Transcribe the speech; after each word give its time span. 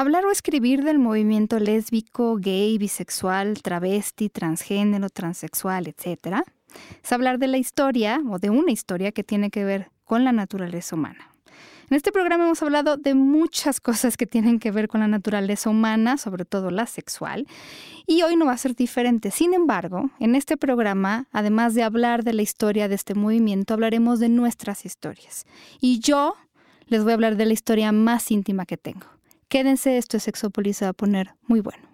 Hablar 0.00 0.24
o 0.24 0.30
escribir 0.30 0.82
del 0.82 0.98
movimiento 0.98 1.58
lésbico, 1.58 2.36
gay, 2.36 2.78
bisexual, 2.78 3.60
travesti, 3.60 4.30
transgénero, 4.30 5.10
transexual, 5.10 5.88
etc. 5.88 6.38
Es 7.04 7.12
hablar 7.12 7.38
de 7.38 7.48
la 7.48 7.58
historia 7.58 8.22
o 8.30 8.38
de 8.38 8.48
una 8.48 8.72
historia 8.72 9.12
que 9.12 9.24
tiene 9.24 9.50
que 9.50 9.62
ver 9.62 9.90
con 10.06 10.24
la 10.24 10.32
naturaleza 10.32 10.96
humana. 10.96 11.30
En 11.90 11.98
este 11.98 12.12
programa 12.12 12.44
hemos 12.44 12.62
hablado 12.62 12.96
de 12.96 13.12
muchas 13.12 13.78
cosas 13.82 14.16
que 14.16 14.24
tienen 14.24 14.58
que 14.58 14.70
ver 14.70 14.88
con 14.88 15.00
la 15.00 15.06
naturaleza 15.06 15.68
humana, 15.68 16.16
sobre 16.16 16.46
todo 16.46 16.70
la 16.70 16.86
sexual, 16.86 17.46
y 18.06 18.22
hoy 18.22 18.36
no 18.36 18.46
va 18.46 18.52
a 18.52 18.56
ser 18.56 18.74
diferente. 18.74 19.30
Sin 19.30 19.52
embargo, 19.52 20.08
en 20.18 20.34
este 20.34 20.56
programa, 20.56 21.26
además 21.30 21.74
de 21.74 21.82
hablar 21.82 22.24
de 22.24 22.32
la 22.32 22.40
historia 22.40 22.88
de 22.88 22.94
este 22.94 23.14
movimiento, 23.14 23.74
hablaremos 23.74 24.18
de 24.18 24.30
nuestras 24.30 24.86
historias. 24.86 25.44
Y 25.78 25.98
yo 26.00 26.36
les 26.86 27.02
voy 27.02 27.10
a 27.10 27.16
hablar 27.16 27.36
de 27.36 27.44
la 27.44 27.52
historia 27.52 27.92
más 27.92 28.30
íntima 28.30 28.64
que 28.64 28.78
tengo. 28.78 29.19
Quédense, 29.50 29.98
esto 29.98 30.16
es 30.16 30.22
Sexópolis, 30.22 30.76
se 30.76 30.84
va 30.84 30.90
a 30.90 30.92
poner 30.92 31.34
muy 31.48 31.60
bueno. 31.60 31.89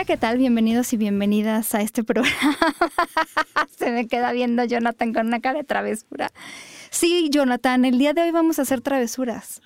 Hola, 0.00 0.06
¿qué 0.06 0.16
tal? 0.16 0.38
Bienvenidos 0.38 0.94
y 0.94 0.96
bienvenidas 0.96 1.74
a 1.74 1.82
este 1.82 2.02
programa. 2.02 2.56
Se 3.76 3.90
me 3.90 4.08
queda 4.08 4.32
viendo 4.32 4.64
Jonathan 4.64 5.12
con 5.12 5.26
una 5.26 5.42
cara 5.42 5.58
de 5.58 5.64
travesura. 5.64 6.30
Sí, 6.88 7.28
Jonathan, 7.30 7.84
el 7.84 7.98
día 7.98 8.14
de 8.14 8.22
hoy 8.22 8.30
vamos 8.30 8.58
a 8.58 8.62
hacer 8.62 8.80
travesuras. 8.80 9.60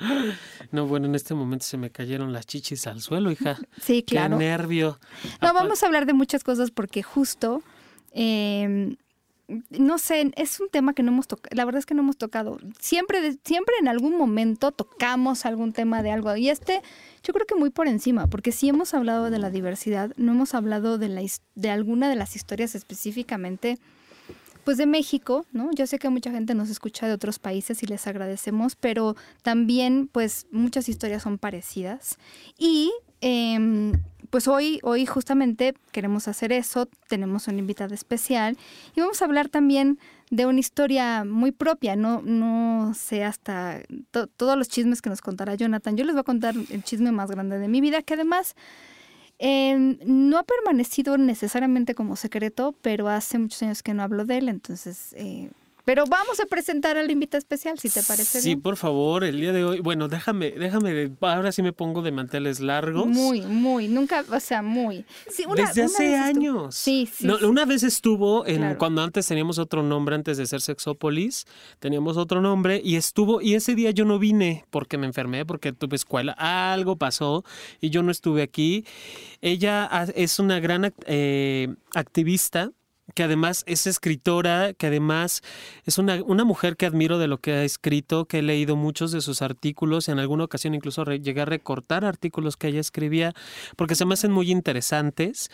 No, 0.72 0.88
bueno, 0.88 1.06
en 1.06 1.14
este 1.14 1.34
momento 1.34 1.64
se 1.64 1.76
me 1.76 1.90
cayeron 1.90 2.32
las 2.32 2.46
chichis 2.46 2.88
al 2.88 3.00
suelo, 3.00 3.30
hija. 3.30 3.58
Sí, 3.80 4.02
claro. 4.02 4.36
Qué 4.36 4.44
nervio. 4.44 4.98
No, 5.40 5.54
vamos 5.54 5.84
a 5.84 5.86
hablar 5.86 6.04
de 6.04 6.14
muchas 6.14 6.42
cosas 6.42 6.72
porque 6.72 7.04
justo 7.04 7.62
eh, 8.10 8.96
no 9.70 9.98
sé, 9.98 10.32
es 10.36 10.60
un 10.60 10.68
tema 10.70 10.94
que 10.94 11.02
no 11.02 11.12
hemos 11.12 11.28
tocado, 11.28 11.54
la 11.54 11.64
verdad 11.64 11.78
es 11.78 11.86
que 11.86 11.94
no 11.94 12.02
hemos 12.02 12.16
tocado. 12.16 12.58
Siempre, 12.80 13.36
siempre 13.44 13.74
en 13.80 13.88
algún 13.88 14.16
momento 14.16 14.72
tocamos 14.72 15.44
algún 15.44 15.72
tema 15.72 16.02
de 16.02 16.10
algo. 16.10 16.34
Y 16.36 16.48
este, 16.48 16.80
yo 17.22 17.32
creo 17.32 17.46
que 17.46 17.54
muy 17.54 17.70
por 17.70 17.86
encima, 17.86 18.26
porque 18.26 18.52
si 18.52 18.68
hemos 18.68 18.94
hablado 18.94 19.30
de 19.30 19.38
la 19.38 19.50
diversidad, 19.50 20.12
no 20.16 20.32
hemos 20.32 20.54
hablado 20.54 20.98
de, 20.98 21.08
la, 21.08 21.22
de 21.54 21.70
alguna 21.70 22.08
de 22.08 22.16
las 22.16 22.36
historias 22.36 22.74
específicamente, 22.74 23.78
pues 24.64 24.78
de 24.78 24.86
México, 24.86 25.44
¿no? 25.52 25.70
Yo 25.72 25.86
sé 25.86 25.98
que 25.98 26.08
mucha 26.08 26.30
gente 26.30 26.54
nos 26.54 26.70
escucha 26.70 27.06
de 27.06 27.12
otros 27.12 27.38
países 27.38 27.82
y 27.82 27.86
les 27.86 28.06
agradecemos, 28.06 28.76
pero 28.76 29.14
también, 29.42 30.08
pues, 30.10 30.46
muchas 30.50 30.88
historias 30.88 31.22
son 31.22 31.36
parecidas. 31.36 32.16
Y 32.56 32.90
eh, 33.20 33.92
pues 34.34 34.48
hoy, 34.48 34.80
hoy 34.82 35.06
justamente 35.06 35.74
queremos 35.92 36.26
hacer 36.26 36.50
eso, 36.50 36.88
tenemos 37.06 37.46
una 37.46 37.58
invitada 37.60 37.94
especial 37.94 38.58
y 38.96 39.00
vamos 39.00 39.22
a 39.22 39.26
hablar 39.26 39.48
también 39.48 40.00
de 40.28 40.44
una 40.46 40.58
historia 40.58 41.22
muy 41.24 41.52
propia, 41.52 41.94
no, 41.94 42.20
no 42.20 42.94
sé 42.94 43.22
hasta 43.22 43.82
todos 44.36 44.58
los 44.58 44.68
chismes 44.68 45.02
que 45.02 45.08
nos 45.08 45.20
contará 45.20 45.54
Jonathan. 45.54 45.96
Yo 45.96 46.04
les 46.04 46.16
voy 46.16 46.22
a 46.22 46.24
contar 46.24 46.56
el 46.56 46.82
chisme 46.82 47.12
más 47.12 47.30
grande 47.30 47.60
de 47.60 47.68
mi 47.68 47.80
vida, 47.80 48.02
que 48.02 48.14
además 48.14 48.56
em, 49.38 49.98
no 50.04 50.38
ha 50.38 50.42
permanecido 50.42 51.16
necesariamente 51.16 51.94
como 51.94 52.16
secreto, 52.16 52.74
pero 52.82 53.06
hace 53.06 53.38
muchos 53.38 53.62
años 53.62 53.84
que 53.84 53.94
no 53.94 54.02
hablo 54.02 54.24
de 54.24 54.38
él, 54.38 54.48
entonces... 54.48 55.14
Eh, 55.16 55.52
pero 55.84 56.04
vamos 56.06 56.40
a 56.40 56.46
presentar 56.46 56.96
al 56.96 57.10
invitado 57.10 57.38
especial, 57.38 57.78
si 57.78 57.90
te 57.90 58.02
parece 58.02 58.40
sí, 58.40 58.56
por 58.56 58.76
favor, 58.76 59.24
el 59.24 59.40
día 59.40 59.52
de 59.52 59.64
hoy. 59.64 59.80
Bueno, 59.80 60.08
déjame, 60.08 60.50
déjame, 60.52 61.12
ahora 61.20 61.52
sí 61.52 61.62
me 61.62 61.72
pongo 61.72 62.02
de 62.02 62.10
manteles 62.10 62.60
largos. 62.60 63.06
Muy, 63.06 63.42
muy, 63.42 63.88
nunca, 63.88 64.24
o 64.30 64.40
sea, 64.40 64.62
muy. 64.62 65.04
Desde 65.56 65.84
hace 65.84 66.16
años. 66.16 66.74
Sí, 66.74 67.08
sí, 67.12 67.28
Una 67.28 67.64
vez 67.64 67.82
estuvo 67.82 68.46
en 68.46 68.76
cuando 68.76 69.02
antes 69.02 69.26
teníamos 69.26 69.58
otro 69.58 69.82
nombre, 69.82 70.14
antes 70.14 70.38
de 70.38 70.46
ser 70.46 70.60
Sexópolis, 70.60 71.44
teníamos 71.78 72.16
otro 72.16 72.40
nombre 72.40 72.80
y 72.82 72.96
estuvo, 72.96 73.40
y 73.40 73.54
ese 73.54 73.74
día 73.74 73.90
yo 73.90 74.04
no 74.04 74.18
vine 74.18 74.64
porque 74.70 74.96
me 74.96 75.06
enfermé, 75.06 75.44
porque 75.44 75.72
tuve 75.72 75.96
escuela, 75.96 76.32
algo 76.32 76.96
pasó 76.96 77.44
y 77.80 77.90
yo 77.90 78.02
no 78.02 78.10
estuve 78.10 78.42
aquí. 78.42 78.84
Ella 79.42 79.88
es 80.14 80.38
una 80.38 80.60
gran 80.60 80.94
eh, 81.06 81.74
activista 81.94 82.72
que 83.14 83.22
además 83.22 83.64
es 83.66 83.86
escritora, 83.86 84.72
que 84.72 84.86
además 84.86 85.42
es 85.84 85.98
una, 85.98 86.22
una, 86.22 86.44
mujer 86.44 86.76
que 86.76 86.86
admiro 86.86 87.18
de 87.18 87.28
lo 87.28 87.38
que 87.38 87.52
ha 87.52 87.64
escrito, 87.64 88.24
que 88.24 88.38
he 88.38 88.42
leído 88.42 88.76
muchos 88.76 89.12
de 89.12 89.20
sus 89.20 89.42
artículos, 89.42 90.08
en 90.08 90.18
alguna 90.18 90.44
ocasión 90.44 90.74
incluso 90.74 91.04
llegué 91.04 91.42
a 91.42 91.44
recortar 91.44 92.04
artículos 92.04 92.56
que 92.56 92.68
ella 92.68 92.80
escribía, 92.80 93.34
porque 93.76 93.94
se 93.94 94.06
me 94.06 94.14
hacen 94.14 94.32
muy 94.32 94.50
interesantes. 94.50 95.50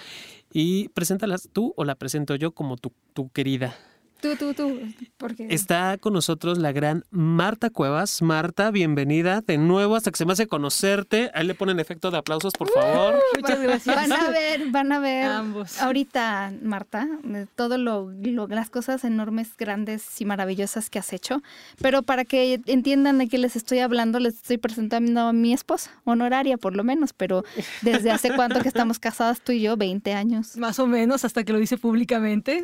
Y 0.52 0.88
preséntalas 0.90 1.48
tú 1.52 1.74
o 1.76 1.84
la 1.84 1.94
presento 1.94 2.34
yo 2.34 2.52
como 2.52 2.76
tu, 2.76 2.92
tu 3.14 3.30
querida. 3.30 3.76
Tú, 4.20 4.36
tú, 4.36 4.52
tú. 4.52 4.80
Porque... 5.16 5.46
Está 5.50 5.96
con 5.98 6.12
nosotros 6.12 6.58
la 6.58 6.72
gran 6.72 7.04
Marta 7.10 7.70
Cuevas. 7.70 8.20
Marta, 8.20 8.70
bienvenida 8.70 9.40
de 9.40 9.56
nuevo 9.56 9.96
hasta 9.96 10.10
que 10.10 10.18
se 10.18 10.26
me 10.26 10.34
hace 10.34 10.46
conocerte. 10.46 11.30
Ahí 11.32 11.46
le 11.46 11.54
ponen 11.54 11.80
efecto 11.80 12.10
de 12.10 12.18
aplausos, 12.18 12.52
por 12.52 12.70
favor. 12.70 13.18
muchas 13.36 13.60
gracias. 13.60 13.96
Van 13.96 14.12
a 14.12 14.30
ver, 14.30 14.70
van 14.70 14.92
a 14.92 15.00
ver. 15.00 15.24
Ambos. 15.24 15.80
Ahorita, 15.80 16.52
Marta, 16.62 17.08
todo 17.56 17.78
lo, 17.78 18.10
las 18.48 18.68
cosas 18.68 19.04
enormes, 19.04 19.56
grandes 19.56 20.20
y 20.20 20.24
maravillosas 20.26 20.90
que 20.90 20.98
has 20.98 21.12
hecho. 21.14 21.42
Pero 21.80 22.02
para 22.02 22.26
que 22.26 22.60
entiendan 22.66 23.18
de 23.18 23.28
qué 23.28 23.38
les 23.38 23.56
estoy 23.56 23.78
hablando, 23.78 24.20
les 24.20 24.34
estoy 24.34 24.58
presentando 24.58 25.20
a 25.20 25.32
mi 25.32 25.54
esposa, 25.54 25.90
honoraria 26.04 26.58
por 26.58 26.76
lo 26.76 26.84
menos, 26.84 27.12
pero 27.14 27.44
desde 27.82 28.10
hace 28.10 28.30
cuánto 28.36 28.60
que 28.60 28.68
estamos 28.68 28.98
casadas 28.98 29.40
tú 29.40 29.52
y 29.52 29.62
yo, 29.62 29.76
20 29.78 30.12
años. 30.12 30.56
Más 30.56 30.78
o 30.78 30.86
menos, 30.86 31.24
hasta 31.24 31.42
que 31.44 31.52
lo 31.52 31.58
dice 31.58 31.78
públicamente. 31.78 32.60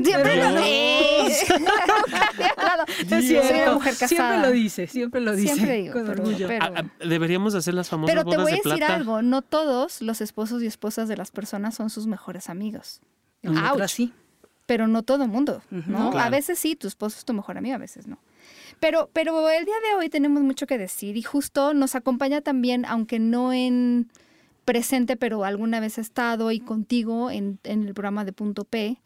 Siempre 3.09 3.67
lo 3.67 3.81
Siempre 3.81 4.41
lo 4.41 4.51
dice, 4.51 4.87
siempre 4.87 5.21
lo 5.21 5.34
dice. 5.34 5.91
con 5.93 6.09
orgullo. 6.09 6.49
Ah, 6.61 6.73
ah, 6.77 6.84
deberíamos 7.05 7.55
hacer 7.55 7.75
las 7.75 7.89
famosas 7.89 8.15
Pero 8.15 8.29
te 8.29 8.37
voy 8.37 8.53
a 8.53 8.57
decir 8.57 8.84
algo, 8.84 9.23
no 9.23 9.43
todos 9.43 10.03
los 10.03 10.21
esposos 10.21 10.62
y 10.62 10.67
esposas 10.67 11.09
de 11.09 11.17
las 11.17 11.31
personas 11.31 11.75
son 11.75 11.91
sus 11.91 12.07
mejores 12.07 12.49
amigos. 12.49 13.01
Ahora 13.45 13.89
sí. 13.89 14.12
Pero 14.67 14.89
no 14.89 15.03
todo 15.03 15.25
el 15.25 15.31
mundo, 15.31 15.62
¿no? 15.71 16.11
A 16.19 16.29
veces 16.29 16.59
sí, 16.59 16.75
tu 16.75 16.89
esposo 16.89 17.19
es 17.19 17.25
tu 17.25 17.33
mejor 17.33 17.57
amigo, 17.59 17.77
a 17.77 17.78
veces 17.78 18.07
no. 18.07 18.19
Pero, 18.81 19.09
pero 19.13 19.49
el 19.49 19.65
día 19.65 19.77
de 19.89 19.97
hoy 19.97 20.09
tenemos 20.09 20.43
mucho 20.43 20.67
que 20.67 20.77
decir 20.77 21.17
y 21.17 21.23
justo 21.23 21.73
nos 21.73 21.95
acompaña 21.95 22.41
también, 22.41 22.84
aunque 22.84 23.19
no 23.19 23.53
en 23.53 24.11
presente, 24.65 25.17
pero 25.17 25.45
alguna 25.45 25.81
vez 25.81 25.97
ha 25.99 26.01
estado 26.03 26.51
y 26.51 26.61
contigo 26.61 27.31
en, 27.31 27.59
en 27.63 27.87
el 27.87 27.95
programa 27.95 28.25
de 28.25 28.33
Punto 28.33 28.65
P. 28.65 28.99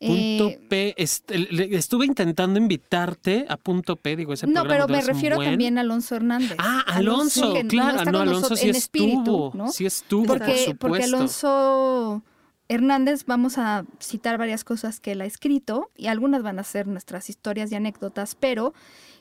Punto 0.00 0.48
eh, 0.48 0.60
P, 0.68 0.94
estuve 0.96 2.06
intentando 2.06 2.58
invitarte 2.58 3.46
a 3.48 3.56
Punto 3.56 3.96
P, 3.96 4.14
digo, 4.14 4.32
ese 4.32 4.46
No, 4.46 4.64
pero 4.64 4.86
me 4.86 5.00
refiero 5.00 5.38
también 5.38 5.76
a 5.76 5.80
Alonso 5.80 6.14
Hernández. 6.14 6.56
Ah, 6.58 6.84
Alonso, 6.86 7.54
claro, 7.68 8.10
no, 8.10 8.20
Alonso 8.20 8.54
sí 8.54 8.68
estuvo, 8.68 9.50
¿no? 9.54 9.72
sí 9.72 9.86
estuvo, 9.86 10.24
porque, 10.24 10.76
Porque 10.78 11.02
Alonso 11.02 12.22
Hernández, 12.68 13.24
vamos 13.26 13.58
a 13.58 13.86
citar 13.98 14.38
varias 14.38 14.62
cosas 14.62 15.00
que 15.00 15.12
él 15.12 15.20
ha 15.20 15.26
escrito 15.26 15.90
y 15.96 16.06
algunas 16.06 16.42
van 16.42 16.60
a 16.60 16.64
ser 16.64 16.86
nuestras 16.86 17.28
historias 17.28 17.72
y 17.72 17.74
anécdotas, 17.74 18.36
pero 18.36 18.74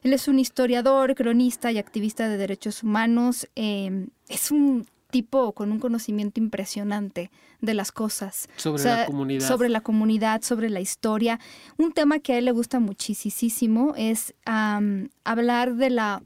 él 0.03 0.13
es 0.13 0.27
un 0.27 0.37
historiador, 0.37 1.16
cronista 1.16 1.71
y 1.71 1.79
activista 1.79 2.29
de 2.29 2.37
derechos 2.37 2.83
humanos. 2.83 3.47
Eh, 3.55 4.09
es 4.27 4.51
un 4.51 4.85
tipo 5.09 5.53
con 5.53 5.72
un 5.72 5.79
conocimiento 5.79 6.40
impresionante 6.40 7.31
de 7.61 7.73
las 7.73 7.91
cosas. 7.91 8.47
Sobre 8.55 8.84
la 8.84 9.05
comunidad. 9.05 9.47
Sobre 9.47 9.70
la 9.70 9.81
comunidad, 9.81 10.41
sobre 10.41 10.70
la 10.70 10.79
historia. 10.79 11.40
Un 11.78 11.91
tema 11.91 12.20
que 12.20 12.34
a 12.34 12.37
él 12.37 12.46
le 12.46 12.52
gusta 12.52 12.79
muchísimo 12.79 13.93
es 13.97 14.34
hablar 14.46 15.76
de 15.76 15.90
la 15.90 16.22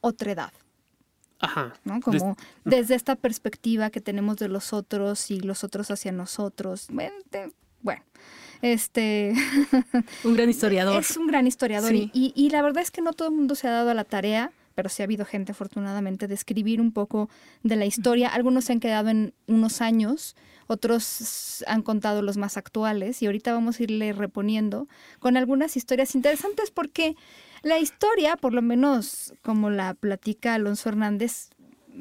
otredad. 0.00 0.52
Ajá. 1.38 1.74
¿no? 1.84 2.00
Como 2.00 2.36
desde 2.64 2.94
esta 2.94 3.16
perspectiva 3.16 3.90
que 3.90 4.00
tenemos 4.00 4.36
de 4.36 4.48
los 4.48 4.72
otros 4.72 5.30
y 5.30 5.40
los 5.40 5.64
otros 5.64 5.90
hacia 5.90 6.12
nosotros. 6.12 6.86
Bueno, 7.82 8.02
este... 8.62 9.34
un 10.24 10.34
gran 10.34 10.48
historiador. 10.48 11.00
Es 11.00 11.16
un 11.16 11.26
gran 11.26 11.46
historiador 11.46 11.94
y, 11.94 12.10
y 12.12 12.50
la 12.50 12.62
verdad 12.62 12.82
es 12.82 12.90
que 12.90 13.02
no 13.02 13.12
todo 13.12 13.28
el 13.28 13.34
mundo 13.34 13.54
se 13.54 13.68
ha 13.68 13.72
dado 13.72 13.90
a 13.90 13.94
la 13.94 14.04
tarea 14.04 14.52
pero 14.76 14.90
sí 14.90 15.02
ha 15.02 15.04
habido 15.04 15.24
gente 15.24 15.52
afortunadamente 15.52 16.28
de 16.28 16.34
escribir 16.34 16.82
un 16.82 16.92
poco 16.92 17.28
de 17.62 17.76
la 17.76 17.86
historia. 17.86 18.28
Algunos 18.28 18.66
se 18.66 18.74
han 18.74 18.80
quedado 18.80 19.08
en 19.08 19.32
unos 19.48 19.80
años, 19.80 20.36
otros 20.66 21.64
han 21.66 21.82
contado 21.82 22.20
los 22.20 22.36
más 22.36 22.58
actuales 22.58 23.22
y 23.22 23.26
ahorita 23.26 23.54
vamos 23.54 23.80
a 23.80 23.84
irle 23.84 24.12
reponiendo 24.12 24.86
con 25.18 25.38
algunas 25.38 25.78
historias 25.78 26.14
interesantes 26.14 26.70
porque 26.70 27.16
la 27.62 27.78
historia, 27.78 28.36
por 28.36 28.52
lo 28.52 28.60
menos 28.60 29.32
como 29.42 29.70
la 29.70 29.94
platica 29.94 30.54
Alonso 30.54 30.90
Hernández, 30.90 31.48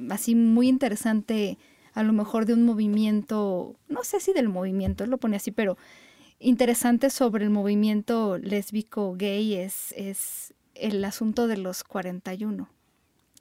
así 0.09 0.35
muy 0.35 0.67
interesante, 0.67 1.57
a 1.93 2.03
lo 2.03 2.11
mejor 2.11 2.45
de 2.45 2.53
un 2.53 2.65
movimiento, 2.65 3.77
no 3.87 4.03
sé 4.03 4.19
si 4.19 4.33
del 4.33 4.49
movimiento, 4.49 5.05
lo 5.05 5.17
pone 5.17 5.37
así, 5.37 5.51
pero 5.51 5.77
interesante 6.39 7.09
sobre 7.09 7.45
el 7.45 7.51
movimiento 7.51 8.37
lésbico 8.37 9.15
gay 9.15 9.53
es, 9.53 9.93
es 9.93 10.53
el 10.75 11.03
asunto 11.05 11.47
de 11.47 11.57
los 11.57 11.83
41, 11.83 12.69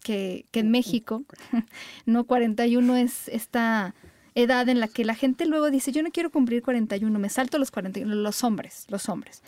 que, 0.02 0.46
que 0.50 0.60
en 0.60 0.70
México, 0.70 1.24
no 2.06 2.24
41 2.24 2.96
es 2.96 3.28
esta 3.28 3.94
edad 4.34 4.68
en 4.68 4.80
la 4.80 4.88
que 4.88 5.04
la 5.04 5.14
gente 5.14 5.46
luego 5.46 5.70
dice, 5.70 5.92
yo 5.92 6.02
no 6.02 6.10
quiero 6.10 6.30
cumplir 6.30 6.62
41, 6.62 7.18
me 7.18 7.28
salto 7.28 7.58
los 7.58 7.70
41, 7.70 8.14
los 8.14 8.42
hombres, 8.42 8.86
los 8.88 9.08
hombres. 9.08 9.42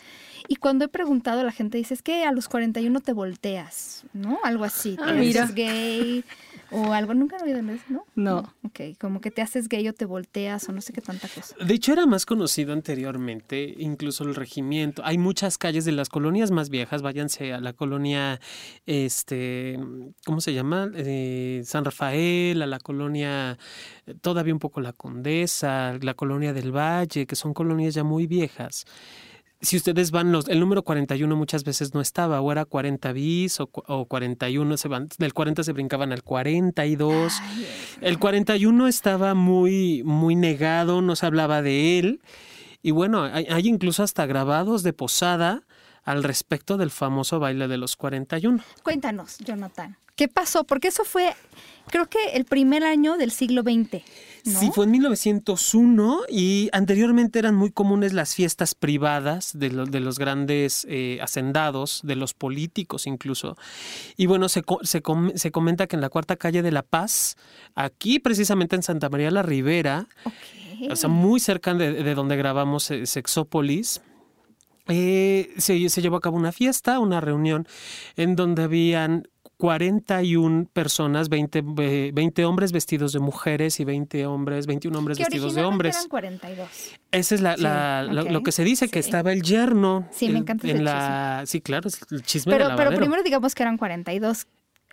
Y 0.47 0.55
cuando 0.55 0.85
he 0.85 0.87
preguntado, 0.87 1.43
la 1.43 1.51
gente 1.51 1.77
dice, 1.77 1.93
es 1.93 2.01
que 2.01 2.23
a 2.23 2.31
los 2.31 2.47
41 2.47 2.99
te 3.01 3.13
volteas, 3.13 4.05
¿no? 4.13 4.39
Algo 4.43 4.63
así, 4.63 4.97
ah, 5.01 5.13
eres 5.13 5.53
gay 5.53 6.23
o 6.71 6.93
algo, 6.93 7.13
nunca 7.13 7.37
he 7.37 7.43
oído 7.43 7.59
eso, 7.59 7.83
¿no? 7.89 8.05
No. 8.15 8.53
Ok, 8.63 8.97
como 8.99 9.21
que 9.21 9.31
te 9.31 9.41
haces 9.41 9.69
gay 9.69 9.87
o 9.87 9.93
te 9.93 10.05
volteas 10.05 10.67
o 10.69 10.71
no 10.71 10.81
sé 10.81 10.93
qué 10.93 11.01
tanta 11.01 11.27
cosa. 11.27 11.55
De 11.63 11.73
hecho, 11.73 11.93
era 11.93 12.05
más 12.05 12.25
conocido 12.25 12.73
anteriormente, 12.73 13.75
incluso 13.77 14.23
el 14.23 14.35
regimiento. 14.35 15.01
Hay 15.05 15.17
muchas 15.17 15.57
calles 15.57 15.85
de 15.85 15.91
las 15.91 16.09
colonias 16.09 16.51
más 16.51 16.69
viejas, 16.69 17.01
váyanse 17.01 17.53
a 17.53 17.59
la 17.59 17.73
colonia, 17.73 18.39
este, 18.85 19.79
¿cómo 20.25 20.41
se 20.41 20.53
llama? 20.53 20.91
Eh, 20.95 21.61
San 21.65 21.85
Rafael, 21.85 22.61
a 22.61 22.67
la 22.67 22.79
colonia, 22.79 23.57
eh, 24.05 24.15
todavía 24.19 24.53
un 24.53 24.59
poco 24.59 24.81
la 24.81 24.93
Condesa, 24.93 25.97
la 26.01 26.13
colonia 26.13 26.53
del 26.53 26.75
Valle, 26.75 27.25
que 27.25 27.35
son 27.35 27.53
colonias 27.53 27.93
ya 27.93 28.03
muy 28.03 28.27
viejas 28.27 28.85
si 29.61 29.77
ustedes 29.77 30.11
van, 30.11 30.31
los, 30.31 30.47
el 30.47 30.59
número 30.59 30.83
41 30.83 31.35
muchas 31.35 31.63
veces 31.63 31.93
no 31.93 32.01
estaba, 32.01 32.41
o 32.41 32.51
era 32.51 32.65
40 32.65 33.11
bis 33.13 33.59
o, 33.59 33.69
o 33.73 34.05
41, 34.05 34.77
se 34.77 34.87
van, 34.87 35.09
del 35.17 35.33
40 35.33 35.63
se 35.63 35.73
brincaban 35.73 36.11
al 36.11 36.23
42. 36.23 37.33
el 38.01 38.19
41 38.19 38.87
estaba 38.87 39.33
muy, 39.33 40.03
muy 40.03 40.35
negado, 40.35 41.01
no 41.01 41.15
se 41.15 41.25
hablaba 41.25 41.61
de 41.61 41.99
él. 41.99 42.21
Y 42.81 42.91
bueno, 42.91 43.23
hay, 43.23 43.45
hay 43.49 43.67
incluso 43.67 44.03
hasta 44.03 44.25
grabados 44.25 44.83
de 44.83 44.93
posada 44.93 45.66
al 46.07 46.23
respecto 46.23 46.77
del 46.77 46.89
famoso 46.89 47.37
baile 47.37 47.67
de 47.67 47.77
los 47.77 47.97
41. 47.97 48.63
Cuéntanos, 48.81 49.37
Jonathan. 49.39 49.97
¿Qué 50.15 50.29
pasó? 50.29 50.63
Porque 50.63 50.87
eso 50.87 51.03
fue, 51.03 51.35
creo 51.91 52.07
que 52.07 52.17
el 52.33 52.45
primer 52.45 52.85
año 52.85 53.17
del 53.17 53.29
siglo 53.29 53.61
XX. 53.61 54.01
Sí, 54.43 54.71
fue 54.73 54.85
en 54.85 54.91
1901 54.91 56.21
y 56.29 56.69
anteriormente 56.71 57.37
eran 57.37 57.55
muy 57.55 57.71
comunes 57.71 58.13
las 58.13 58.33
fiestas 58.33 58.73
privadas 58.73 59.51
de, 59.53 59.69
de 59.69 59.99
los 59.99 60.17
grandes 60.17 60.87
eh, 60.89 61.19
hacendados, 61.21 61.99
de 62.03 62.15
los 62.15 62.33
políticos 62.33 63.05
incluso. 63.05 63.57
Y 64.15 64.27
bueno, 64.27 64.47
se, 64.47 64.63
se, 64.83 65.03
se, 65.35 65.51
comenta 65.51 65.87
que 65.87 65.97
en 65.97 66.01
la 66.01 66.09
cuarta 66.09 66.37
calle 66.37 66.61
de 66.61 66.71
La 66.71 66.83
Paz, 66.83 67.35
aquí 67.75 68.19
precisamente 68.19 68.77
en 68.77 68.81
Santa 68.81 69.09
María 69.09 69.29
la 69.29 69.43
Ribera, 69.43 70.07
o 70.89 70.95
sea, 70.95 71.09
muy 71.09 71.39
cerca 71.39 71.73
de, 71.73 72.15
donde 72.15 72.37
grabamos 72.37 72.89
eh, 72.91 73.05
Sexópolis, 73.05 74.01
eh, 74.89 75.53
se, 75.57 75.89
se, 75.89 76.01
llevó 76.01 76.17
a 76.17 76.21
cabo 76.21 76.37
una 76.37 76.51
fiesta, 76.51 76.99
una 76.99 77.21
reunión 77.21 77.67
en 78.15 78.35
donde 78.35 78.63
habían 78.63 79.27
41 79.57 80.69
personas, 80.71 81.29
20, 81.29 81.63
20 82.13 82.45
hombres 82.45 82.71
vestidos 82.71 83.11
de 83.11 83.19
mujeres 83.19 83.79
y 83.79 83.85
20 83.85 84.27
hombres, 84.27 84.67
21 84.67 84.97
hombres 84.97 85.17
vestidos 85.17 85.55
de 85.55 85.63
hombres. 85.63 85.95
Eran 85.95 86.09
42. 86.09 86.69
Ese 87.11 87.35
es 87.35 87.41
la, 87.41 88.03
lo, 88.03 88.43
que 88.43 88.51
se 88.51 88.63
dice, 88.63 88.87
que 88.89 88.99
estaba 88.99 89.31
el 89.31 89.41
yerno. 89.41 90.07
Sí, 90.11 90.29
me 90.29 90.39
encanta 90.39 90.67
en 90.67 90.85
la, 90.85 91.43
Sí, 91.45 91.61
claro, 91.61 91.89
el 92.11 92.23
chisme 92.23 92.53
pero, 92.53 92.75
pero 92.75 92.91
primero 92.91 93.23
digamos 93.23 93.55
que 93.55 93.63
eran 93.63 93.77
42 93.77 94.47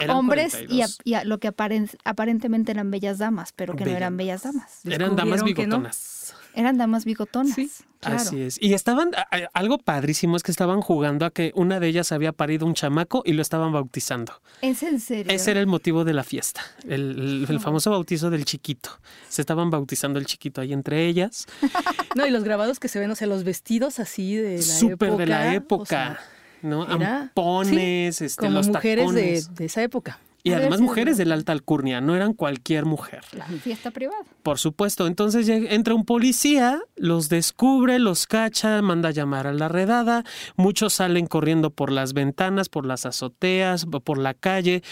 hombres 0.08 0.58
y, 0.69 1.14
a, 1.14 1.25
lo 1.25 1.38
que 1.38 1.49
aparentemente 1.49 2.73
eran 2.73 2.90
bellas 2.90 3.19
damas, 3.19 3.52
pero 3.52 3.76
que 3.76 3.85
no 3.85 3.90
eran 3.90 4.17
bellas 4.17 4.44
damas. 4.44 4.81
Eran 4.87 5.14
damas 5.14 5.44
bigotonas. 5.44 6.35
Eran 6.54 6.78
damas 6.78 7.04
bigotonas. 7.04 7.54
Sí. 7.54 7.70
Así 8.02 8.42
es. 8.42 8.58
Y 8.60 8.74
estaban, 8.74 9.10
algo 9.52 9.78
padrísimo 9.78 10.36
es 10.36 10.42
que 10.42 10.50
estaban 10.50 10.80
jugando 10.80 11.26
a 11.26 11.30
que 11.30 11.52
una 11.54 11.80
de 11.80 11.88
ellas 11.88 12.12
había 12.12 12.32
parido 12.32 12.66
un 12.66 12.74
chamaco 12.74 13.22
y 13.24 13.32
lo 13.32 13.42
estaban 13.42 13.72
bautizando. 13.72 14.40
¿Es 14.60 14.82
en 14.82 15.00
serio? 15.00 15.32
Ese 15.32 15.52
era 15.52 15.60
el 15.60 15.66
motivo 15.66 16.04
de 16.04 16.12
la 16.12 16.22
fiesta, 16.22 16.60
el, 16.86 17.46
famoso 17.60 17.90
bautizo 17.90 18.30
del 18.30 18.44
chiquito. 18.44 18.90
Se 19.28 19.40
estaban 19.42 19.70
bautizando 19.70 20.18
el 20.18 20.26
chiquito 20.26 20.60
ahí 20.60 20.72
entre 20.72 21.06
ellas. 21.06 21.46
no, 22.14 22.26
y 22.26 22.30
los 22.30 22.44
grabados 22.44 22.78
que 22.78 22.88
se 22.88 22.98
ven, 22.98 23.10
o 23.10 23.14
sea, 23.14 23.26
los 23.26 23.44
vestidos 23.44 23.98
así 23.98 24.36
de 24.36 24.56
la 24.58 24.62
Súper 24.62 25.16
de 25.16 25.26
la 25.26 25.54
época. 25.54 26.20
¿no? 26.62 26.82
Ampones, 26.82 28.22
este, 28.22 28.40
como 28.40 28.62
mujeres 28.62 29.12
de, 29.12 29.42
de, 29.54 29.64
esa 29.66 29.82
época. 29.82 30.18
Y 30.46 30.52
además 30.52 30.82
mujeres 30.82 31.17
de 31.17 31.25
la 31.25 31.35
alta 31.35 31.52
alcurnia, 31.52 32.02
no 32.02 32.14
eran 32.14 32.35
cualquier 32.35 32.85
mujer. 32.85 33.25
La 33.32 33.46
fiesta 33.46 33.91
privada. 33.91 34.25
Por 34.43 34.58
supuesto. 34.58 35.06
Entonces 35.06 35.49
entra 35.49 35.94
un 35.94 36.05
policía, 36.05 36.82
los 36.96 37.31
descubre, 37.31 37.99
los 37.99 38.26
cacha, 38.26 38.82
manda 38.82 39.08
a 39.08 39.12
llamar 39.12 39.46
a 39.46 39.55
la 39.55 39.69
redada. 39.69 40.23
Muchos 40.56 40.93
salen 40.93 41.26
corriendo 41.26 41.70
por 41.70 41.91
las 41.91 42.12
ventanas, 42.12 42.69
por 42.69 42.85
las 42.85 43.06
azoteas, 43.06 43.87
por 43.87 44.19
la 44.19 44.35
calle. 44.35 44.82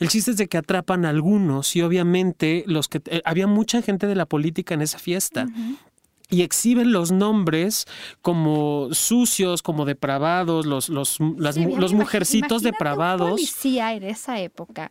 El 0.00 0.08
chiste 0.08 0.30
es 0.30 0.38
de 0.38 0.48
que 0.48 0.56
atrapan 0.56 1.04
a 1.04 1.10
algunos 1.10 1.76
y 1.76 1.82
obviamente 1.82 2.64
los 2.66 2.88
que 2.88 3.02
eh, 3.04 3.20
había 3.26 3.46
mucha 3.46 3.82
gente 3.82 4.06
de 4.06 4.14
la 4.14 4.24
política 4.24 4.72
en 4.72 4.80
esa 4.80 4.98
fiesta 4.98 5.46
y 6.32 6.42
exhiben 6.42 6.92
los 6.92 7.12
nombres 7.12 7.86
como 8.22 8.88
sucios, 8.92 9.62
como 9.62 9.84
depravados, 9.84 10.66
los, 10.66 10.88
los, 10.88 11.20
los 11.20 11.92
mujercitos 11.92 12.62
depravados. 12.62 13.30
Un 13.30 13.36
policía 13.36 13.92
en 13.92 14.04
esa 14.04 14.40
época 14.40 14.90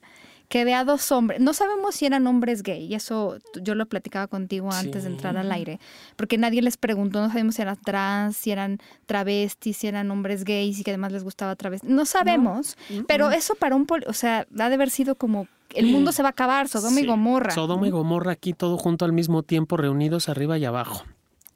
que 0.52 0.66
ve 0.66 0.74
a 0.74 0.84
dos 0.84 1.14
hombres, 1.14 1.40
no 1.40 1.54
sabemos 1.54 1.96
si 1.96 2.06
eran 2.06 2.28
hombres 2.28 2.62
gay, 2.62 2.86
y 2.86 2.94
eso 2.94 3.38
yo 3.62 3.74
lo 3.74 3.86
platicaba 3.86 4.28
contigo 4.28 4.70
antes 4.70 5.04
de 5.04 5.10
entrar 5.10 5.38
al 5.38 5.50
aire, 5.50 5.80
porque 6.18 6.38
nadie 6.38 6.62
les 6.62 6.76
preguntó, 6.76 7.22
no 7.22 7.30
sabemos 7.30 7.56
si 7.56 7.62
eran 7.62 7.78
trans, 7.78 8.36
si 8.36 8.52
eran 8.52 8.80
travestis, 9.06 9.78
si 9.78 9.88
eran 9.88 10.12
hombres 10.12 10.44
gays 10.44 10.78
y 10.78 10.84
que 10.84 10.92
además 10.92 11.14
les 11.14 11.24
gustaba 11.24 11.56
travestis, 11.56 11.90
no 11.90 12.06
sabemos, 12.06 12.78
pero 13.08 13.32
eso 13.32 13.56
para 13.56 13.78
un, 13.78 13.88
o 14.06 14.14
sea, 14.14 14.46
ha 14.60 14.68
de 14.68 14.76
haber 14.76 14.90
sido 14.90 15.16
como 15.16 15.48
el 15.74 15.86
mundo 15.86 16.12
se 16.12 16.22
va 16.22 16.28
a 16.28 16.32
acabar, 16.32 16.68
Sodoma 16.68 17.00
y 17.00 17.06
Gomorra. 17.06 17.52
Sodoma 17.52 17.88
y 17.88 17.92
Gomorra 17.92 18.34
aquí 18.34 18.52
todo 18.52 18.78
junto 18.78 19.06
al 19.06 19.14
mismo 19.14 19.44
tiempo, 19.44 19.78
reunidos 19.78 20.28
arriba 20.28 20.58
y 20.58 20.66
abajo. 20.66 21.06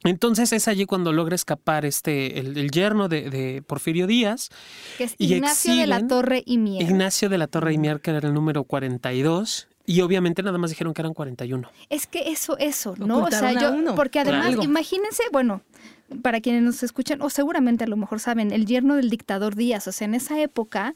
Entonces 0.06 0.52
es 0.52 0.68
allí 0.68 0.86
cuando 0.86 1.12
logra 1.12 1.34
escapar 1.34 1.84
este 1.84 2.38
el, 2.38 2.70
yerno 2.70 3.08
de, 3.08 3.62
Porfirio 3.66 4.06
Díaz. 4.06 4.50
Que 4.98 5.04
es 5.04 5.14
Ignacio 5.18 5.74
de 5.76 5.86
la 5.86 6.06
Torre 6.06 6.42
y 6.46 6.58
Mier. 6.58 6.82
Ignacio 6.82 7.28
de 7.28 7.38
la 7.38 7.46
Torre 7.46 7.72
y 7.72 7.78
Mier, 7.78 8.00
que 8.00 8.10
era 8.10 8.26
el 8.26 8.34
número 8.34 8.64
42. 8.64 9.68
Y 9.86 10.00
obviamente 10.00 10.42
nada 10.42 10.58
más 10.58 10.70
dijeron 10.70 10.92
que 10.94 11.02
eran 11.02 11.14
41. 11.14 11.70
Es 11.90 12.06
que 12.06 12.30
eso, 12.30 12.58
eso, 12.58 12.94
¿no? 12.98 13.22
O 13.22 13.30
sea, 13.30 13.52
yo, 13.52 13.94
porque 13.94 14.18
además, 14.18 14.56
imagínense, 14.60 15.22
bueno, 15.30 15.62
para 16.22 16.40
quienes 16.40 16.62
nos 16.62 16.82
escuchan, 16.82 17.22
o 17.22 17.30
seguramente 17.30 17.84
a 17.84 17.86
lo 17.86 17.96
mejor 17.96 18.18
saben, 18.18 18.52
el 18.52 18.66
yerno 18.66 18.96
del 18.96 19.10
dictador 19.10 19.54
Díaz, 19.54 19.86
o 19.86 19.92
sea, 19.92 20.06
en 20.06 20.14
esa 20.14 20.40
época 20.40 20.94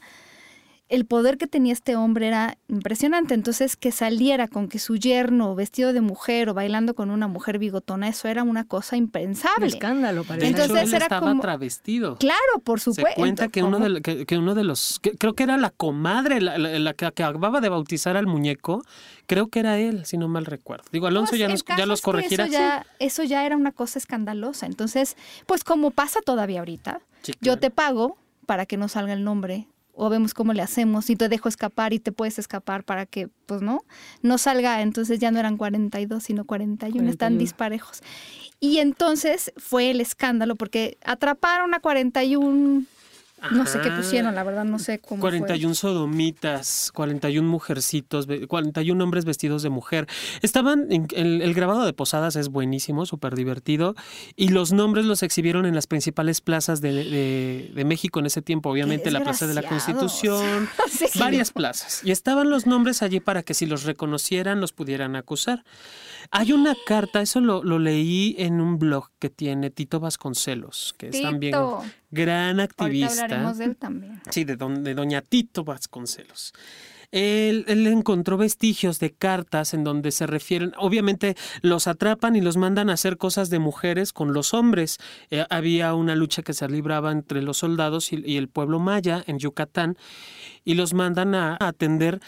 el 0.91 1.05
poder 1.05 1.37
que 1.37 1.47
tenía 1.47 1.71
este 1.71 1.95
hombre 1.95 2.27
era 2.27 2.57
impresionante. 2.67 3.33
Entonces, 3.33 3.77
que 3.77 3.93
saliera 3.93 4.49
con 4.49 4.67
que 4.67 4.77
su 4.77 4.97
yerno 4.97 5.55
vestido 5.55 5.93
de 5.93 6.01
mujer 6.01 6.49
o 6.49 6.53
bailando 6.53 6.93
con 6.95 7.11
una 7.11 7.29
mujer 7.29 7.59
bigotona, 7.59 8.09
eso 8.09 8.27
era 8.27 8.43
una 8.43 8.65
cosa 8.65 8.97
impensable. 8.97 9.67
Un 9.67 9.73
escándalo, 9.73 10.25
parece. 10.25 10.47
Entonces 10.47 10.91
él 10.91 11.01
estaba 11.01 11.33
travestido. 11.39 12.17
Claro, 12.17 12.59
por 12.65 12.81
supuesto. 12.81 13.09
Se 13.09 13.15
cuenta 13.15 13.47
que 13.47 13.63
uno, 13.63 13.79
de, 13.79 14.01
que, 14.01 14.37
uno 14.37 14.53
de 14.53 14.65
los, 14.65 14.99
creo 15.17 15.33
que 15.33 15.43
era 15.43 15.57
la 15.57 15.69
comadre, 15.69 16.41
la, 16.41 16.93
que, 16.93 17.05
acababa 17.05 17.61
de 17.61 17.69
bautizar 17.69 18.17
al 18.17 18.27
muñeco, 18.27 18.83
creo 19.27 19.47
que 19.47 19.61
era 19.61 19.79
él, 19.79 20.05
si 20.05 20.17
no 20.17 20.27
mal 20.27 20.45
recuerdo. 20.45 20.83
Digo, 20.91 21.07
Alonso 21.07 21.37
ya, 21.37 21.47
nos, 21.47 21.63
ya 21.63 21.85
los 21.85 22.01
corregirá. 22.01 22.43
Eso 22.43 22.51
ya, 22.51 22.85
eso 22.99 23.23
ya 23.23 23.45
era 23.45 23.55
una 23.55 23.71
cosa 23.71 23.97
escandalosa. 23.97 24.65
Entonces, 24.65 25.15
pues 25.45 25.63
como 25.63 25.91
pasa 25.91 26.19
todavía 26.19 26.59
ahorita, 26.59 26.99
yo 27.39 27.57
te 27.57 27.71
pago 27.71 28.17
para 28.45 28.65
que 28.65 28.75
no 28.75 28.89
salga 28.89 29.13
el 29.13 29.23
nombre 29.23 29.67
o 29.93 30.09
vemos 30.09 30.33
cómo 30.33 30.53
le 30.53 30.61
hacemos 30.61 31.09
y 31.09 31.15
te 31.15 31.29
dejo 31.29 31.49
escapar 31.49 31.93
y 31.93 31.99
te 31.99 32.11
puedes 32.11 32.39
escapar 32.39 32.83
para 32.83 33.05
que, 33.05 33.29
pues 33.45 33.61
no, 33.61 33.83
no 34.21 34.37
salga, 34.37 34.81
entonces 34.81 35.19
ya 35.19 35.31
no 35.31 35.39
eran 35.39 35.57
42, 35.57 36.23
sino 36.23 36.45
41, 36.45 37.09
están 37.09 37.37
disparejos. 37.37 38.01
Y 38.59 38.77
entonces 38.77 39.51
fue 39.57 39.91
el 39.91 40.01
escándalo 40.01 40.55
porque 40.55 40.97
atraparon 41.03 41.73
a 41.73 41.79
41 41.79 42.85
no 43.49 43.65
sé 43.65 43.79
qué 43.81 43.89
pusieron, 43.89 44.35
la 44.35 44.43
verdad, 44.43 44.65
no 44.65 44.77
sé 44.77 44.99
cómo. 44.99 45.21
41 45.21 45.73
sodomitas, 45.73 46.91
41 46.93 47.47
mujercitos, 47.47 48.27
41 48.47 49.03
hombres 49.03 49.25
vestidos 49.25 49.63
de 49.63 49.69
mujer. 49.69 50.07
Estaban, 50.41 50.91
en, 50.91 51.07
el, 51.15 51.53
grabado 51.53 51.83
de 51.85 51.93
Posadas 51.93 52.35
es 52.35 52.49
buenísimo, 52.49 53.05
súper 53.05 53.35
divertido. 53.35 53.95
Y 54.35 54.49
los 54.49 54.71
nombres 54.73 55.05
los 55.05 55.23
exhibieron 55.23 55.65
en 55.65 55.73
las 55.73 55.87
principales 55.87 56.41
plazas 56.41 56.81
de, 56.81 57.71
México 57.85 58.19
en 58.19 58.27
ese 58.27 58.41
tiempo. 58.41 58.69
Obviamente 58.69 59.09
la 59.09 59.21
Plaza 59.21 59.47
de 59.47 59.55
la 59.55 59.63
Constitución, 59.63 60.69
varias 61.19 61.51
plazas. 61.51 62.01
Y 62.03 62.11
estaban 62.11 62.49
los 62.49 62.67
nombres 62.67 63.01
allí 63.01 63.19
para 63.19 63.43
que 63.43 63.53
si 63.53 63.65
los 63.65 63.83
reconocieran, 63.83 64.61
los 64.61 64.71
pudieran 64.71 65.15
acusar. 65.15 65.63
Hay 66.29 66.51
una 66.53 66.75
carta, 66.85 67.21
eso 67.21 67.41
lo, 67.41 67.61
leí 67.79 68.35
en 68.37 68.61
un 68.61 68.77
blog 68.77 69.09
que 69.19 69.29
tiene 69.29 69.69
Tito 69.69 69.99
Vasconcelos, 69.99 70.93
que 70.97 71.09
es 71.09 71.21
también 71.21 71.55
gran 72.11 72.59
activista. 72.59 73.23
hablaremos 73.23 73.57
de 73.57 73.65
él 73.65 73.75
también. 73.79 74.21
Sí, 74.29 74.43
de, 74.43 74.55
de 74.55 74.93
doña 74.93 75.21
Tito 75.21 75.63
Vasconcelos. 75.63 76.53
él, 77.11 77.65
encontró 77.87 78.37
vestigios 78.37 78.99
de 78.99 79.11
cartas 79.11 79.73
en 79.73 79.83
donde 79.83 80.11
se 80.11 80.27
refieren, 80.27 80.73
obviamente 80.77 81.35
los 81.61 81.87
atrapan 81.87 82.35
y 82.35 82.41
los 82.41 82.57
mandan 82.57 82.89
a 82.89 82.93
hacer 82.93 83.17
cosas 83.17 83.49
de 83.49 83.59
mujeres 83.59 84.13
con 84.13 84.33
los 84.33 84.53
hombres. 84.53 84.97
Eh, 85.29 85.45
había 85.49 85.93
una 85.93 86.15
lucha 86.15 86.43
que 86.43 86.53
se 86.53 86.67
libraba 86.69 87.11
entre 87.11 87.41
los 87.41 87.57
soldados 87.57 88.13
y, 88.13 88.23
y 88.25 88.37
el 88.37 88.47
pueblo 88.47 88.79
maya 88.79 89.23
en 89.27 89.39
Yucatán 89.39 89.97
y 90.63 90.75
los 90.75 90.93
mandan 90.93 91.35
a 91.35 91.57
atender 91.59 92.19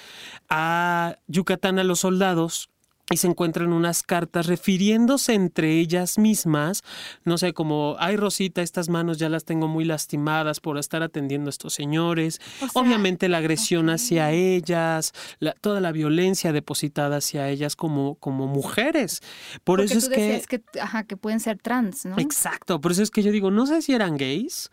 a 0.49 1.17
Yucatán 1.27 1.79
a 1.79 1.83
los 1.83 1.99
soldados 1.99 2.69
y 3.11 3.17
se 3.17 3.27
encuentran 3.27 3.73
unas 3.73 4.01
cartas 4.01 4.47
refiriéndose 4.47 5.33
entre 5.33 5.79
ellas 5.79 6.17
mismas, 6.17 6.83
no 7.25 7.37
sé, 7.37 7.53
como, 7.53 7.97
ay 7.99 8.15
Rosita, 8.15 8.61
estas 8.61 8.87
manos 8.87 9.17
ya 9.17 9.27
las 9.27 9.43
tengo 9.43 9.67
muy 9.67 9.83
lastimadas 9.83 10.61
por 10.61 10.77
estar 10.77 11.03
atendiendo 11.03 11.49
a 11.49 11.51
estos 11.51 11.73
señores. 11.73 12.39
Obviamente 12.73 13.27
la 13.27 13.39
agresión 13.39 13.89
hacia 13.89 14.31
ellas, 14.31 15.11
toda 15.59 15.81
la 15.81 15.91
violencia 15.91 16.53
depositada 16.53 17.17
hacia 17.17 17.49
ellas 17.49 17.75
como, 17.75 18.15
como 18.15 18.47
mujeres. 18.47 19.19
Por 19.65 19.81
eso 19.81 19.97
es 19.97 20.07
que, 20.07 20.43
que, 20.47 20.79
ajá, 20.79 21.03
que 21.03 21.17
pueden 21.17 21.41
ser 21.41 21.57
trans, 21.57 22.05
¿no? 22.05 22.17
Exacto, 22.17 22.79
por 22.79 22.93
eso 22.93 23.03
es 23.03 23.11
que 23.11 23.21
yo 23.21 23.33
digo, 23.33 23.51
no 23.51 23.65
sé 23.65 23.81
si 23.81 23.93
eran 23.93 24.15
gays. 24.15 24.69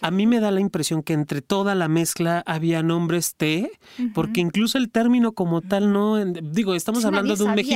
A 0.00 0.10
mí 0.10 0.26
me 0.26 0.40
da 0.40 0.50
la 0.50 0.60
impresión 0.60 1.02
que 1.02 1.12
entre 1.12 1.42
toda 1.42 1.74
la 1.74 1.88
mezcla 1.88 2.42
había 2.46 2.82
nombres 2.82 3.34
T, 3.34 3.70
porque 4.14 4.40
incluso 4.40 4.78
el 4.78 4.90
término 4.90 5.32
como 5.32 5.60
tal 5.60 5.92
no, 5.92 6.24
digo, 6.24 6.74
estamos 6.74 7.04
hablando 7.04 7.36
de 7.36 7.44
un 7.44 7.54
México 7.54 7.73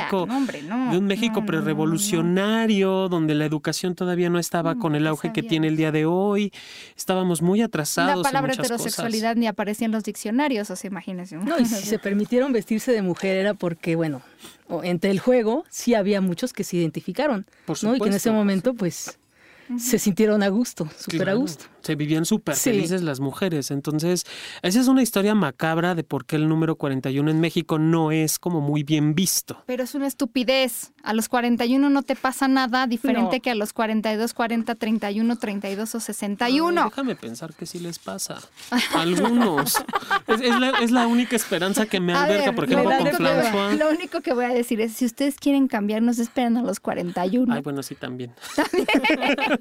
de 0.90 0.98
un 0.98 1.06
México 1.06 1.44
prerevolucionario, 1.44 3.08
donde 3.08 3.34
la 3.34 3.44
educación 3.44 3.94
todavía 3.94 4.30
no 4.30 4.38
estaba 4.38 4.76
con 4.76 4.94
el 4.94 5.06
auge 5.06 5.32
que 5.32 5.42
tiene 5.42 5.68
el 5.68 5.76
día 5.76 5.92
de 5.92 6.06
hoy. 6.06 6.52
Estábamos 6.96 7.42
muy 7.42 7.62
atrasados. 7.62 8.16
La 8.16 8.22
palabra 8.22 8.54
heterosexualidad 8.54 9.36
ni 9.36 9.46
aparecía 9.46 9.86
en 9.86 9.92
los 9.92 10.04
diccionarios, 10.04 10.70
o 10.70 10.76
sea, 10.76 10.88
imagínense. 10.88 11.36
No, 11.36 11.58
y 11.58 11.64
si 11.64 11.86
se 11.86 11.98
permitieron 11.98 12.52
vestirse 12.52 12.92
de 12.92 13.02
mujer 13.02 13.36
era 13.36 13.54
porque, 13.54 13.96
bueno, 13.96 14.22
entre 14.82 15.10
el 15.10 15.18
juego 15.18 15.64
sí 15.68 15.94
había 15.94 16.20
muchos 16.20 16.52
que 16.52 16.64
se 16.64 16.76
identificaron, 16.76 17.46
¿no? 17.82 17.96
Y 17.96 18.00
que 18.00 18.08
en 18.08 18.14
ese 18.14 18.30
momento, 18.30 18.74
pues, 18.74 19.17
se 19.76 19.98
sintieron 19.98 20.42
a 20.42 20.48
gusto, 20.48 20.88
súper 20.96 21.28
a 21.30 21.34
gusto 21.34 21.64
se 21.88 21.94
vivían 21.94 22.26
súper 22.26 22.54
felices 22.54 23.00
las 23.00 23.18
mujeres. 23.18 23.70
Entonces, 23.70 24.26
esa 24.60 24.78
es 24.78 24.88
una 24.88 25.02
historia 25.02 25.34
macabra 25.34 25.94
de 25.94 26.04
por 26.04 26.26
qué 26.26 26.37
el 26.37 26.46
número 26.46 26.76
41 26.76 27.30
en 27.30 27.40
México 27.40 27.78
no 27.78 28.12
es 28.12 28.38
como 28.38 28.60
muy 28.60 28.82
bien 28.82 29.14
visto. 29.14 29.62
Pero 29.64 29.84
es 29.84 29.94
una 29.94 30.06
estupidez. 30.06 30.92
A 31.02 31.14
los 31.14 31.30
41 31.30 31.88
no 31.88 32.02
te 32.02 32.14
pasa 32.14 32.46
nada 32.46 32.87
diferente 32.87 33.40
que 33.40 33.50
a 33.50 33.54
los 33.54 33.72
42, 33.72 34.34
40, 34.34 34.75
31, 34.75 35.37
32 35.37 35.94
o 35.94 36.00
61. 36.00 36.84
déjame 36.84 37.16
pensar 37.16 37.54
que 37.54 37.64
sí 37.64 37.78
les 37.78 37.98
pasa. 37.98 38.38
algunos. 38.94 39.82
es, 40.82 40.90
la, 40.90 41.06
única 41.06 41.37
esperanza 41.37 41.87
que 41.87 42.00
me 42.00 42.12
alberga, 42.12 42.52
por 42.52 42.64
ejemplo, 42.64 42.90
con 42.98 43.06
François. 43.06 43.78
Lo 43.78 43.88
único 43.88 44.20
que 44.20 44.34
voy 44.34 44.44
a 44.44 44.50
decir 44.50 44.78
es, 44.82 44.92
si 44.92 45.06
ustedes 45.06 45.37
quieren 45.37 45.68
cambiar, 45.68 46.02
no 46.02 46.12
se 46.12 46.20
esperan 46.20 46.58
a 46.58 46.62
los 46.62 46.80
41. 46.80 47.54
Ay, 47.54 47.62
bueno, 47.62 47.82
sí, 47.82 47.94
también. 47.94 48.34
También. 48.54 48.87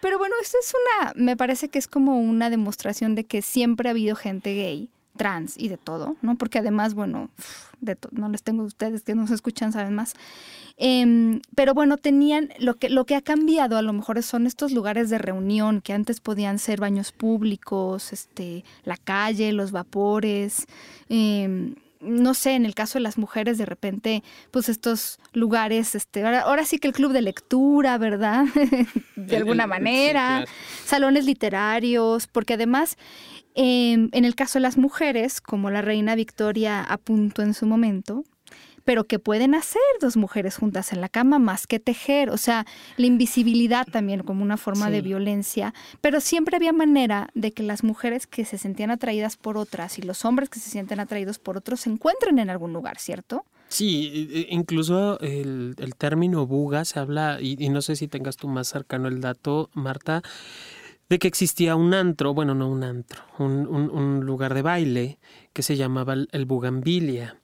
Pero 0.00 0.18
bueno, 0.18 0.34
esto 0.40 0.58
es 0.60 0.72
una, 0.74 1.12
me 1.16 1.36
parece 1.36 1.68
que 1.68 1.78
es 1.78 1.88
como 1.88 2.20
una 2.20 2.50
demostración 2.50 3.14
de 3.14 3.24
que 3.24 3.42
siempre 3.42 3.88
ha 3.88 3.92
habido 3.92 4.14
gente 4.14 4.54
gay, 4.54 4.90
trans 5.16 5.56
y 5.56 5.68
de 5.68 5.78
todo, 5.78 6.16
¿no? 6.22 6.36
Porque 6.36 6.58
además, 6.58 6.94
bueno, 6.94 7.30
no 8.12 8.28
les 8.28 8.42
tengo 8.42 8.62
a 8.62 8.66
ustedes 8.66 9.02
que 9.02 9.14
nos 9.14 9.30
escuchan, 9.30 9.72
saben 9.72 9.94
más. 9.94 10.14
Em, 10.76 11.40
pero 11.54 11.72
bueno, 11.72 11.96
tenían, 11.96 12.50
lo 12.58 12.74
que, 12.74 12.90
lo 12.90 13.06
que 13.06 13.14
ha 13.14 13.22
cambiado 13.22 13.78
a 13.78 13.82
lo 13.82 13.92
mejor 13.92 14.22
son 14.22 14.46
estos 14.46 14.72
lugares 14.72 15.08
de 15.08 15.18
reunión 15.18 15.80
que 15.80 15.94
antes 15.94 16.20
podían 16.20 16.58
ser 16.58 16.80
baños 16.80 17.12
públicos, 17.12 18.12
este, 18.12 18.64
la 18.84 18.96
calle, 18.96 19.52
los 19.52 19.72
vapores. 19.72 20.66
Eh, 21.08 21.74
no 22.00 22.34
sé, 22.34 22.54
en 22.54 22.66
el 22.66 22.74
caso 22.74 22.98
de 22.98 23.02
las 23.02 23.18
mujeres, 23.18 23.58
de 23.58 23.66
repente, 23.66 24.22
pues 24.50 24.68
estos 24.68 25.18
lugares, 25.32 25.94
este, 25.94 26.24
ahora, 26.24 26.64
sí 26.64 26.78
que 26.78 26.88
el 26.88 26.94
club 26.94 27.12
de 27.12 27.22
lectura, 27.22 27.98
¿verdad? 27.98 28.44
de 29.16 29.36
alguna 29.36 29.66
manera, 29.66 30.44
salones 30.84 31.24
literarios, 31.24 32.26
porque 32.26 32.54
además, 32.54 32.96
em, 33.54 34.08
en 34.12 34.24
el 34.24 34.34
caso 34.34 34.58
de 34.58 34.62
las 34.62 34.76
mujeres, 34.76 35.40
como 35.40 35.70
la 35.70 35.82
reina 35.82 36.14
Victoria 36.14 36.82
apuntó 36.82 37.42
en 37.42 37.54
su 37.54 37.66
momento, 37.66 38.24
pero 38.86 39.04
que 39.04 39.18
pueden 39.18 39.56
hacer 39.56 39.82
dos 40.00 40.16
mujeres 40.16 40.56
juntas 40.56 40.92
en 40.92 41.00
la 41.00 41.08
cama 41.08 41.40
más 41.40 41.66
que 41.66 41.80
tejer, 41.80 42.30
o 42.30 42.36
sea, 42.36 42.64
la 42.96 43.06
invisibilidad 43.06 43.84
también 43.84 44.22
como 44.22 44.44
una 44.44 44.56
forma 44.56 44.90
de 44.90 45.02
violencia, 45.02 45.74
pero 46.00 46.20
siempre 46.20 46.56
había 46.56 46.72
manera 46.72 47.28
de 47.34 47.50
que 47.50 47.64
las 47.64 47.82
mujeres 47.82 48.28
que 48.28 48.44
se 48.44 48.58
sentían 48.58 48.92
atraídas 48.92 49.36
por 49.36 49.58
otras 49.58 49.98
y 49.98 50.02
los 50.02 50.24
hombres 50.24 50.48
que 50.48 50.60
se 50.60 50.70
sienten 50.70 51.00
atraídos 51.00 51.40
por 51.40 51.56
otros 51.56 51.80
se 51.80 51.90
encuentren 51.90 52.38
en 52.38 52.48
algún 52.48 52.72
lugar, 52.72 52.98
¿cierto? 52.98 53.44
Sí, 53.66 54.46
incluso 54.50 55.18
el, 55.18 55.74
término 55.98 56.46
buga 56.46 56.84
se 56.84 57.00
habla, 57.00 57.38
y, 57.40 57.56
no 57.68 57.82
sé 57.82 57.96
si 57.96 58.06
tengas 58.06 58.36
tú 58.36 58.46
más 58.46 58.68
cercano 58.68 59.08
el 59.08 59.20
dato, 59.20 59.68
Marta, 59.74 60.22
de 61.08 61.18
que 61.18 61.26
existía 61.26 61.74
un 61.74 61.92
antro, 61.92 62.34
bueno, 62.34 62.54
no 62.54 62.70
un 62.70 62.84
antro, 62.84 63.24
un, 63.40 64.24
lugar 64.24 64.54
de 64.54 64.62
baile 64.62 65.18
que 65.52 65.62
se 65.62 65.76
llamaba 65.76 66.14
el 66.14 66.44
Bugambilia 66.44 67.40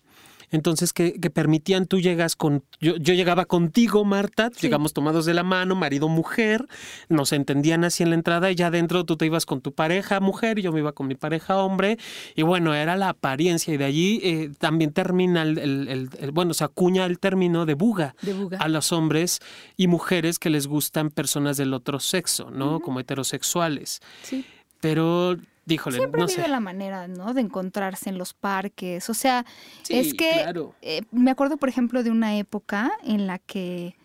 entonces 0.53 0.93
que, 0.93 1.13
permitían, 1.33 1.87
tú 1.87 1.99
llegas 1.99 2.37
con, 2.37 2.63
yo, 2.81 2.97
yo 2.97 3.15
llegaba 3.15 3.47
contigo, 3.47 4.05
Marta, 4.05 4.51
llegamos 4.61 4.93
tomados 4.93 5.25
de 5.25 5.35
la 5.35 5.43
mano, 5.43 5.75
marido, 5.75 6.09
mujer, 6.09 6.67
nos 7.09 7.33
entendían 7.33 7.85
así 7.85 8.03
en 8.03 8.11
la 8.11 8.17
entrada 8.17 8.51
y 8.51 8.55
ya 8.55 8.69
adentro 8.69 9.05
tú 9.05 9.17
te 9.17 9.27
ibas 9.27 9.47
con 9.47 9.61
tu 9.63 9.73
pareja 9.73 10.21
mujer 10.21 10.59
y 10.59 10.63
yo 10.63 10.73
me 10.73 10.81
iba 10.81 10.93
con 10.93 11.09
mi 11.09 11.15
pareja 11.15 11.57
hombre 11.57 11.99
y 12.37 12.43
bueno, 12.43 12.75
era 12.75 12.97
la 12.97 13.09
apariencia 13.09 13.73
y 13.73 13.79
de 13.79 13.85
allí 13.85 14.21
eh, 14.23 14.51
también 14.59 14.93
termina 14.93 15.43
el, 15.43 15.59
el, 15.59 16.31
bueno, 16.33 16.55
se 16.55 16.65
acuña 16.65 17.07
el 17.07 17.19
término 17.19 17.67
de 17.67 17.75
buga, 17.75 18.15
a 18.59 18.69
los 18.69 18.93
hombres 18.93 19.41
y 19.77 19.87
mujeres 19.87 20.39
que 20.39 20.51
les 20.51 20.67
gustan 20.67 21.11
personas 21.11 21.57
del 21.57 21.73
otro 21.73 21.99
sexo, 21.99 22.51
¿no? 22.51 22.81
Como 22.81 23.01
heterosexuales. 23.01 24.01
Sí. 24.23 24.45
Pero 24.81 25.37
Siempre 25.67 26.21
no 26.21 26.49
la 26.49 26.61
manera, 26.61 27.09
¿no? 27.09 27.35
De 27.35 27.41
encontrarse 27.41 28.11
en 28.11 28.19
los 28.19 28.35
parques. 28.35 29.09
O 29.09 29.15
sea, 29.15 29.47
es 29.89 30.15
que 30.15 30.45
eh, 30.83 31.03
me 31.13 31.31
acuerdo, 31.31 31.57
por 31.57 31.69
ejemplo, 31.69 32.03
de 32.03 32.11
una 32.11 32.37
época 32.37 32.91
en 33.05 33.27
la 33.27 33.39
que 33.39 33.97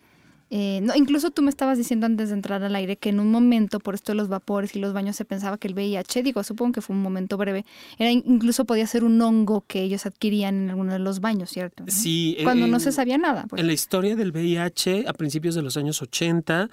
eh, 0.50 0.80
no, 0.82 0.94
incluso 0.96 1.30
tú 1.30 1.42
me 1.42 1.50
estabas 1.50 1.76
diciendo 1.76 2.06
antes 2.06 2.30
de 2.30 2.34
entrar 2.34 2.62
al 2.62 2.74
aire 2.74 2.96
que 2.96 3.10
en 3.10 3.20
un 3.20 3.30
momento, 3.30 3.80
por 3.80 3.94
esto 3.94 4.12
de 4.12 4.16
los 4.16 4.28
vapores 4.28 4.74
y 4.74 4.78
los 4.78 4.94
baños, 4.94 5.16
se 5.16 5.24
pensaba 5.24 5.58
que 5.58 5.68
el 5.68 5.74
VIH, 5.74 6.22
digo, 6.22 6.42
supongo 6.42 6.72
que 6.72 6.80
fue 6.80 6.96
un 6.96 7.02
momento 7.02 7.36
breve, 7.36 7.66
era 7.98 8.10
incluso 8.10 8.64
podía 8.64 8.86
ser 8.86 9.04
un 9.04 9.20
hongo 9.20 9.64
que 9.66 9.82
ellos 9.82 10.06
adquirían 10.06 10.54
en 10.62 10.70
alguno 10.70 10.92
de 10.92 11.00
los 11.00 11.20
baños, 11.20 11.50
¿cierto? 11.50 11.84
Sí. 11.88 12.38
Cuando 12.44 12.66
no 12.66 12.80
se 12.80 12.92
sabía 12.92 13.18
nada. 13.18 13.46
Pues. 13.48 13.60
En 13.60 13.66
la 13.66 13.74
historia 13.74 14.16
del 14.16 14.32
VIH, 14.32 15.04
a 15.06 15.12
principios 15.12 15.54
de 15.54 15.62
los 15.62 15.76
años 15.76 16.00
80, 16.00 16.70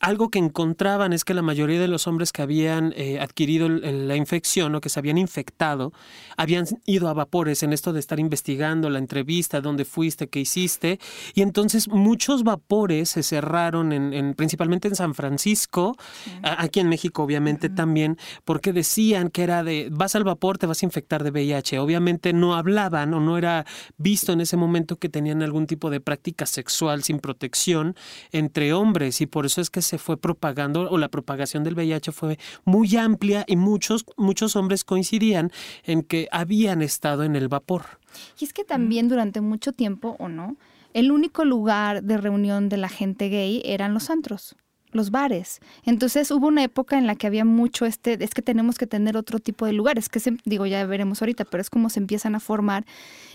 algo 0.00 0.30
que 0.30 0.38
encontraban 0.38 1.12
es 1.12 1.24
que 1.24 1.34
la 1.34 1.42
mayoría 1.42 1.80
de 1.80 1.88
los 1.88 2.06
hombres 2.06 2.32
que 2.32 2.42
habían 2.42 2.92
eh, 2.96 3.18
adquirido 3.20 3.68
la 3.68 4.14
infección 4.14 4.74
o 4.74 4.80
que 4.80 4.88
se 4.88 5.00
habían 5.00 5.18
infectado 5.18 5.92
habían 6.36 6.66
ido 6.86 7.08
a 7.08 7.14
vapores 7.14 7.64
en 7.64 7.72
esto 7.72 7.92
de 7.92 7.98
estar 7.98 8.20
investigando 8.20 8.90
la 8.90 9.00
entrevista, 9.00 9.60
dónde 9.60 9.84
fuiste, 9.84 10.28
qué 10.28 10.40
hiciste. 10.40 11.00
Y 11.34 11.42
entonces 11.42 11.88
muchos 11.88 12.44
vapores 12.44 13.10
se 13.10 13.24
cerraron, 13.24 13.92
en, 13.92 14.34
principalmente 14.34 14.86
en 14.86 14.94
San 14.94 15.14
Francisco, 15.14 15.96
aquí 16.42 16.78
en 16.78 16.88
México 16.88 17.24
obviamente 17.24 17.68
también, 17.68 18.18
porque 18.44 18.72
decían 18.72 19.30
que 19.30 19.42
era 19.42 19.64
de, 19.64 19.88
vas 19.90 20.14
al 20.14 20.22
vapor, 20.22 20.58
te 20.58 20.66
vas 20.66 20.82
a 20.82 20.86
infectar 20.86 21.24
de 21.24 21.30
VIH. 21.30 21.80
Obviamente 21.80 22.32
no 22.32 22.54
hablaban 22.54 23.12
o 23.14 23.20
no 23.20 23.36
era 23.36 23.66
visto 23.96 24.32
en 24.32 24.40
ese 24.40 24.56
momento 24.56 24.96
que 24.96 25.08
tenían 25.08 25.42
algún 25.42 25.66
tipo 25.66 25.90
de 25.90 26.00
práctica 26.00 26.46
sexual 26.46 27.02
sin 27.02 27.18
protección 27.18 27.96
entre 28.30 28.72
hombres 28.72 29.20
y 29.20 29.26
por 29.26 29.44
eso 29.44 29.60
es 29.60 29.70
que 29.70 29.82
se 29.88 29.98
fue 29.98 30.16
propagando 30.16 30.88
o 30.90 30.98
la 30.98 31.08
propagación 31.08 31.64
del 31.64 31.74
VIH 31.74 32.12
fue 32.12 32.38
muy 32.64 32.94
amplia 32.96 33.44
y 33.46 33.56
muchos, 33.56 34.04
muchos 34.16 34.54
hombres 34.54 34.84
coincidían 34.84 35.50
en 35.84 36.02
que 36.02 36.28
habían 36.30 36.82
estado 36.82 37.24
en 37.24 37.34
el 37.36 37.48
vapor. 37.48 37.82
Y 38.38 38.44
es 38.44 38.52
que 38.52 38.64
también 38.64 39.08
durante 39.08 39.40
mucho 39.40 39.72
tiempo, 39.72 40.16
¿o 40.18 40.28
no? 40.28 40.56
El 40.94 41.10
único 41.10 41.44
lugar 41.44 42.02
de 42.02 42.16
reunión 42.16 42.68
de 42.68 42.76
la 42.76 42.88
gente 42.88 43.28
gay 43.28 43.62
eran 43.64 43.94
los 43.94 44.10
antros 44.10 44.56
los 44.90 45.10
bares. 45.10 45.60
Entonces 45.84 46.30
hubo 46.30 46.48
una 46.48 46.64
época 46.64 46.98
en 46.98 47.06
la 47.06 47.14
que 47.14 47.26
había 47.26 47.44
mucho 47.44 47.86
este, 47.86 48.22
es 48.22 48.30
que 48.30 48.42
tenemos 48.42 48.78
que 48.78 48.86
tener 48.86 49.16
otro 49.16 49.38
tipo 49.38 49.66
de 49.66 49.72
lugares, 49.72 50.08
que 50.08 50.20
se, 50.20 50.36
digo, 50.44 50.66
ya 50.66 50.84
veremos 50.86 51.22
ahorita, 51.22 51.44
pero 51.44 51.60
es 51.60 51.70
como 51.70 51.90
se 51.90 52.00
empiezan 52.00 52.34
a 52.34 52.40
formar 52.40 52.84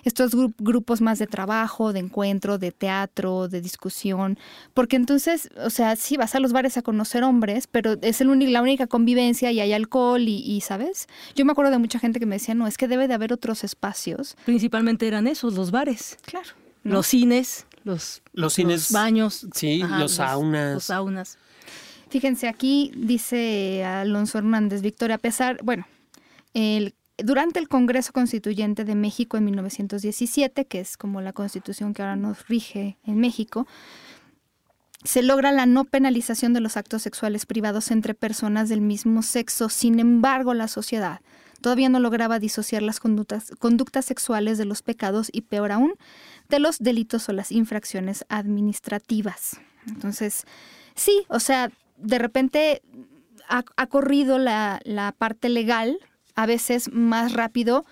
estos 0.03 0.36
grupos 0.57 1.00
más 1.00 1.19
de 1.19 1.27
trabajo, 1.27 1.93
de 1.93 2.00
encuentro, 2.00 2.57
de 2.57 2.72
teatro, 2.72 3.48
de 3.48 3.62
discusión, 3.62 4.38
porque 4.74 4.98
entonces, 4.98 5.50
o 5.63 5.69
sea, 5.69 5.95
sí 5.95 6.17
vas 6.17 6.36
a 6.36 6.39
los 6.39 6.51
bares 6.51 6.77
a 6.77 6.81
conocer 6.81 7.24
hombres, 7.24 7.67
pero 7.67 7.98
es 8.01 8.19
el 8.19 8.33
la 8.33 8.62
única 8.62 8.88
convivencia 8.88 9.51
y 9.51 9.60
hay 9.60 9.74
alcohol 9.74 10.22
y, 10.27 10.60
¿sabes? 10.62 11.07
Yo 11.36 11.45
me 11.45 11.51
acuerdo 11.51 11.72
de 11.72 11.77
mucha 11.77 12.00
gente 12.00 12.19
que 12.19 12.25
me 12.25 12.36
decía, 12.36 12.55
no, 12.55 12.67
es 12.67 12.77
que 12.77 12.88
debe 12.88 13.07
de 13.07 13.13
haber 13.13 13.31
otros 13.31 13.63
espacios. 13.63 14.36
Principalmente 14.45 15.07
eran 15.07 15.27
esos, 15.27 15.53
los 15.53 15.72
bares. 15.72 16.17
Claro. 16.25 16.50
Los 16.83 17.07
cines, 17.07 17.65
los, 17.83 18.21
los 18.33 18.53
cines, 18.53 18.91
baños. 18.91 19.47
Sí, 19.53 19.83
los 19.99 20.13
saunas. 20.13 20.73
Los 20.73 20.83
saunas. 20.85 21.37
Fíjense, 22.09 22.47
aquí 22.47 22.91
dice 22.95 23.83
Alonso 23.83 24.37
Hernández, 24.37 24.81
Victoria, 24.81 25.15
a 25.15 25.19
pesar, 25.19 25.59
bueno, 25.63 25.87
el 26.53 26.93
durante 27.17 27.59
el 27.59 27.67
Congreso 27.67 28.11
Constituyente 28.11 28.85
de 28.85 28.95
México 28.95 29.37
en 29.37 29.45
1917, 29.45 30.65
que 30.65 30.79
es 30.79 30.97
como 30.97 31.21
la 31.21 31.33
constitución 31.33 31.93
que 31.93 32.01
ahora 32.01 32.15
nos 32.15 32.47
rige 32.47 32.97
en 33.03 33.19
México, 33.19 33.67
se 35.03 35.21
logra 35.21 35.51
la 35.51 35.65
no 35.65 35.85
penalización 35.85 36.53
de 36.53 36.61
los 36.61 36.77
actos 36.77 37.01
sexuales 37.01 37.45
privados 37.45 37.91
entre 37.91 38.13
personas 38.13 38.69
del 38.69 38.81
mismo 38.81 39.21
sexo. 39.21 39.69
Sin 39.69 39.99
embargo, 39.99 40.53
la 40.53 40.67
sociedad 40.67 41.21
todavía 41.61 41.89
no 41.89 41.99
lograba 41.99 42.39
disociar 42.39 42.81
las 42.81 42.99
conductas, 42.99 43.51
conductas 43.59 44.05
sexuales 44.05 44.57
de 44.57 44.65
los 44.65 44.81
pecados 44.81 45.29
y, 45.31 45.41
peor 45.41 45.71
aún, 45.71 45.93
de 46.50 46.59
los 46.59 46.79
delitos 46.79 47.29
o 47.29 47.33
las 47.33 47.51
infracciones 47.51 48.25
administrativas. 48.29 49.59
Entonces, 49.88 50.45
sí, 50.95 51.25
o 51.27 51.39
sea, 51.39 51.71
de 51.97 52.19
repente 52.19 52.81
ha, 53.47 53.88
corrido 53.88 54.39
la, 54.39 54.79
la 54.83 55.12
parte 55.12 55.50
legal 55.50 56.00
a 56.35 56.45
veces 56.45 56.91
más 56.91 57.33
rápido 57.33 57.85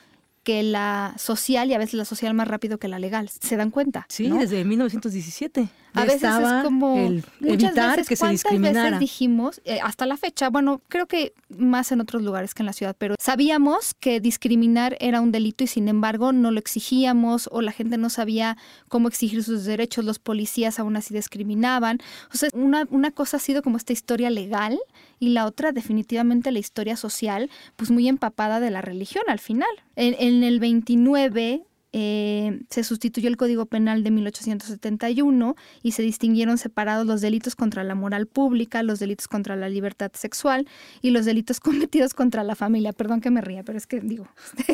que 0.43 0.63
la 0.63 1.13
social 1.17 1.69
y 1.69 1.73
a 1.73 1.77
veces 1.77 1.93
la 1.95 2.05
social 2.05 2.33
más 2.33 2.47
rápido 2.47 2.77
que 2.77 2.87
la 2.87 2.99
legal. 2.99 3.29
¿Se 3.29 3.57
dan 3.57 3.71
cuenta? 3.71 4.05
Sí, 4.09 4.29
desde 4.29 4.63
1917. 4.65 5.69
A 5.93 6.05
veces 6.05 6.23
es 6.23 6.63
como 6.63 6.95
evitar 7.41 8.05
que 8.05 8.15
se 8.15 8.27
discriminara. 8.27 8.91
Veces 8.91 8.99
dijimos 8.99 9.61
eh, 9.65 9.79
hasta 9.83 10.05
la 10.05 10.17
fecha, 10.17 10.49
bueno, 10.49 10.81
creo 10.87 11.05
que 11.05 11.33
más 11.49 11.91
en 11.91 11.99
otros 11.99 12.21
lugares 12.21 12.53
que 12.53 12.63
en 12.63 12.67
la 12.67 12.73
ciudad, 12.73 12.95
pero 12.97 13.15
sabíamos 13.19 13.93
que 13.99 14.19
discriminar 14.19 14.95
era 14.99 15.19
un 15.19 15.31
delito 15.31 15.63
y 15.63 15.67
sin 15.67 15.89
embargo 15.89 16.31
no 16.31 16.51
lo 16.51 16.59
exigíamos 16.59 17.49
o 17.51 17.61
la 17.61 17.71
gente 17.73 17.97
no 17.97 18.09
sabía 18.09 18.57
cómo 18.87 19.09
exigir 19.09 19.43
sus 19.43 19.65
derechos, 19.65 20.05
los 20.05 20.19
policías 20.19 20.79
aún 20.79 20.95
así 20.95 21.13
discriminaban. 21.13 21.99
O 22.33 22.37
sea, 22.37 22.49
una, 22.53 22.87
una 22.89 23.11
cosa 23.11 23.37
ha 23.37 23.39
sido 23.41 23.61
como 23.61 23.77
esta 23.77 23.93
historia 23.93 24.29
legal 24.29 24.79
y 25.21 25.29
la 25.29 25.45
otra 25.45 25.71
definitivamente 25.71 26.51
la 26.51 26.57
historia 26.57 26.97
social, 26.97 27.51
pues 27.75 27.91
muy 27.91 28.07
empapada 28.07 28.59
de 28.59 28.71
la 28.71 28.81
religión 28.81 29.23
al 29.27 29.37
final. 29.37 29.69
En, 29.95 30.43
el 30.43 30.59
29 30.59 31.63
eh, 31.93 32.59
se 32.71 32.83
sustituyó 32.83 33.29
el 33.29 33.37
Código 33.37 33.67
Penal 33.67 34.03
de 34.03 34.09
1871 34.09 35.55
y 35.83 35.91
se 35.91 36.01
distinguieron 36.01 36.57
separados 36.57 37.05
los 37.05 37.21
delitos 37.21 37.55
contra 37.55 37.83
la 37.83 37.93
moral 37.93 38.25
pública, 38.25 38.81
los 38.81 38.97
delitos 38.97 39.27
contra 39.27 39.55
la 39.55 39.69
libertad 39.69 40.09
sexual 40.15 40.67
y 41.03 41.11
los 41.11 41.25
delitos 41.25 41.59
cometidos 41.61 42.15
contra 42.15 42.43
la 42.43 42.55
familia. 42.55 42.91
Perdón 42.91 43.21
que 43.21 43.29
me 43.29 43.41
ría, 43.41 43.63
pero 43.63 43.77
es 43.77 43.85
que 43.85 44.01
digo... 44.01 44.27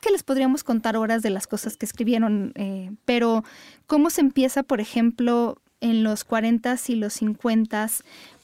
que 0.00 0.10
les 0.10 0.22
podríamos 0.22 0.64
contar 0.64 0.96
horas 0.96 1.22
de 1.22 1.30
las 1.30 1.46
cosas 1.46 1.76
que 1.76 1.84
escribieron, 1.84 2.52
eh, 2.54 2.90
pero 3.04 3.44
cómo 3.86 4.08
se 4.08 4.22
empieza, 4.22 4.62
por 4.62 4.80
ejemplo, 4.80 5.60
en 5.86 6.04
los 6.04 6.24
40 6.24 6.76
y 6.88 6.94
los 6.96 7.14
50 7.14 7.88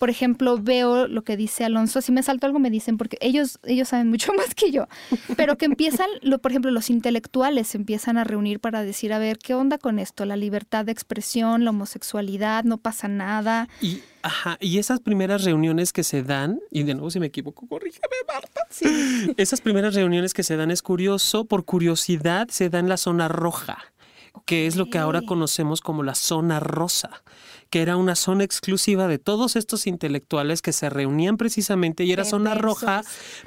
por 0.02 0.10
ejemplo, 0.10 0.58
veo 0.58 1.06
lo 1.06 1.22
que 1.22 1.36
dice 1.36 1.64
Alonso, 1.64 2.00
si 2.00 2.10
me 2.10 2.24
salto 2.24 2.44
algo 2.44 2.58
me 2.58 2.70
dicen, 2.70 2.98
porque 2.98 3.18
ellos, 3.20 3.60
ellos 3.62 3.86
saben 3.86 4.08
mucho 4.08 4.32
más 4.36 4.52
que 4.52 4.72
yo, 4.72 4.88
pero 5.36 5.56
que 5.56 5.66
empiezan, 5.66 6.08
lo, 6.22 6.40
por 6.40 6.50
ejemplo, 6.50 6.72
los 6.72 6.90
intelectuales 6.90 7.68
se 7.68 7.78
empiezan 7.78 8.18
a 8.18 8.24
reunir 8.24 8.58
para 8.58 8.82
decir, 8.82 9.12
a 9.12 9.20
ver, 9.20 9.38
¿qué 9.38 9.54
onda 9.54 9.78
con 9.78 10.00
esto? 10.00 10.24
La 10.24 10.34
libertad 10.34 10.84
de 10.84 10.90
expresión, 10.90 11.64
la 11.64 11.70
homosexualidad, 11.70 12.64
no 12.64 12.78
pasa 12.78 13.06
nada. 13.06 13.68
Y, 13.80 14.00
ajá, 14.22 14.58
y 14.58 14.78
esas 14.78 14.98
primeras 14.98 15.44
reuniones 15.44 15.92
que 15.92 16.02
se 16.02 16.24
dan, 16.24 16.58
y 16.72 16.82
de 16.82 16.94
nuevo 16.94 17.12
si 17.12 17.20
me 17.20 17.26
equivoco, 17.26 17.68
corrígeme 17.68 18.16
Marta, 18.26 18.62
sí. 18.70 18.86
esas 19.36 19.60
primeras 19.60 19.94
reuniones 19.94 20.34
que 20.34 20.42
se 20.42 20.56
dan 20.56 20.72
es 20.72 20.82
curioso, 20.82 21.44
por 21.44 21.64
curiosidad 21.64 22.48
se 22.48 22.70
da 22.70 22.80
en 22.80 22.88
la 22.88 22.96
zona 22.96 23.28
roja 23.28 23.91
que 24.44 24.66
es 24.66 24.76
lo 24.76 24.86
que 24.86 24.98
ahora 24.98 25.22
conocemos 25.22 25.80
como 25.80 26.02
la 26.02 26.14
zona 26.14 26.60
rosa 26.60 27.22
que 27.72 27.80
era 27.80 27.96
una 27.96 28.16
zona 28.16 28.44
exclusiva 28.44 29.08
de 29.08 29.18
todos 29.18 29.56
estos 29.56 29.86
intelectuales 29.86 30.60
que 30.60 30.74
se 30.74 30.90
reunían 30.90 31.38
precisamente 31.38 32.04
y 32.04 32.12
era 32.12 32.26
zona 32.26 32.54
roja 32.54 33.00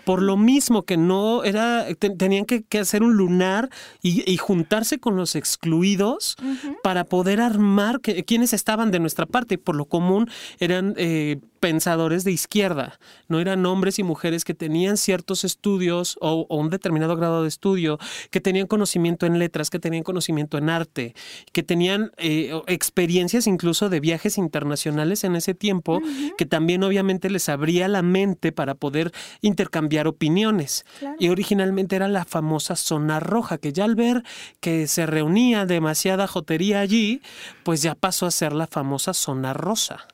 por 0.04 0.20
lo 0.24 0.36
mismo 0.36 0.82
que 0.82 0.98
no 0.98 1.44
era, 1.44 1.86
tenían 2.18 2.46
que, 2.46 2.66
hacer 2.80 3.04
un 3.04 3.18
lunar 3.18 3.70
y, 4.02 4.36
juntarse 4.38 4.98
con 4.98 5.16
los 5.16 5.36
excluidos 5.36 6.38
para 6.82 7.04
poder 7.04 7.40
armar 7.40 8.02
que, 8.02 8.26
quienes 8.26 8.54
estaban 8.54 8.90
de 8.90 9.00
nuestra 9.00 9.28
parte. 9.28 9.60
Por 9.60 9.76
lo 9.76 9.86
común 9.86 10.28
eran 10.60 10.96
eh, 10.98 11.40
pensadores 11.66 12.24
de 12.24 12.32
izquierda, 12.32 13.00
no 13.28 13.40
eran 13.40 13.66
hombres 13.66 14.00
y 14.00 14.04
mujeres 14.04 14.44
que 14.44 14.54
tenían 14.54 14.98
ciertos 14.98 15.44
estudios 15.44 16.18
o, 16.22 16.46
un 16.50 16.70
determinado 16.70 17.16
grado 17.16 17.42
de 17.42 17.48
estudio, 17.48 17.98
que 18.30 18.42
tenían 18.42 18.68
conocimiento 18.68 19.26
en 19.26 19.40
letras, 19.40 19.70
que 19.70 19.80
tenían 19.80 20.04
conocimiento 20.04 20.58
en 20.58 20.70
arte, 20.70 21.16
que 21.54 21.64
tenían 21.64 22.12
eh, 22.18 22.52
experiencias 22.68 23.48
incluso 23.48 23.90
de 23.90 24.00
viajes 24.00 24.16
viajes 24.16 24.38
internacionales 24.38 25.26
en 25.26 25.36
ese 25.36 25.54
tiempo, 25.54 26.02
que 26.38 26.46
también 26.46 26.84
obviamente 26.84 27.30
les 27.30 27.50
abría 27.50 27.90
la 27.90 28.02
mente 28.02 28.54
para 28.54 28.76
poder 28.76 29.12
intercambiar 29.42 30.08
opiniones. 30.08 30.86
Y 31.20 31.28
originalmente 31.28 31.98
era 31.98 32.08
la 32.08 32.24
famosa 32.24 32.78
zona 32.78 33.20
roja, 33.20 33.58
que 33.58 33.74
ya 33.74 33.84
al 33.84 33.96
ver 33.96 34.24
que 34.62 34.88
se 34.88 35.06
reunía 35.06 35.66
demasiada 35.66 36.28
jotería 36.28 36.80
allí, 36.80 37.22
pues 37.64 37.82
ya 37.82 37.94
pasó 37.94 38.26
a 38.26 38.32
ser 38.32 38.54
la 38.54 38.68
famosa 38.68 39.14
zona 39.14 39.54
rosa. 39.54 40.08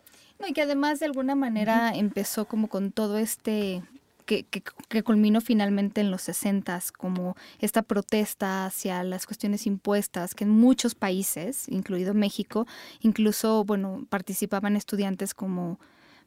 Y 0.48 0.54
que 0.54 0.62
además 0.62 1.00
de 1.00 1.06
alguna 1.06 1.36
manera 1.36 1.94
empezó 1.94 2.46
como 2.46 2.68
con 2.68 2.92
todo 2.92 3.18
este 3.18 3.84
que, 4.26 5.04
culminó 5.04 5.42
finalmente 5.42 6.02
en 6.02 6.12
los 6.12 6.22
60 6.22 6.80
como 6.98 7.36
esta 7.60 7.82
protesta 7.82 8.66
hacia 8.66 9.04
las 9.04 9.26
cuestiones 9.26 9.68
impuestas, 9.68 10.36
que 10.36 10.46
en 10.46 10.52
muchos 10.52 10.96
países, 10.96 11.68
incluido 11.68 12.14
México, 12.14 12.66
incluso, 13.02 13.66
bueno, 13.66 14.06
participaban 14.10 14.76
estudiantes 14.76 15.34
como, 15.34 15.80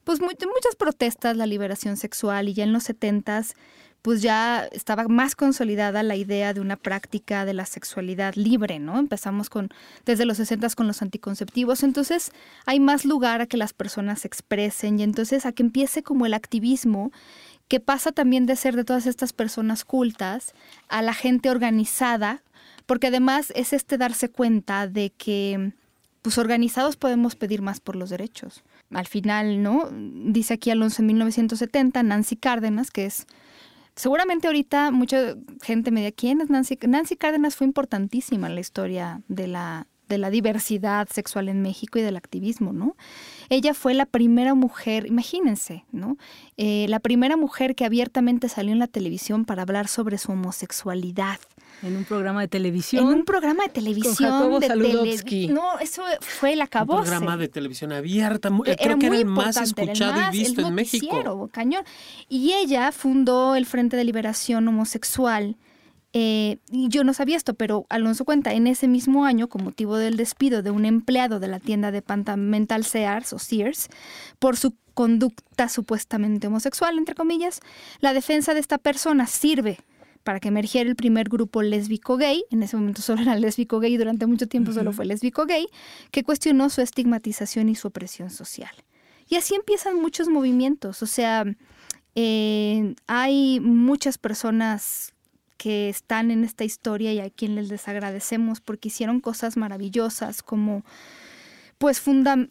pues 0.04 0.20
muchas 0.20 0.76
protestas, 0.76 1.36
la 1.36 1.46
liberación 1.46 1.96
sexual, 1.96 2.48
y 2.48 2.54
ya 2.54 2.64
en 2.64 2.72
los 2.72 2.84
70 2.84 3.42
pues 4.04 4.20
ya 4.20 4.68
estaba 4.70 5.08
más 5.08 5.34
consolidada 5.34 6.02
la 6.02 6.14
idea 6.14 6.52
de 6.52 6.60
una 6.60 6.76
práctica 6.76 7.46
de 7.46 7.54
la 7.54 7.64
sexualidad 7.64 8.34
libre, 8.34 8.78
¿no? 8.78 8.98
Empezamos 8.98 9.48
con 9.48 9.70
desde 10.04 10.26
los 10.26 10.36
60 10.36 10.68
con 10.76 10.86
los 10.86 11.00
anticonceptivos, 11.00 11.82
entonces 11.82 12.30
hay 12.66 12.80
más 12.80 13.06
lugar 13.06 13.40
a 13.40 13.46
que 13.46 13.56
las 13.56 13.72
personas 13.72 14.20
se 14.20 14.28
expresen 14.28 15.00
y 15.00 15.04
entonces 15.04 15.46
a 15.46 15.52
que 15.52 15.62
empiece 15.62 16.02
como 16.02 16.26
el 16.26 16.34
activismo 16.34 17.12
que 17.66 17.80
pasa 17.80 18.12
también 18.12 18.44
de 18.44 18.56
ser 18.56 18.76
de 18.76 18.84
todas 18.84 19.06
estas 19.06 19.32
personas 19.32 19.86
cultas 19.86 20.52
a 20.88 21.00
la 21.00 21.14
gente 21.14 21.48
organizada, 21.48 22.42
porque 22.84 23.06
además 23.06 23.54
es 23.56 23.72
este 23.72 23.96
darse 23.96 24.28
cuenta 24.28 24.86
de 24.86 25.12
que 25.16 25.72
pues 26.20 26.36
organizados 26.36 26.96
podemos 26.96 27.36
pedir 27.36 27.62
más 27.62 27.80
por 27.80 27.96
los 27.96 28.10
derechos. 28.10 28.64
Al 28.92 29.06
final, 29.06 29.62
¿no? 29.62 29.88
Dice 29.90 30.52
aquí 30.52 30.70
Alonso 30.70 31.00
en 31.00 31.06
1970, 31.06 32.02
Nancy 32.02 32.36
Cárdenas, 32.36 32.90
que 32.90 33.06
es 33.06 33.26
seguramente 33.96 34.46
ahorita 34.46 34.90
mucha 34.90 35.36
gente 35.62 35.90
me 35.90 36.12
¿quién 36.12 36.40
es 36.40 36.50
Nancy? 36.50 36.78
Nancy 36.86 37.16
Cárdenas 37.16 37.56
fue 37.56 37.66
importantísima 37.66 38.46
en 38.46 38.54
la 38.54 38.60
historia 38.60 39.22
de 39.28 39.48
la 39.48 39.86
de 40.08 40.18
la 40.18 40.30
diversidad 40.30 41.08
sexual 41.08 41.48
en 41.48 41.62
México 41.62 41.98
y 41.98 42.02
del 42.02 42.16
activismo, 42.16 42.72
¿no? 42.72 42.96
Ella 43.48 43.74
fue 43.74 43.94
la 43.94 44.06
primera 44.06 44.54
mujer, 44.54 45.06
imagínense, 45.06 45.84
¿no? 45.92 46.18
Eh, 46.56 46.86
la 46.88 47.00
primera 47.00 47.36
mujer 47.36 47.74
que 47.74 47.84
abiertamente 47.84 48.48
salió 48.48 48.72
en 48.72 48.78
la 48.78 48.86
televisión 48.86 49.44
para 49.44 49.62
hablar 49.62 49.88
sobre 49.88 50.18
su 50.18 50.32
homosexualidad. 50.32 51.38
En 51.82 51.96
un 51.96 52.04
programa 52.04 52.40
de 52.40 52.48
televisión. 52.48 53.06
En 53.06 53.18
un 53.18 53.24
programa 53.24 53.64
de 53.64 53.68
televisión. 53.70 54.50
Con 54.50 54.60
de 54.60 55.48
No, 55.50 55.78
eso 55.80 56.02
fue 56.20 56.54
el 56.54 56.62
acabó. 56.62 56.96
Un 56.96 57.02
programa 57.02 57.36
de 57.36 57.48
televisión 57.48 57.92
abierta. 57.92 58.50
Eh, 58.66 58.76
creo 58.80 58.98
que 58.98 59.06
era 59.06 59.16
el 59.16 59.26
más 59.26 59.56
escuchado 59.56 60.32
y 60.32 60.38
visto 60.38 60.66
en 60.66 60.74
México. 60.74 61.48
Cañón. 61.52 61.84
Y 62.28 62.52
ella 62.52 62.92
fundó 62.92 63.56
el 63.56 63.66
Frente 63.66 63.96
de 63.96 64.04
Liberación 64.04 64.66
Homosexual 64.68 65.56
eh, 66.16 66.58
y 66.70 66.88
yo 66.88 67.02
no 67.02 67.12
sabía 67.12 67.36
esto, 67.36 67.54
pero 67.54 67.86
Alonso 67.88 68.24
cuenta, 68.24 68.52
en 68.52 68.68
ese 68.68 68.86
mismo 68.86 69.24
año, 69.24 69.48
con 69.48 69.64
motivo 69.64 69.96
del 69.96 70.16
despido 70.16 70.62
de 70.62 70.70
un 70.70 70.84
empleado 70.84 71.40
de 71.40 71.48
la 71.48 71.58
tienda 71.58 71.90
departamental 71.90 72.84
Sears 72.84 73.32
o 73.32 73.40
Sears, 73.40 73.88
por 74.38 74.56
su 74.56 74.76
conducta 74.94 75.68
supuestamente 75.68 76.46
homosexual, 76.46 76.98
entre 76.98 77.16
comillas, 77.16 77.58
la 77.98 78.14
defensa 78.14 78.54
de 78.54 78.60
esta 78.60 78.78
persona 78.78 79.26
sirve 79.26 79.80
para 80.24 80.40
que 80.40 80.48
emergiera 80.48 80.88
el 80.88 80.96
primer 80.96 81.28
grupo 81.28 81.62
lésbico 81.62 82.16
gay, 82.16 82.44
en 82.50 82.62
ese 82.62 82.76
momento 82.76 83.02
solo 83.02 83.22
era 83.22 83.36
lésbico 83.36 83.78
gay 83.78 83.94
y 83.94 83.96
durante 83.98 84.26
mucho 84.26 84.48
tiempo 84.48 84.72
solo 84.72 84.92
fue 84.92 85.04
lésbico 85.04 85.46
gay, 85.46 85.66
que 86.10 86.24
cuestionó 86.24 86.70
su 86.70 86.80
estigmatización 86.80 87.68
y 87.68 87.74
su 87.76 87.88
opresión 87.88 88.30
social. 88.30 88.74
Y 89.28 89.36
así 89.36 89.54
empiezan 89.54 90.00
muchos 90.00 90.28
movimientos, 90.28 91.02
o 91.02 91.06
sea, 91.06 91.44
eh, 92.14 92.94
hay 93.06 93.60
muchas 93.60 94.18
personas 94.18 95.12
que 95.56 95.88
están 95.88 96.30
en 96.30 96.44
esta 96.44 96.64
historia 96.64 97.12
y 97.12 97.20
a 97.20 97.30
quienes 97.30 97.68
les 97.68 97.86
agradecemos 97.88 98.60
porque 98.60 98.88
hicieron 98.88 99.20
cosas 99.20 99.56
maravillosas 99.56 100.42
como 100.42 100.84
pues 101.78 102.02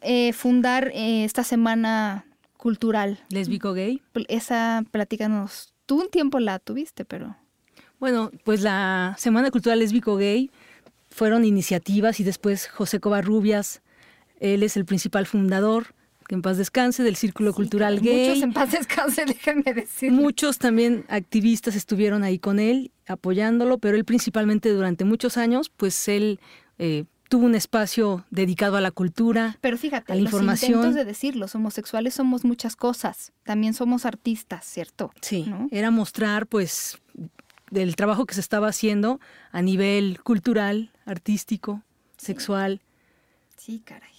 eh, 0.02 0.34
fundar 0.34 0.92
eh, 0.94 1.24
esta 1.24 1.44
semana 1.44 2.26
cultural. 2.58 3.20
¿Lésbico 3.30 3.74
gay? 3.74 4.02
Esa, 4.28 4.84
platícanos, 4.92 5.74
tú 5.86 6.02
un 6.02 6.10
tiempo 6.10 6.40
la 6.40 6.60
tuviste, 6.60 7.06
pero... 7.06 7.36
Bueno, 8.04 8.32
pues 8.44 8.60
la 8.60 9.16
Semana 9.18 9.50
Cultural 9.50 9.80
Lésbico 9.80 10.18
Gay 10.18 10.52
fueron 11.10 11.46
iniciativas 11.46 12.20
y 12.20 12.26
después 12.26 12.68
José 12.68 13.00
Covarrubias, 13.00 13.82
él 14.42 14.62
es 14.64 14.76
el 14.76 14.84
principal 14.84 15.26
fundador, 15.26 15.96
que 16.28 16.36
en 16.36 16.42
paz 16.42 16.58
descanse, 16.58 17.02
del 17.04 17.16
Círculo 17.16 17.54
Cultural 17.54 18.02
Gay. 18.02 18.28
Muchos 18.28 18.44
en 18.44 18.52
paz 18.52 18.72
descanse, 18.74 19.24
déjenme 19.26 19.74
decir. 19.74 20.12
Muchos 20.12 20.58
también 20.58 21.06
activistas 21.08 21.78
estuvieron 21.78 22.24
ahí 22.24 22.40
con 22.40 22.60
él, 22.60 22.92
apoyándolo, 23.08 23.78
pero 23.78 23.96
él 23.96 24.04
principalmente 24.04 24.68
durante 24.72 25.06
muchos 25.06 25.38
años, 25.38 25.70
pues 25.70 26.10
él 26.10 26.42
eh, 26.80 27.06
tuvo 27.30 27.46
un 27.46 27.56
espacio 27.56 28.26
dedicado 28.32 28.76
a 28.76 28.82
la 28.82 28.92
cultura, 28.92 29.58
pero 29.62 29.78
fíjate, 29.78 30.12
a 30.12 30.16
la 30.16 30.24
los 30.24 30.34
información. 30.34 30.94
de 30.94 31.06
decir, 31.06 31.38
los 31.38 31.56
homosexuales 31.56 32.16
somos 32.16 32.44
muchas 32.44 32.76
cosas, 32.76 33.32
también 33.44 33.74
somos 33.74 34.06
artistas, 34.06 34.66
¿cierto? 34.66 35.14
Sí, 35.22 35.50
era 35.72 35.90
mostrar 35.90 36.48
pues 36.48 36.98
del 37.74 37.96
trabajo 37.96 38.26
que 38.26 38.36
se 38.36 38.40
estaba 38.40 38.68
haciendo 38.68 39.20
a 39.52 39.62
nivel 39.62 40.22
cultural, 40.22 40.92
artístico, 41.06 41.82
sexual. 42.18 42.82
Sí, 43.58 43.82
caray. 43.84 44.14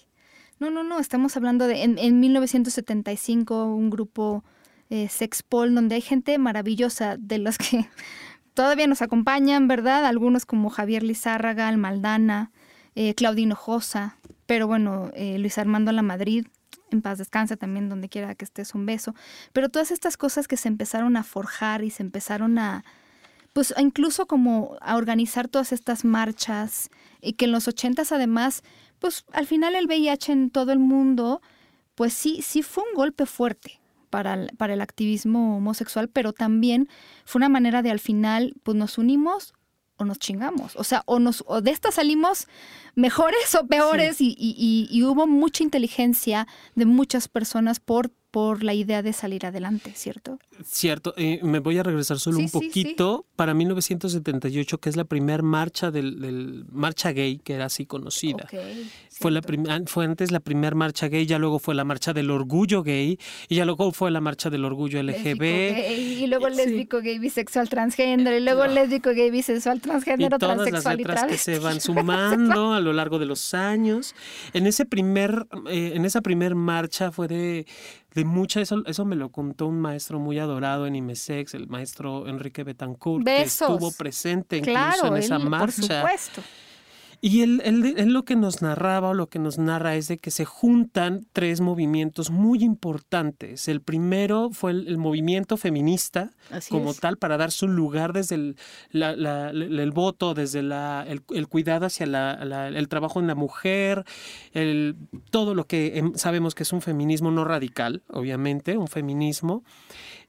No, 0.58 0.70
no, 0.70 0.82
no, 0.82 0.98
estamos 0.98 1.36
hablando 1.36 1.66
de 1.66 1.84
en, 1.84 1.98
en 1.98 2.20
1975 2.20 3.66
un 3.66 3.90
grupo 3.90 4.44
eh, 4.90 5.08
Sexpol 5.08 5.74
donde 5.74 5.94
hay 5.94 6.00
gente 6.00 6.36
maravillosa 6.38 7.16
de 7.16 7.38
los 7.38 7.56
que 7.58 7.88
todavía 8.54 8.86
nos 8.86 9.02
acompañan, 9.02 9.68
¿verdad? 9.68 10.04
Algunos 10.04 10.46
como 10.46 10.68
Javier 10.68 11.02
Lizárraga, 11.02 11.68
Almaldana, 11.68 12.50
eh, 12.96 13.14
Claudino 13.14 13.54
Josa, 13.54 14.18
pero 14.46 14.66
bueno, 14.66 15.10
eh, 15.14 15.38
Luis 15.38 15.58
Armando 15.58 15.92
La 15.92 16.02
Madrid, 16.02 16.46
en 16.90 17.02
paz 17.02 17.18
descansa 17.18 17.56
también 17.56 17.88
donde 17.88 18.08
quiera 18.08 18.34
que 18.34 18.44
estés 18.44 18.74
un 18.74 18.84
beso. 18.84 19.14
Pero 19.52 19.68
todas 19.68 19.90
estas 19.92 20.16
cosas 20.16 20.48
que 20.48 20.56
se 20.56 20.68
empezaron 20.68 21.16
a 21.16 21.22
forjar 21.22 21.84
y 21.84 21.90
se 21.90 22.02
empezaron 22.02 22.58
a, 22.58 22.84
pues 23.54 23.72
incluso 23.78 24.26
como 24.26 24.76
a 24.82 24.96
organizar 24.96 25.48
todas 25.48 25.72
estas 25.72 26.04
marchas 26.04 26.90
y 27.22 27.32
que 27.32 27.46
en 27.46 27.52
los 27.52 27.66
ochentas 27.66 28.12
además 28.12 28.62
pues 29.04 29.24
al 29.32 29.46
final 29.46 29.74
el 29.74 29.86
VIH 29.86 30.32
en 30.32 30.50
todo 30.50 30.72
el 30.72 30.78
mundo, 30.78 31.42
pues 31.94 32.14
sí, 32.14 32.40
sí 32.42 32.62
fue 32.62 32.84
un 32.84 32.96
golpe 32.96 33.26
fuerte 33.26 33.80
para 34.08 34.32
el, 34.32 34.56
para 34.56 34.72
el 34.72 34.80
activismo 34.80 35.58
homosexual, 35.58 36.08
pero 36.08 36.32
también 36.32 36.88
fue 37.26 37.40
una 37.40 37.50
manera 37.50 37.82
de 37.82 37.90
al 37.90 38.00
final, 38.00 38.54
pues 38.62 38.76
nos 38.78 38.96
unimos 38.96 39.52
o 39.96 40.06
nos 40.06 40.18
chingamos. 40.18 40.74
O 40.76 40.84
sea, 40.84 41.02
o, 41.04 41.18
nos, 41.18 41.44
o 41.46 41.60
de 41.60 41.70
esta 41.70 41.92
salimos 41.92 42.48
mejores 42.94 43.54
o 43.54 43.66
peores 43.66 44.22
y, 44.22 44.34
y, 44.38 44.88
y, 44.90 45.02
hubo 45.02 45.26
mucha 45.26 45.62
inteligencia 45.62 46.46
de 46.74 46.86
muchas 46.86 47.28
personas 47.28 47.80
por 47.80 48.10
por 48.34 48.64
la 48.64 48.74
idea 48.74 49.00
de 49.00 49.12
salir 49.12 49.46
adelante, 49.46 49.92
¿cierto? 49.94 50.40
Cierto, 50.64 51.14
eh, 51.16 51.38
me 51.44 51.60
voy 51.60 51.78
a 51.78 51.84
regresar 51.84 52.18
solo 52.18 52.38
un 52.38 52.50
poquito 52.50 53.26
para 53.36 53.54
1978, 53.54 54.78
que 54.78 54.88
es 54.88 54.96
la 54.96 55.04
primera 55.04 55.40
marcha 55.40 55.92
del, 55.92 56.66
marcha 56.72 57.12
gay, 57.12 57.38
que 57.38 57.54
era 57.54 57.66
así 57.66 57.86
conocida. 57.86 58.48
fue, 59.08 59.30
la 59.30 59.40
fue 59.86 60.04
antes 60.04 60.32
la 60.32 60.40
primera 60.40 60.74
marcha 60.74 61.06
gay, 61.06 61.26
ya 61.26 61.38
luego 61.38 61.60
fue 61.60 61.76
la 61.76 61.84
marcha 61.84 62.12
del 62.12 62.28
orgullo 62.28 62.82
gay, 62.82 63.20
y 63.48 63.54
ya 63.54 63.64
luego 63.64 63.92
fue 63.92 64.10
la 64.10 64.20
marcha 64.20 64.50
del 64.50 64.64
orgullo 64.64 65.00
LGB. 65.00 65.92
y 65.96 66.26
luego 66.26 66.48
lésbico, 66.48 67.02
gay, 67.02 67.20
bisexual, 67.20 67.68
transgénero, 67.68 68.36
y 68.36 68.40
luego 68.40 68.66
lésbico, 68.66 69.10
gay, 69.10 69.30
bisexual, 69.30 69.80
transgénero, 69.80 70.34
y 70.34 70.38
todas 70.40 70.56
transexual 70.56 70.96
las 70.96 71.06
letras 71.06 71.24
que 71.26 71.38
se 71.38 71.60
van 71.60 71.80
sumando 71.80 72.72
a 72.72 72.80
lo 72.80 72.92
largo 72.92 73.20
de 73.20 73.26
los 73.26 73.54
años. 73.54 74.12
En 74.54 74.66
ese 74.66 74.86
primer, 74.86 75.46
eh, 75.70 75.92
en 75.94 76.04
esa 76.04 76.20
primer 76.20 76.56
marcha 76.56 77.12
fue 77.12 77.28
de 77.28 77.66
de 78.14 78.24
mucha, 78.24 78.60
eso, 78.60 78.82
eso 78.86 79.04
me 79.04 79.16
lo 79.16 79.30
contó 79.30 79.66
un 79.66 79.80
maestro 79.80 80.20
muy 80.20 80.38
adorado 80.38 80.86
en 80.86 80.94
IMESEX, 80.94 81.54
el 81.54 81.66
maestro 81.66 82.28
Enrique 82.28 82.62
Betancourt, 82.62 83.24
que 83.24 83.42
estuvo 83.42 83.90
presente 83.92 84.58
incluso 84.58 85.08
en 85.08 85.16
esa 85.16 85.38
marcha. 85.38 85.66
Por 85.66 85.72
supuesto. 85.72 86.42
Y 87.20 87.42
él, 87.42 87.62
lo 88.06 88.24
que 88.24 88.36
nos 88.36 88.62
narraba 88.62 89.10
o 89.10 89.14
lo 89.14 89.28
que 89.28 89.38
nos 89.38 89.58
narra 89.58 89.96
es 89.96 90.08
de 90.08 90.18
que 90.18 90.30
se 90.30 90.44
juntan 90.44 91.26
tres 91.32 91.60
movimientos 91.60 92.30
muy 92.30 92.62
importantes. 92.62 93.68
El 93.68 93.80
primero 93.80 94.50
fue 94.50 94.72
el, 94.72 94.98
movimiento 94.98 95.56
feminista 95.56 96.30
como 96.70 96.94
tal 96.94 97.16
para 97.18 97.36
dar 97.36 97.50
su 97.50 97.68
lugar 97.68 98.12
desde 98.12 98.36
el, 98.36 98.56
el 98.92 99.90
voto, 99.92 100.34
desde 100.34 100.60
el, 100.60 101.48
cuidado 101.48 101.86
hacia 101.86 102.04
el 102.04 102.88
trabajo 102.88 103.20
en 103.20 103.26
la 103.26 103.34
mujer, 103.34 104.04
todo 105.30 105.54
lo 105.54 105.66
que 105.66 105.98
em, 105.98 106.14
sabemos 106.14 106.54
que 106.54 106.62
es 106.62 106.72
un 106.72 106.82
feminismo 106.82 107.30
no 107.30 107.44
radical, 107.44 108.02
obviamente, 108.08 108.76
un 108.76 108.88
feminismo 108.88 109.64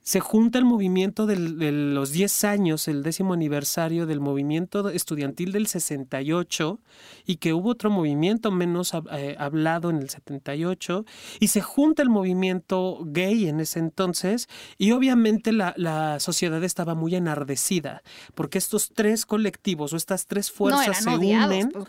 se 0.05 0.19
junta 0.19 0.59
el 0.59 0.65
movimiento 0.65 1.25
de 1.25 1.35
los 1.35 2.11
10 2.11 2.43
años, 2.43 2.87
el 2.87 3.01
décimo 3.01 3.33
aniversario 3.33 4.05
del 4.05 4.19
movimiento 4.19 4.87
estudiantil 4.89 5.51
del 5.51 5.65
68, 5.65 6.79
y 7.25 7.37
que 7.37 7.53
hubo 7.53 7.71
otro 7.71 7.89
movimiento 7.89 8.51
menos 8.51 8.93
eh, 9.11 9.35
hablado 9.39 9.89
en 9.89 9.97
el 9.97 10.11
78, 10.11 11.05
y 11.39 11.47
se 11.47 11.61
junta 11.61 12.03
el 12.03 12.11
movimiento 12.11 12.99
gay 13.03 13.47
en 13.47 13.59
ese 13.59 13.79
entonces, 13.79 14.47
y 14.77 14.91
obviamente 14.91 15.51
la, 15.51 15.73
sociedad 16.19 16.63
estaba 16.63 16.93
muy 16.93 17.15
enardecida, 17.15 18.03
porque 18.35 18.59
estos 18.59 18.91
tres 18.93 19.25
colectivos 19.25 19.91
o 19.91 19.97
estas 19.97 20.27
tres 20.27 20.51
fuerzas 20.51 21.03
se 21.03 21.09
unen, 21.09 21.71
pues, 21.71 21.87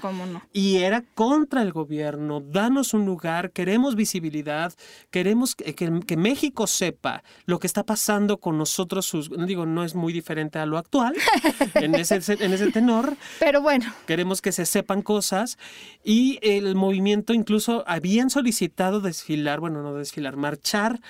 y 0.55 0.77
era 0.77 1.03
contra 1.15 1.61
el 1.61 1.71
gobierno, 1.71 2.41
danos 2.41 2.95
un 2.95 3.05
lugar, 3.05 3.51
queremos 3.51 3.95
visibilidad, 3.95 4.73
queremos 5.11 5.55
que, 5.55 5.75
que 5.75 6.17
México 6.17 6.67
sepa 6.67 7.23
lo 7.45 7.59
que 7.59 7.67
está 7.67 7.85
pasando 7.85 8.06
con 8.41 8.59
nosotros, 8.59 9.07
sus, 9.07 9.31
digo, 9.47 9.67
no 9.67 9.85
es 9.85 9.95
muy 9.95 10.13
diferente 10.13 10.59
a 10.59 10.67
lo 10.67 10.79
actual 10.79 11.15
en 11.75 11.95
ese, 11.95 12.21
en 12.33 12.53
ese 12.53 12.71
tenor. 12.71 13.17
Pero 13.41 13.61
bueno. 13.61 13.93
Queremos 14.07 14.41
que 14.41 14.53
se 14.53 14.65
sepan 14.65 15.03
cosas 15.03 15.59
y 16.05 16.39
el 16.43 16.75
movimiento 16.75 17.35
incluso 17.35 17.85
habían 17.87 18.31
solicitado 18.31 19.01
desfilar, 19.01 19.61
bueno, 19.61 19.83
no 19.83 19.95
desfilar, 19.95 20.37
marchar 20.37 21.01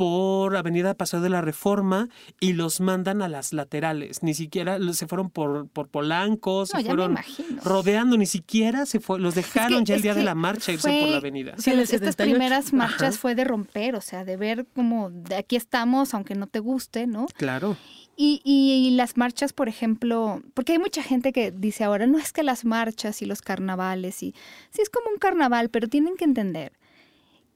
por 0.00 0.56
Avenida 0.56 0.94
Paseo 0.94 1.20
de 1.20 1.28
la 1.28 1.42
Reforma 1.42 2.08
y 2.40 2.54
los 2.54 2.80
mandan 2.80 3.20
a 3.20 3.28
las 3.28 3.52
laterales. 3.52 4.22
Ni 4.22 4.32
siquiera 4.32 4.78
se 4.94 5.06
fueron 5.06 5.28
por, 5.28 5.68
por 5.68 5.88
Polanco, 5.88 6.64
se 6.64 6.82
fueron 6.82 7.18
rodeando, 7.62 8.16
ni 8.16 8.24
siquiera 8.24 8.86
se 8.86 8.98
fue, 8.98 9.20
los 9.20 9.34
dejaron 9.34 9.84
ya 9.84 9.96
el 9.96 10.00
día 10.00 10.14
de 10.14 10.22
la 10.22 10.34
marcha 10.34 10.72
irse 10.72 11.00
por 11.00 11.08
la 11.10 11.18
avenida. 11.18 11.52
Sí, 11.58 11.72
estas 11.72 12.16
primeras 12.16 12.72
marchas 12.72 13.18
fue 13.18 13.34
de 13.34 13.44
romper, 13.44 13.94
o 13.94 14.00
sea, 14.00 14.24
de 14.24 14.38
ver 14.38 14.64
como 14.74 15.10
de 15.10 15.36
aquí 15.36 15.56
estamos, 15.56 16.14
aunque 16.14 16.34
no 16.34 16.46
te 16.46 16.60
guste, 16.60 17.06
¿no? 17.06 17.26
Claro. 17.36 17.76
Y, 18.16 18.40
y, 18.42 18.90
las 18.92 19.18
marchas, 19.18 19.52
por 19.52 19.68
ejemplo, 19.68 20.42
porque 20.54 20.72
hay 20.72 20.78
mucha 20.78 21.02
gente 21.02 21.32
que 21.32 21.50
dice 21.50 21.84
ahora, 21.84 22.06
no 22.06 22.18
es 22.18 22.32
que 22.32 22.42
las 22.42 22.64
marchas 22.64 23.20
y 23.20 23.26
los 23.26 23.42
carnavales, 23.42 24.22
y 24.22 24.34
sí 24.70 24.80
es 24.80 24.88
como 24.88 25.10
un 25.10 25.18
carnaval, 25.18 25.68
pero 25.68 25.88
tienen 25.88 26.16
que 26.16 26.24
entender 26.24 26.79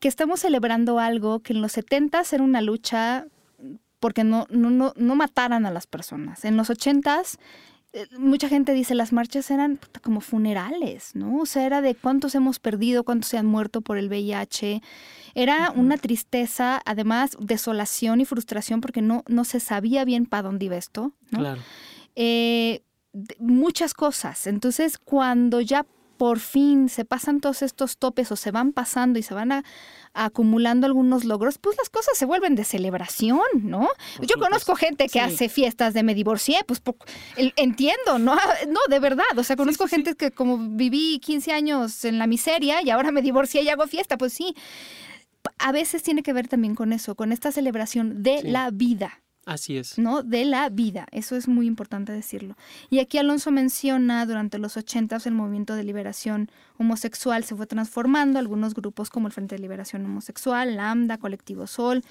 que 0.05 0.09
estamos 0.09 0.40
celebrando 0.40 0.99
algo 0.99 1.40
que 1.40 1.55
en 1.55 1.62
los 1.62 1.73
70 1.73 2.25
era 2.31 2.45
una 2.45 2.61
lucha 2.61 3.25
porque 4.01 4.23
no, 4.23 4.47
no, 4.51 4.93
no, 4.95 5.14
mataran 5.17 5.64
a 5.64 5.71
las 5.71 5.87
personas. 5.87 6.45
En 6.45 6.59
los 6.59 6.69
80 6.69 7.23
eh, 7.95 8.07
mucha 8.19 8.51
gente 8.51 8.75
dice 8.75 8.95
las 8.95 9.14
marchas 9.14 9.51
eran 9.51 9.81
como 10.03 10.21
funerales, 10.21 11.12
¿no? 11.14 11.38
O 11.38 11.47
sea, 11.47 11.64
era 11.64 11.81
de 11.81 11.95
cuántos 11.95 12.35
hemos 12.35 12.59
perdido, 12.59 13.03
cuántos 13.05 13.31
se 13.31 13.38
han 13.38 13.47
muerto 13.47 13.81
por 13.81 13.97
el 13.97 14.09
VIH. 14.09 14.83
Era 15.35 15.73
una 15.75 15.97
tristeza, 15.97 16.83
además 16.85 17.38
desolación 17.40 18.21
y 18.21 18.27
frustración 18.27 18.83
porque 18.83 19.01
no, 19.01 19.25
no 19.27 19.45
se 19.45 19.59
sabía 19.59 20.05
bien 20.05 20.27
para 20.27 20.43
dónde 20.43 20.67
iba 20.67 20.77
esto, 20.77 21.14
¿no? 21.31 21.38
Claro. 21.38 21.62
Eh, 22.14 22.83
muchas 23.38 23.95
cosas. 23.95 24.47
Entonces, 24.49 24.99
cuando 24.99 25.62
ya 25.62 25.87
por 26.16 26.38
fin 26.38 26.88
se 26.88 27.05
pasan 27.05 27.40
todos 27.40 27.62
estos 27.62 27.96
topes 27.96 28.31
o 28.33 28.37
se 28.37 28.50
van 28.50 28.72
pasando 28.72 29.18
y 29.18 29.22
se 29.22 29.35
van 29.35 29.64
acumulando 30.12 30.87
algunos 30.87 31.24
logros, 31.24 31.59
pues 31.59 31.77
las 31.77 31.90
cosas 31.90 32.16
se 32.16 32.24
vuelven 32.24 32.55
de 32.55 32.64
celebración, 32.64 33.40
¿no? 33.62 33.88
Yo 34.20 34.37
conozco 34.38 34.77
gente 34.77 35.09
que 35.09 35.20
hace 35.20 35.48
fiestas 35.48 35.92
de 35.92 36.03
me 36.03 36.14
divorcié, 36.14 36.59
pues 36.66 36.81
entiendo, 37.57 38.18
¿no? 38.18 38.37
No, 38.68 38.81
de 38.88 38.98
verdad, 38.98 39.24
o 39.37 39.44
sea, 39.44 39.57
conozco 39.57 39.87
gente 39.87 40.14
que 40.14 40.31
como 40.31 40.59
viví 40.59 41.18
15 41.18 41.53
años 41.53 42.05
en 42.05 42.18
la 42.18 42.27
miseria 42.27 42.83
y 42.83 42.90
ahora 42.90 43.11
me 43.11 43.22
divorcié 43.22 43.62
y 43.62 43.68
hago 43.68 43.87
fiesta, 43.87 44.16
pues 44.16 44.33
sí. 44.33 44.55
A 45.59 45.72
veces 45.72 46.03
tiene 46.03 46.22
que 46.22 46.33
ver 46.33 46.48
también 46.48 46.74
con 46.74 46.92
eso, 46.92 47.14
con 47.14 47.31
esta 47.31 47.53
celebración 47.53 48.22
de 48.22 48.42
la 48.42 48.70
vida. 48.70 49.23
Así 49.46 49.76
es. 49.76 49.98
¿No? 49.98 50.22
De 50.22 50.44
la 50.44 50.68
vida. 50.70 51.07
Eso 51.11 51.37
es 51.37 51.48
muy 51.48 51.66
importante 51.66 52.12
decirlo. 52.12 52.57
Y 52.90 52.98
aquí 52.98 53.18
Alonso 53.18 53.50
menciona 53.50 54.24
durante 54.26 54.59
los 54.59 54.76
ochentas 54.76 55.26
el 55.26 55.35
movimiento 55.35 55.74
de 55.74 55.85
liberación 55.85 56.50
homosexual 56.78 57.44
se 57.44 57.54
fue 57.54 57.66
transformando. 57.66 58.38
Algunos 58.38 58.74
grupos 58.74 59.11
como 59.11 59.26
el 59.26 59.33
Frente 59.33 59.57
de 59.57 59.62
Liberación 59.62 60.04
Homosexual, 60.04 60.76
Lambda, 60.76 61.18
Colectivo 61.18 61.66
Sol, 61.66 62.02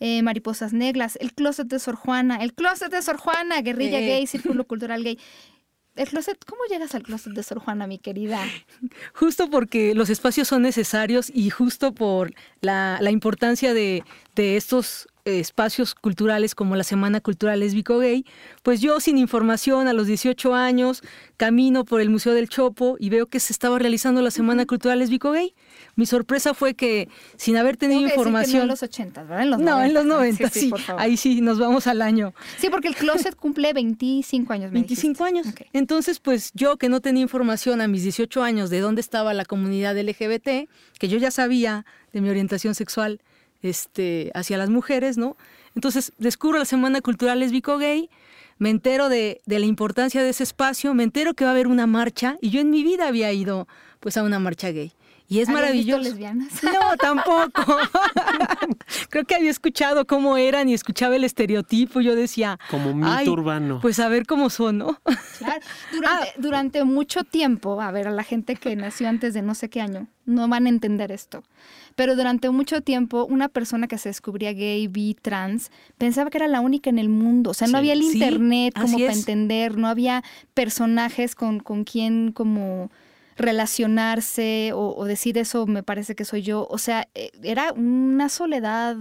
eh, 0.00 0.22
Mariposas 0.22 0.72
Negras, 0.72 1.16
el 1.20 1.32
Closet 1.34 1.68
de 1.68 1.78
Sor 1.78 1.96
Juana, 1.96 2.36
el 2.36 2.54
Closet 2.54 2.90
de 2.90 3.02
Sor 3.02 3.18
Juana, 3.18 3.60
Guerrilla 3.60 4.00
Gay, 4.00 4.26
Círculo 4.26 4.66
Cultural 4.66 5.02
Gay. 5.04 5.18
El 5.98 6.08
closet, 6.08 6.38
¿cómo 6.44 6.60
llegas 6.70 6.94
al 6.94 7.02
closet 7.02 7.32
de 7.32 7.42
Sor 7.42 7.58
Juana, 7.58 7.88
mi 7.88 7.98
querida? 7.98 8.40
Justo 9.14 9.50
porque 9.50 9.94
los 9.96 10.10
espacios 10.10 10.46
son 10.46 10.62
necesarios 10.62 11.28
y 11.34 11.50
justo 11.50 11.92
por 11.92 12.32
la, 12.60 12.98
la 13.00 13.10
importancia 13.10 13.74
de, 13.74 14.04
de 14.36 14.56
estos 14.56 15.08
espacios 15.24 15.94
culturales 15.94 16.54
como 16.54 16.76
la 16.76 16.84
Semana 16.84 17.20
Cultural 17.20 17.60
Lésbico 17.60 17.98
Gay, 17.98 18.24
pues 18.62 18.80
yo 18.80 19.00
sin 19.00 19.18
información 19.18 19.88
a 19.88 19.92
los 19.92 20.06
18 20.06 20.54
años 20.54 21.02
camino 21.36 21.84
por 21.84 22.00
el 22.00 22.10
Museo 22.10 22.32
del 22.32 22.48
Chopo 22.48 22.96
y 22.98 23.10
veo 23.10 23.26
que 23.26 23.40
se 23.40 23.52
estaba 23.52 23.78
realizando 23.78 24.22
la 24.22 24.30
Semana 24.30 24.66
Cultural 24.66 25.00
Lésbico 25.00 25.32
Gay. 25.32 25.54
Mi 25.96 26.06
sorpresa 26.06 26.54
fue 26.54 26.74
que 26.74 27.08
sin 27.36 27.56
haber 27.56 27.76
tenido 27.76 28.00
información... 28.00 28.58
no 28.58 28.62
en 28.62 28.68
los 28.68 28.82
80, 28.82 29.22
¿verdad? 29.22 29.42
En 29.42 29.50
los 29.50 29.60
no, 29.60 29.82
en 29.82 29.94
los 29.94 30.04
90, 30.04 30.50
sí. 30.50 30.72
ahí 30.96 31.16
sí, 31.16 31.40
nos 31.40 31.58
vamos 31.58 31.86
al 31.86 32.02
año. 32.02 32.34
Sí, 32.58 32.68
porque 32.70 32.88
el 32.88 32.94
closet 32.94 33.34
cumple 33.34 33.72
25 33.72 34.52
años. 34.52 34.72
25 34.72 35.24
años. 35.24 35.46
Entonces, 35.72 36.20
pues 36.20 36.52
yo 36.54 36.76
que 36.76 36.88
no 36.88 37.00
tenía 37.00 37.22
información 37.22 37.80
a 37.80 37.88
mis 37.88 38.02
18 38.02 38.42
años 38.42 38.70
de 38.70 38.80
dónde 38.80 39.00
estaba 39.00 39.34
la 39.34 39.44
comunidad 39.44 39.98
LGBT, 39.98 40.68
que 40.98 41.08
yo 41.08 41.18
ya 41.18 41.30
sabía 41.30 41.84
de 42.12 42.20
mi 42.20 42.30
orientación 42.30 42.74
sexual 42.74 43.20
este, 43.62 44.30
hacia 44.34 44.58
las 44.58 44.70
mujeres, 44.70 45.18
¿no? 45.18 45.36
Entonces 45.74 46.12
descubro 46.18 46.58
la 46.58 46.64
Semana 46.64 47.00
Cultural 47.00 47.40
Lésbico 47.40 47.78
Gay, 47.78 48.10
me 48.58 48.70
entero 48.70 49.08
de, 49.08 49.40
de, 49.46 49.58
la 49.58 49.66
importancia 49.66 50.22
de 50.22 50.30
ese 50.30 50.42
espacio, 50.42 50.92
me 50.94 51.04
entero 51.04 51.34
que 51.34 51.44
va 51.44 51.50
a 51.50 51.52
haber 51.54 51.68
una 51.68 51.86
marcha 51.86 52.36
y 52.40 52.50
yo 52.50 52.60
en 52.60 52.70
mi 52.70 52.82
vida 52.82 53.06
había 53.06 53.32
ido 53.32 53.68
pues 54.00 54.16
a 54.16 54.22
una 54.22 54.38
marcha 54.38 54.70
gay. 54.70 54.92
Y 55.30 55.40
es 55.40 55.48
maravilloso. 55.48 56.02
lesbianas? 56.02 56.48
No, 56.62 56.96
tampoco. 56.96 57.76
Creo 59.10 59.24
que 59.24 59.34
había 59.34 59.50
escuchado 59.50 60.06
cómo 60.06 60.38
eran 60.38 60.68
y 60.68 60.74
escuchaba 60.74 61.16
el 61.16 61.24
estereotipo. 61.24 62.00
Yo 62.00 62.16
decía. 62.16 62.58
Como 62.70 62.94
mito 62.94 63.32
urbano. 63.32 63.78
Pues 63.80 64.00
a 64.00 64.08
ver 64.08 64.26
cómo 64.26 64.48
son, 64.48 64.78
¿no? 64.78 64.98
Claro. 65.38 65.60
Durante, 65.92 66.28
ah. 66.28 66.32
durante 66.38 66.84
mucho 66.84 67.24
tiempo, 67.24 67.80
a 67.80 67.90
ver, 67.90 68.08
a 68.08 68.10
la 68.10 68.24
gente 68.24 68.56
que 68.56 68.74
nació 68.74 69.08
antes 69.08 69.34
de 69.34 69.42
no 69.42 69.54
sé 69.54 69.68
qué 69.68 69.82
año, 69.82 70.06
no 70.24 70.48
van 70.48 70.66
a 70.66 70.68
entender 70.70 71.12
esto. 71.12 71.42
Pero 71.94 72.16
durante 72.16 72.48
mucho 72.50 72.80
tiempo, 72.80 73.26
una 73.26 73.48
persona 73.48 73.86
que 73.86 73.98
se 73.98 74.08
descubría 74.08 74.52
gay, 74.52 74.86
bi, 74.88 75.14
trans, 75.20 75.70
pensaba 75.98 76.30
que 76.30 76.38
era 76.38 76.48
la 76.48 76.60
única 76.60 76.88
en 76.88 76.98
el 76.98 77.08
mundo. 77.08 77.50
O 77.50 77.54
sea, 77.54 77.68
no 77.68 77.76
había 77.76 77.92
el 77.92 78.02
internet 78.02 78.72
como 78.80 78.98
para 78.98 79.12
entender, 79.12 79.76
no 79.76 79.88
había 79.88 80.22
personajes 80.54 81.34
con, 81.34 81.60
con 81.60 81.84
quien 81.84 82.32
como 82.32 82.90
relacionarse 83.38 84.72
o, 84.74 85.04
decir 85.04 85.38
eso 85.38 85.66
me 85.66 85.82
parece 85.82 86.14
que 86.14 86.24
soy 86.24 86.42
yo. 86.42 86.66
O 86.68 86.78
sea, 86.78 87.08
eh, 87.14 87.30
era 87.42 87.72
una 87.72 88.28
soledad. 88.28 88.96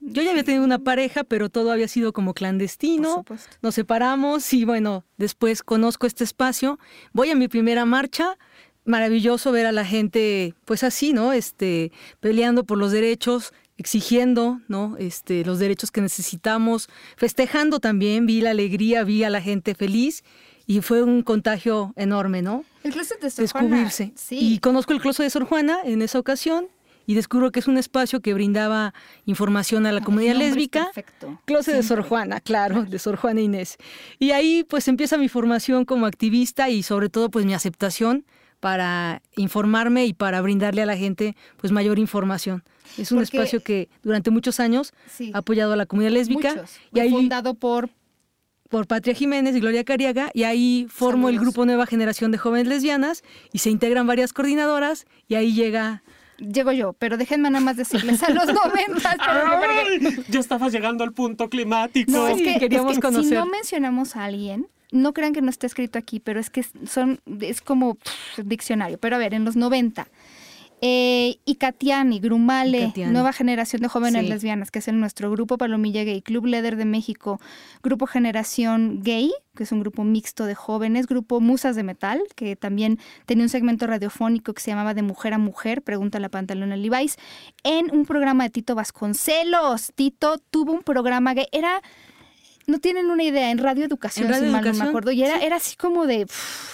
Yo 0.00 0.22
ya 0.22 0.30
había 0.30 0.44
tenido 0.44 0.64
una 0.64 0.78
pareja, 0.78 1.24
pero 1.24 1.48
todo 1.48 1.70
había 1.70 1.88
sido 1.88 2.12
como 2.12 2.34
clandestino. 2.34 3.24
Nos 3.62 3.74
separamos 3.74 4.52
y 4.52 4.64
bueno, 4.64 5.04
después 5.16 5.62
conozco 5.62 6.06
este 6.06 6.24
espacio. 6.24 6.78
Voy 7.12 7.30
a 7.30 7.36
mi 7.36 7.48
primera 7.48 7.84
marcha. 7.84 8.36
Maravilloso 8.84 9.52
ver 9.52 9.66
a 9.66 9.72
la 9.72 9.84
gente, 9.84 10.54
pues 10.64 10.82
así, 10.82 11.12
¿no? 11.12 11.32
Este, 11.32 11.92
peleando 12.18 12.64
por 12.64 12.78
los 12.78 12.92
derechos, 12.92 13.52
exigiendo, 13.76 14.60
¿no? 14.68 14.96
Este, 14.98 15.44
los 15.44 15.58
derechos 15.58 15.90
que 15.90 16.00
necesitamos, 16.00 16.88
festejando 17.16 17.78
también, 17.78 18.24
vi 18.24 18.40
la 18.40 18.50
alegría, 18.50 19.04
vi 19.04 19.22
a 19.22 19.30
la 19.30 19.42
gente 19.42 19.74
feliz 19.74 20.24
y 20.70 20.82
fue 20.82 21.02
un 21.02 21.22
contagio 21.22 21.92
enorme, 21.96 22.42
¿no? 22.42 22.64
El 22.84 22.92
closet 22.92 23.20
de 23.20 23.28
Sor 23.30 23.42
Descubrirse. 23.42 24.12
Sí. 24.14 24.38
Y 24.40 24.58
conozco 24.60 24.92
el 24.92 25.00
closet 25.00 25.24
de 25.24 25.30
Sor 25.30 25.44
Juana 25.44 25.78
en 25.84 26.00
esa 26.00 26.20
ocasión 26.20 26.68
y 27.06 27.14
descubro 27.14 27.50
que 27.50 27.58
es 27.58 27.66
un 27.66 27.76
espacio 27.76 28.20
que 28.20 28.32
brindaba 28.34 28.94
información 29.26 29.84
a 29.86 29.90
la 29.90 30.00
comunidad 30.00 30.36
lésbica. 30.36 30.84
Perfecto. 30.94 31.40
Closet 31.44 31.74
de 31.74 31.82
Sor 31.82 32.02
Juana, 32.02 32.38
claro, 32.38 32.84
de 32.84 33.00
Sor 33.00 33.16
Juana 33.16 33.40
Inés. 33.40 33.78
Y 34.20 34.30
ahí 34.30 34.62
pues 34.62 34.86
empieza 34.86 35.18
mi 35.18 35.28
formación 35.28 35.84
como 35.84 36.06
activista 36.06 36.68
y 36.70 36.84
sobre 36.84 37.08
todo 37.08 37.32
pues 37.32 37.44
mi 37.44 37.52
aceptación 37.52 38.24
para 38.60 39.22
informarme 39.34 40.06
y 40.06 40.12
para 40.12 40.40
brindarle 40.40 40.82
a 40.82 40.86
la 40.86 40.96
gente 40.96 41.34
pues 41.56 41.72
mayor 41.72 41.98
información. 41.98 42.62
Es 42.96 43.10
un 43.10 43.22
espacio 43.22 43.60
que 43.60 43.88
durante 44.04 44.30
muchos 44.30 44.60
años 44.60 44.92
ha 45.34 45.38
apoyado 45.38 45.72
a 45.72 45.76
la 45.76 45.86
comunidad 45.86 46.12
lésbica. 46.12 46.64
y 46.94 47.00
ahí, 47.00 47.10
fundado 47.10 47.54
por 47.54 47.90
por 48.70 48.86
Patria 48.86 49.14
Jiménez 49.14 49.54
y 49.56 49.60
Gloria 49.60 49.84
Cariaga, 49.84 50.30
y 50.32 50.44
ahí 50.44 50.86
formo 50.88 51.28
el 51.28 51.38
grupo 51.38 51.66
Nueva 51.66 51.86
Generación 51.86 52.30
de 52.30 52.38
Jóvenes 52.38 52.68
Lesbianas, 52.68 53.22
y 53.52 53.58
se 53.58 53.68
integran 53.68 54.06
varias 54.06 54.32
coordinadoras, 54.32 55.06
y 55.28 55.34
ahí 55.34 55.52
llega 55.52 56.02
llego 56.38 56.72
yo, 56.72 56.94
pero 56.94 57.18
déjenme 57.18 57.50
nada 57.50 57.62
más 57.62 57.76
decirles 57.76 58.22
a 58.22 58.30
los 58.30 58.46
90. 58.54 59.16
Ya 60.28 60.40
estabas 60.40 60.72
llegando 60.72 61.04
al 61.04 61.12
punto 61.12 61.50
climático. 61.50 62.10
No, 62.10 62.28
es 62.28 62.40
que, 62.40 62.58
queríamos 62.58 62.98
conocer. 62.98 63.28
Si 63.28 63.34
no 63.34 63.44
mencionamos 63.44 64.16
a 64.16 64.24
alguien, 64.24 64.66
no 64.90 65.12
crean 65.12 65.32
que 65.32 65.42
no 65.42 65.50
está 65.50 65.66
escrito 65.66 65.98
aquí, 65.98 66.20
pero 66.20 66.40
es 66.40 66.48
que 66.48 66.64
son, 66.86 67.20
es 67.40 67.60
como 67.60 67.98
diccionario. 68.42 68.98
Pero 68.98 69.16
a 69.16 69.18
ver, 69.18 69.34
en 69.34 69.44
los 69.44 69.56
90 69.56 70.08
eh, 70.80 71.38
y 71.44 71.56
Katiani, 71.56 72.20
Grumale, 72.20 72.92
Nueva 73.10 73.32
Generación 73.32 73.82
de 73.82 73.88
Jóvenes 73.88 74.28
Lesbianas, 74.28 74.70
que 74.70 74.78
es 74.78 74.88
el 74.88 74.98
nuestro 74.98 75.30
grupo 75.30 75.58
Palomilla 75.58 76.04
Gay, 76.04 76.22
Club 76.22 76.46
Leder 76.46 76.76
de 76.76 76.84
México, 76.86 77.40
Grupo 77.82 78.06
Generación 78.06 79.00
Gay, 79.02 79.30
que 79.54 79.64
es 79.64 79.72
un 79.72 79.80
grupo 79.80 80.04
mixto 80.04 80.46
de 80.46 80.54
jóvenes, 80.54 81.06
Grupo 81.06 81.40
Musas 81.40 81.76
de 81.76 81.82
Metal, 81.82 82.20
que 82.34 82.56
también 82.56 82.98
tenía 83.26 83.44
un 83.44 83.50
segmento 83.50 83.86
radiofónico 83.86 84.54
que 84.54 84.62
se 84.62 84.70
llamaba 84.70 84.94
De 84.94 85.02
Mujer 85.02 85.34
a 85.34 85.38
Mujer, 85.38 85.82
pregunta 85.82 86.18
la 86.18 86.28
pantalona 86.28 86.76
Levi's, 86.76 87.16
en 87.62 87.94
un 87.94 88.06
programa 88.06 88.44
de 88.44 88.50
Tito 88.50 88.74
Vasconcelos. 88.74 89.92
Tito 89.94 90.38
tuvo 90.50 90.72
un 90.72 90.82
programa 90.82 91.34
gay, 91.34 91.46
era 91.52 91.82
no 92.66 92.78
tienen 92.78 93.10
una 93.10 93.22
idea, 93.22 93.50
en 93.50 93.58
Radio 93.58 93.84
Educación, 93.84 94.32
si 94.32 94.44
mal 94.46 94.64
no 94.64 94.72
me 94.72 94.84
acuerdo, 94.84 95.10
y 95.10 95.22
era, 95.22 95.38
era 95.38 95.56
así 95.56 95.76
como 95.76 96.06
de, 96.06 96.26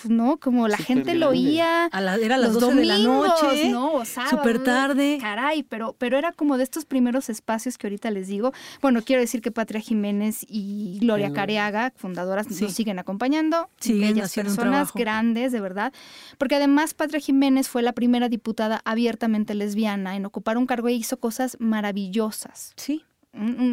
¿no? 0.04 0.36
Como 0.38 0.68
la 0.68 0.76
gente 0.76 1.14
lo 1.14 1.30
oía. 1.30 1.86
A 1.86 2.00
la, 2.00 2.16
era 2.16 2.36
las 2.36 2.52
12 2.54 2.74
de 2.74 2.84
la 2.84 2.98
noche, 2.98 3.70
¿no? 3.70 4.02
Súper 4.04 4.62
tarde. 4.62 5.18
Caray, 5.20 5.62
pero, 5.62 5.94
pero 5.98 6.18
era 6.18 6.32
como 6.32 6.58
de 6.58 6.64
estos 6.64 6.84
primeros 6.84 7.28
espacios 7.28 7.78
que 7.78 7.86
ahorita 7.86 8.10
les 8.10 8.28
digo. 8.28 8.52
Bueno, 8.82 9.02
quiero 9.02 9.20
decir 9.20 9.40
que 9.40 9.50
Patria 9.50 9.80
Jiménez 9.80 10.44
y 10.48 10.98
Gloria 11.00 11.32
Careaga, 11.32 11.92
fundadoras, 11.96 12.48
nos 12.50 12.72
siguen 12.72 12.98
acompañando. 12.98 13.68
Sí, 13.80 14.04
ellas 14.04 14.34
personas 14.34 14.92
grandes, 14.92 15.52
de 15.52 15.60
verdad. 15.60 15.92
Porque 16.38 16.56
además 16.56 16.94
Patria 16.94 17.20
Jiménez 17.20 17.68
fue 17.68 17.82
la 17.82 17.92
primera 17.92 18.28
diputada 18.28 18.80
abiertamente 18.84 19.54
lesbiana 19.54 20.16
en 20.16 20.26
ocupar 20.26 20.58
un 20.58 20.66
cargo 20.66 20.88
e 20.88 20.92
hizo 20.92 21.18
cosas 21.18 21.56
maravillosas. 21.60 22.72
Sí 22.76 23.04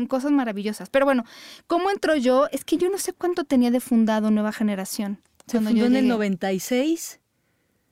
cosas 0.08 0.32
maravillosas. 0.32 0.89
Pero 0.89 1.06
bueno, 1.06 1.26
¿cómo 1.67 1.89
entro 1.89 2.15
yo? 2.15 2.47
Es 2.52 2.63
que 2.65 2.78
yo 2.78 2.89
no 2.89 2.97
sé 2.97 3.13
cuánto 3.13 3.43
tenía 3.43 3.71
de 3.71 3.80
fundado 3.80 4.32
Nueva 4.32 4.52
Generación. 4.52 5.19
Se 5.47 5.60
fundó 5.60 5.86
en 5.86 5.95
el 5.95 6.08
96. 6.08 7.19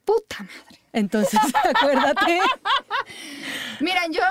Puta 0.06 0.40
madre. 0.40 0.82
Entonces, 0.94 1.40
acuérdate. 1.76 2.40
Mira, 3.80 4.02
yo 4.12 4.22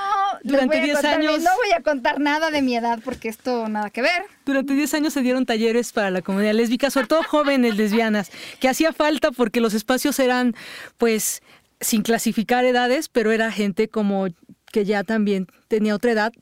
durante 0.43 0.81
10 0.81 1.05
años 1.05 1.43
no 1.43 1.51
voy 1.57 1.73
a 1.77 1.83
contar 1.83 2.21
nada 2.21 2.51
de 2.51 2.63
mi 2.63 2.77
edad 2.77 3.01
porque 3.05 3.29
esto 3.29 3.69
nada 3.69 3.91
que 3.91 4.03
ver. 4.03 4.25
Durante 4.45 4.75
10 4.75 4.95
años 4.95 5.13
se 5.13 5.23
dieron 5.23 5.47
talleres 5.47 5.93
para 5.93 6.11
la 6.11 6.23
comunidad 6.23 6.55
lésbica, 6.55 6.91
sobre 6.91 7.07
todo 7.07 7.23
jóvenes 7.23 7.77
lesbianas, 7.77 8.31
que 8.59 8.69
hacía 8.69 8.93
falta 8.93 9.31
porque 9.31 9.61
los 9.61 9.75
espacios 9.75 10.19
eran 10.19 10.55
pues 10.99 11.43
sin 11.81 12.03
clasificar 12.03 12.65
edades, 12.65 13.09
pero 13.09 13.33
era 13.33 13.51
gente 13.51 13.89
como 13.89 14.29
que 14.73 14.85
ya 14.85 15.05
también 15.05 15.47
tenía 15.69 15.95
otra 15.95 16.13
edad 16.13 16.33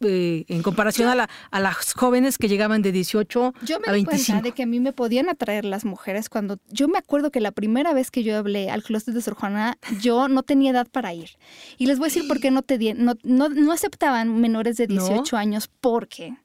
eh, 0.00 0.44
en 0.48 0.62
comparación 0.62 1.08
a, 1.08 1.14
la, 1.14 1.28
a 1.50 1.60
las 1.60 1.92
jóvenes 1.92 2.38
que 2.38 2.48
llegaban 2.48 2.82
de 2.82 2.92
18 2.92 3.54
yo 3.62 3.80
me 3.80 3.88
a 3.88 3.92
25. 3.92 4.16
Di 4.16 4.24
cuenta 4.24 4.42
de 4.42 4.52
que 4.52 4.62
a 4.62 4.66
mí 4.66 4.80
me 4.80 4.92
podían 4.92 5.28
atraer 5.28 5.64
las 5.64 5.84
mujeres 5.84 6.28
cuando 6.28 6.58
yo 6.70 6.88
me 6.88 6.98
acuerdo 6.98 7.30
que 7.30 7.40
la 7.40 7.52
primera 7.52 7.92
vez 7.92 8.10
que 8.10 8.22
yo 8.22 8.36
hablé 8.36 8.70
al 8.70 8.82
closet 8.82 9.14
de 9.14 9.20
Sor 9.20 9.34
Juana, 9.34 9.78
yo 10.00 10.28
no 10.28 10.42
tenía 10.42 10.70
edad 10.70 10.86
para 10.90 11.12
ir. 11.14 11.30
Y 11.78 11.86
les 11.86 11.98
voy 11.98 12.06
a 12.06 12.08
decir 12.08 12.28
por 12.28 12.40
qué 12.40 12.50
no 12.50 12.62
te 12.62 12.94
no, 12.94 13.14
no, 13.22 13.72
aceptaban 13.72 14.40
menores 14.40 14.76
de 14.76 14.86
18 14.86 15.36
años 15.36 15.70
porque 15.80 16.36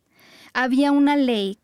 había 0.54 0.92
una 0.92 1.16
ley 1.16 1.60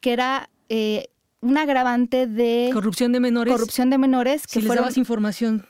que 0.00 0.12
era 0.12 0.48
eh, 0.68 1.08
un 1.40 1.58
agravante 1.58 2.26
de 2.26 2.70
corrupción 2.72 3.12
de 3.12 3.20
menores. 3.20 3.52
Corrupción 3.52 3.90
de 3.90 3.98
menores 3.98 4.46
que 4.46 4.60
si 4.60 4.68
les 4.68 4.96
información 4.96 5.66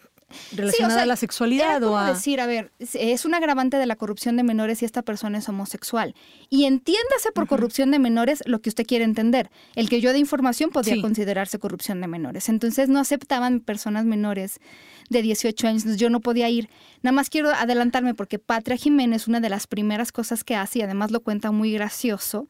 relacionada 0.53 1.03
a 1.03 1.07
la 1.07 1.17
sexualidad 1.17 1.83
o 1.83 1.97
a 1.97 2.13
decir, 2.13 2.41
a 2.41 2.47
ver, 2.47 2.73
es 2.79 3.25
un 3.25 3.35
agravante 3.35 3.77
de 3.77 3.87
la 3.87 3.97
corrupción 3.97 4.37
de 4.37 4.43
menores 4.43 4.79
si 4.79 4.85
esta 4.85 5.03
persona 5.03 5.39
es 5.39 5.49
homosexual. 5.49 6.15
Y 6.49 6.65
entiéndase 6.65 7.33
por 7.35 7.47
corrupción 7.47 7.91
de 7.91 7.99
menores 7.99 8.43
lo 8.47 8.61
que 8.61 8.69
usted 8.69 8.87
quiere 8.87 9.05
entender. 9.05 9.51
El 9.75 9.89
que 9.89 10.01
yo 10.01 10.13
de 10.13 10.19
información 10.19 10.71
podría 10.71 11.01
considerarse 11.01 11.59
corrupción 11.59 12.01
de 12.01 12.07
menores. 12.07 12.49
Entonces 12.49 12.89
no 12.89 13.01
aceptaban 13.01 13.61
personas 13.61 14.05
menores 14.05 14.61
de 15.09 15.23
18 15.23 15.69
años. 15.69 15.97
Yo 15.97 16.11
no 16.11 16.21
podía 16.21 16.49
ir. 16.49 16.69
Nada 17.03 17.13
más 17.13 17.31
quiero 17.31 17.51
adelantarme 17.51 18.15
porque 18.15 18.39
Patria 18.39 18.77
Jiménez, 18.77 19.29
una 19.29 19.41
de 19.41 19.49
las 19.49 19.67
primeras 19.67 20.13
cosas 20.13 20.45
que 20.45 20.57
hace, 20.57 20.81
y 20.81 20.83
además 20.83 21.11
lo 21.11 21.21
cuenta 21.21 21.51
muy 21.51 21.73
gracioso, 21.73 22.49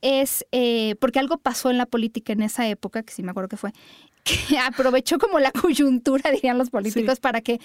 es 0.00 0.44
eh, 0.52 0.96
porque 1.00 1.18
algo 1.18 1.38
pasó 1.38 1.70
en 1.70 1.78
la 1.78 1.86
política 1.86 2.32
en 2.32 2.42
esa 2.42 2.68
época, 2.68 3.02
que 3.02 3.12
sí 3.12 3.22
me 3.22 3.30
acuerdo 3.30 3.48
que 3.48 3.56
fue, 3.56 3.72
que 4.24 4.58
aprovechó 4.58 5.18
como 5.18 5.38
la 5.38 5.52
coyuntura, 5.52 6.30
dirían 6.30 6.58
los 6.58 6.70
políticos, 6.70 7.20
para 7.20 7.40
que, 7.40 7.60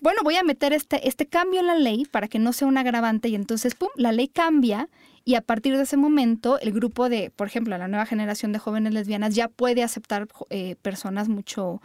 bueno, 0.00 0.20
voy 0.22 0.36
a 0.36 0.42
meter 0.42 0.72
este, 0.72 1.08
este 1.08 1.26
cambio 1.26 1.60
en 1.60 1.66
la 1.66 1.74
ley 1.74 2.04
para 2.04 2.28
que 2.28 2.38
no 2.38 2.52
sea 2.52 2.68
un 2.68 2.78
agravante 2.78 3.28
y 3.28 3.34
entonces, 3.34 3.74
¡pum!, 3.74 3.88
la 3.96 4.12
ley 4.12 4.28
cambia 4.28 4.88
y 5.24 5.34
a 5.34 5.42
partir 5.42 5.76
de 5.76 5.82
ese 5.82 5.96
momento 5.96 6.58
el 6.60 6.72
grupo 6.72 7.08
de, 7.08 7.30
por 7.30 7.46
ejemplo, 7.46 7.76
la 7.76 7.88
nueva 7.88 8.06
generación 8.06 8.52
de 8.52 8.58
jóvenes 8.58 8.94
lesbianas 8.94 9.34
ya 9.34 9.48
puede 9.48 9.82
aceptar 9.82 10.26
eh, 10.50 10.76
personas 10.80 11.28
mucho 11.28 11.82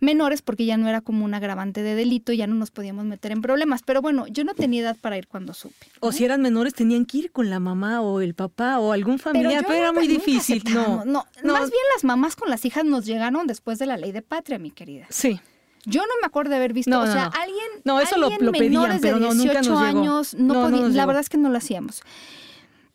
menores 0.00 0.42
porque 0.42 0.64
ya 0.64 0.76
no 0.76 0.88
era 0.88 1.00
como 1.00 1.24
un 1.24 1.34
agravante 1.34 1.82
de 1.82 1.94
delito, 1.94 2.32
ya 2.32 2.46
no 2.46 2.54
nos 2.54 2.70
podíamos 2.70 3.04
meter 3.04 3.32
en 3.32 3.42
problemas. 3.42 3.82
Pero 3.84 4.02
bueno, 4.02 4.26
yo 4.26 4.44
no 4.44 4.54
tenía 4.54 4.82
edad 4.82 4.96
para 5.00 5.16
ir 5.16 5.28
cuando 5.28 5.54
supe. 5.54 5.86
O 6.00 6.12
si 6.12 6.24
eran 6.24 6.42
menores 6.42 6.74
tenían 6.74 7.04
que 7.04 7.18
ir 7.18 7.32
con 7.32 7.50
la 7.50 7.60
mamá 7.60 8.00
o 8.00 8.20
el 8.20 8.34
papá 8.34 8.78
o 8.78 8.92
algún 8.92 9.18
familiar, 9.18 9.64
pero, 9.66 9.78
era 9.78 9.92
muy 9.92 10.08
difícil. 10.08 10.62
No, 10.70 11.04
no, 11.04 11.26
no, 11.42 11.52
más 11.52 11.70
bien 11.70 11.82
las 11.94 12.04
mamás 12.04 12.36
con 12.36 12.50
las 12.50 12.64
hijas 12.64 12.84
nos 12.84 13.04
llegaron 13.04 13.46
después 13.46 13.78
de 13.78 13.86
la 13.86 13.96
ley 13.96 14.12
de 14.12 14.22
patria, 14.22 14.58
mi 14.58 14.70
querida. 14.70 15.06
Sí. 15.10 15.40
Yo 15.86 16.02
no 16.02 16.12
me 16.20 16.26
acuerdo 16.26 16.50
de 16.50 16.56
haber 16.56 16.72
visto, 16.74 16.98
o 16.98 17.06
sea, 17.06 17.24
alguien, 17.26 17.66
no, 17.84 18.00
eso 18.00 18.18
lo, 18.18 18.28
pedían, 18.28 18.98
pero 19.00 19.18
no, 19.18 19.32
nunca 19.32 19.62
nos 19.62 19.80
años, 19.80 20.34
no, 20.34 20.68
la 20.68 21.06
verdad 21.06 21.20
es 21.20 21.30
que 21.30 21.38
no 21.38 21.48
lo 21.48 21.56
hacíamos. 21.56 22.02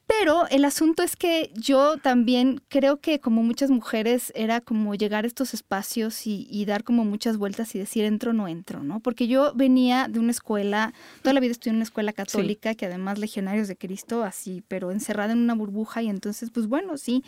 Pero 0.08 0.48
el 0.50 0.66
asunto 0.66 1.02
es 1.02 1.16
que 1.16 1.52
yo 1.56 1.98
también 1.98 2.62
creo 2.70 2.98
que 2.98 3.20
como 3.20 3.42
muchas 3.42 3.72
mujeres 3.72 4.32
era 4.36 4.62
como 4.62 4.94
llegar 4.94 5.24
a 5.24 5.28
estos 5.28 5.54
espacios 5.56 6.28
y, 6.28 6.66
dar 6.66 6.84
como 6.84 7.06
muchas 7.06 7.38
vueltas 7.38 7.74
y 7.76 7.80
decir 7.80 8.06
entro 8.06 8.32
o 8.32 8.34
no 8.34 8.48
entro, 8.48 8.84
¿no? 8.84 9.00
Porque 9.00 9.28
yo 9.28 9.54
venía 9.56 10.08
de 10.08 10.20
una 10.20 10.32
escuela, 10.32 10.94
toda 11.22 11.34
la 11.34 11.40
vida 11.40 11.52
estuve 11.52 11.72
en 11.72 11.78
una 11.78 11.84
escuela 11.84 12.14
católica 12.14 12.76
que 12.76 12.86
además 12.86 13.18
legionarios 13.18 13.68
de 13.68 13.78
Cristo, 13.78 14.24
así, 14.24 14.64
pero 14.68 14.92
encerrada 14.92 15.34
en 15.34 15.40
una 15.40 15.56
burbuja 15.56 16.02
y 16.04 16.10
entonces 16.10 16.52
pues 16.52 16.68
bueno, 16.68 16.98
sí 16.98 17.24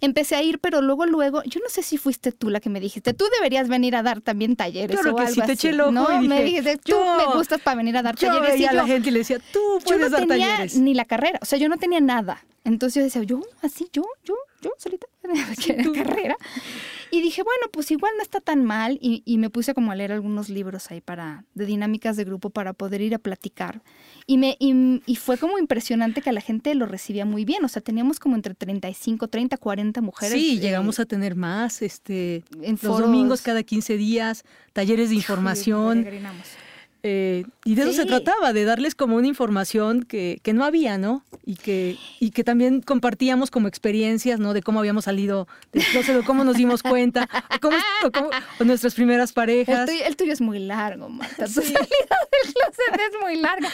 empecé 0.00 0.36
a 0.36 0.42
ir, 0.42 0.58
pero 0.58 0.80
luego, 0.80 1.06
luego, 1.06 1.42
yo 1.44 1.60
no 1.60 1.68
sé 1.68 1.82
si 1.82 1.98
fuiste 1.98 2.32
tú 2.32 2.50
la 2.50 2.60
que 2.60 2.70
me 2.70 2.80
dijiste, 2.80 3.14
tú 3.14 3.26
deberías 3.38 3.68
venir 3.68 3.96
a 3.96 4.02
dar 4.02 4.20
también 4.20 4.56
talleres 4.56 4.98
claro 4.98 5.14
o 5.14 5.16
que 5.16 5.22
algo 5.22 5.34
sí, 5.34 5.42
te 5.46 5.52
eché 5.52 5.70
el 5.70 5.80
ojo 5.80 5.90
¿no? 5.92 6.22
y 6.22 6.28
me 6.28 6.42
dijiste, 6.42 6.78
tú 6.78 6.96
me 7.18 7.34
gustas 7.34 7.60
para 7.60 7.76
venir 7.76 7.96
a 7.96 8.02
dar 8.02 8.16
talleres. 8.16 8.58
y 8.58 8.64
a 8.64 8.72
la 8.72 8.86
gente 8.86 9.08
y 9.08 9.12
le 9.12 9.18
decía, 9.20 9.38
tú 9.52 9.60
puedes 9.84 9.88
yo 9.88 9.98
no 9.98 10.10
dar 10.10 10.26
tenía 10.26 10.46
talleres. 10.46 10.76
ni 10.76 10.94
la 10.94 11.04
carrera, 11.04 11.38
o 11.42 11.44
sea, 11.44 11.58
yo 11.58 11.68
no 11.68 11.76
tenía 11.76 12.00
nada. 12.00 12.44
Entonces 12.64 12.96
yo 12.96 13.04
decía, 13.04 13.22
yo, 13.22 13.40
así, 13.62 13.88
yo, 13.92 14.04
yo, 14.24 14.34
yo, 14.60 14.72
solita, 14.78 15.06
carrera. 15.94 16.36
Y 17.10 17.20
dije, 17.20 17.42
bueno, 17.42 17.66
pues 17.72 17.90
igual 17.90 18.12
no 18.16 18.22
está 18.22 18.40
tan 18.40 18.64
mal. 18.64 18.98
Y, 19.00 19.22
y, 19.24 19.38
me 19.38 19.50
puse 19.50 19.74
como 19.74 19.92
a 19.92 19.94
leer 19.94 20.12
algunos 20.12 20.48
libros 20.48 20.90
ahí 20.90 21.00
para, 21.00 21.44
de 21.54 21.66
dinámicas 21.66 22.16
de 22.16 22.24
grupo 22.24 22.50
para 22.50 22.72
poder 22.72 23.00
ir 23.00 23.14
a 23.14 23.18
platicar. 23.18 23.82
Y, 24.26 24.38
me, 24.38 24.56
y, 24.58 25.02
y, 25.06 25.16
fue 25.16 25.36
como 25.38 25.58
impresionante 25.58 26.22
que 26.22 26.32
la 26.32 26.40
gente 26.40 26.74
lo 26.74 26.86
recibía 26.86 27.24
muy 27.24 27.44
bien. 27.44 27.64
O 27.64 27.68
sea, 27.68 27.82
teníamos 27.82 28.18
como 28.20 28.36
entre 28.36 28.54
35, 28.54 29.28
30, 29.28 29.56
40 29.56 30.00
mujeres. 30.00 30.38
Sí, 30.38 30.56
eh, 30.56 30.60
llegamos 30.60 31.00
a 31.00 31.06
tener 31.06 31.34
más, 31.34 31.82
este, 31.82 32.44
en 32.62 32.78
los 32.80 32.98
domingos 32.98 33.42
cada 33.42 33.62
15 33.62 33.96
días, 33.96 34.44
talleres 34.72 35.10
de 35.10 35.16
información. 35.16 36.06
Eh, 37.02 37.44
y 37.64 37.74
de 37.74 37.82
eso 37.82 37.92
se 37.92 38.06
trataba, 38.06 38.52
de 38.52 38.64
darles 38.64 38.94
como 38.94 39.16
una 39.16 39.26
información 39.26 40.02
que, 40.02 40.40
que, 40.42 40.52
no 40.52 40.64
había, 40.64 40.98
¿no? 40.98 41.24
Y 41.44 41.56
que, 41.56 41.96
y 42.18 42.30
que 42.30 42.44
también 42.44 42.82
compartíamos 42.82 43.50
como 43.50 43.68
experiencias, 43.68 44.38
¿no? 44.38 44.52
De 44.52 44.62
cómo 44.62 44.80
habíamos 44.80 45.04
salido 45.04 45.48
del 45.72 45.84
closet, 45.84 46.16
o 46.16 46.24
cómo 46.24 46.44
nos 46.44 46.56
dimos 46.56 46.82
cuenta, 46.82 47.28
o 47.56 47.60
cómo, 47.60 48.30
o 48.58 48.64
nuestras 48.64 48.94
primeras 48.94 49.32
parejas. 49.32 49.88
El 49.88 50.16
tuyo, 50.16 50.32
es 50.32 50.40
muy 50.40 50.58
largo, 50.58 51.08
Marta. 51.08 51.46
Tu 51.46 51.52
salida 51.52 51.74
del 51.74 52.52
closet 52.52 53.00
es 53.08 53.20
muy 53.20 53.36
larga. 53.36 53.70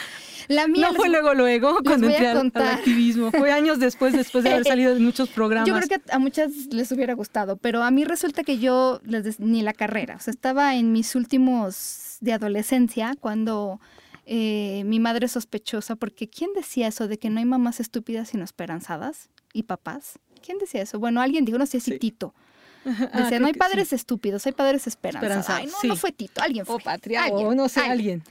La 0.47 0.67
mía 0.67 0.87
no 0.87 0.93
fue 0.93 1.09
luego, 1.09 1.33
luego, 1.33 1.79
cuando 1.83 2.07
entré 2.07 2.27
al, 2.27 2.51
activismo. 2.55 3.31
Fue 3.31 3.51
años 3.51 3.79
después, 3.79 4.13
después 4.13 4.43
de 4.43 4.51
haber 4.51 4.63
salido 4.67 4.93
de 4.93 4.99
muchos 4.99 5.29
programas. 5.29 5.67
Yo 5.67 5.75
creo 5.75 5.87
que 5.87 6.11
a 6.11 6.19
muchas 6.19 6.51
les 6.71 6.91
hubiera 6.91 7.13
gustado, 7.13 7.57
pero 7.57 7.83
a 7.83 7.91
mí 7.91 8.05
resulta 8.05 8.43
que 8.43 8.59
yo, 8.59 9.01
les 9.03 9.39
ni 9.39 9.61
la 9.61 9.73
carrera, 9.73 10.15
o 10.15 10.19
sea, 10.19 10.31
estaba 10.31 10.75
en 10.75 10.91
mis 10.91 11.15
últimos 11.15 12.17
de 12.21 12.33
adolescencia, 12.33 13.15
cuando 13.19 13.79
eh, 14.25 14.83
mi 14.85 14.99
madre 14.99 15.27
sospechosa, 15.27 15.95
porque 15.95 16.27
¿quién 16.27 16.51
decía 16.53 16.87
eso 16.87 17.07
de 17.07 17.17
que 17.17 17.29
no 17.29 17.39
hay 17.39 17.45
mamás 17.45 17.79
estúpidas 17.79 18.29
sino 18.29 18.43
esperanzadas? 18.43 19.29
¿Y 19.53 19.63
papás? 19.63 20.19
¿Quién 20.45 20.57
decía 20.57 20.81
eso? 20.81 20.99
Bueno, 20.99 21.21
alguien 21.21 21.45
dijo, 21.45 21.57
no 21.57 21.65
sé 21.65 21.79
si 21.79 21.97
Tito. 21.97 22.33
Decía, 22.85 23.09
ah, 23.11 23.39
no 23.39 23.47
hay 23.47 23.53
padres 23.53 23.91
estúpidos, 23.91 24.45
hay 24.45 24.53
padres 24.53 24.87
esperanzados. 24.87 25.49
Ay, 25.49 25.67
no, 25.67 25.89
no 25.89 25.95
fue 25.97 26.13
Tito, 26.13 26.41
alguien 26.41 26.65
fue. 26.65 26.75
O 26.75 26.79
Patria, 26.79 27.25
o 27.27 27.53
no 27.53 27.67
sé, 27.67 27.81
alguien. 27.81 28.23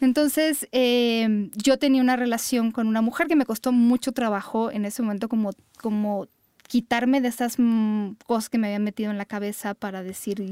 Entonces, 0.00 0.68
em, 0.72 1.50
yo 1.54 1.78
tenía 1.78 2.02
una 2.02 2.16
relación 2.16 2.70
con 2.70 2.86
una 2.86 3.00
mujer 3.00 3.28
que 3.28 3.36
me 3.36 3.46
costó 3.46 3.72
mucho 3.72 4.12
trabajo 4.12 4.70
en 4.70 4.84
ese 4.84 5.02
momento 5.02 5.28
como, 5.28 5.50
como 5.78 6.28
quitarme 6.68 7.20
de 7.20 7.28
esas 7.28 7.54
mm, 7.58 8.12
cosas 8.26 8.50
que 8.50 8.58
me 8.58 8.66
habían 8.66 8.84
metido 8.84 9.10
en 9.10 9.18
la 9.18 9.24
cabeza 9.24 9.74
para 9.74 10.02
decir, 10.02 10.42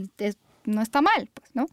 no 0.64 0.80
está 0.80 1.02
mal, 1.02 1.28
pues, 1.35 1.50
¿no? 1.54 1.66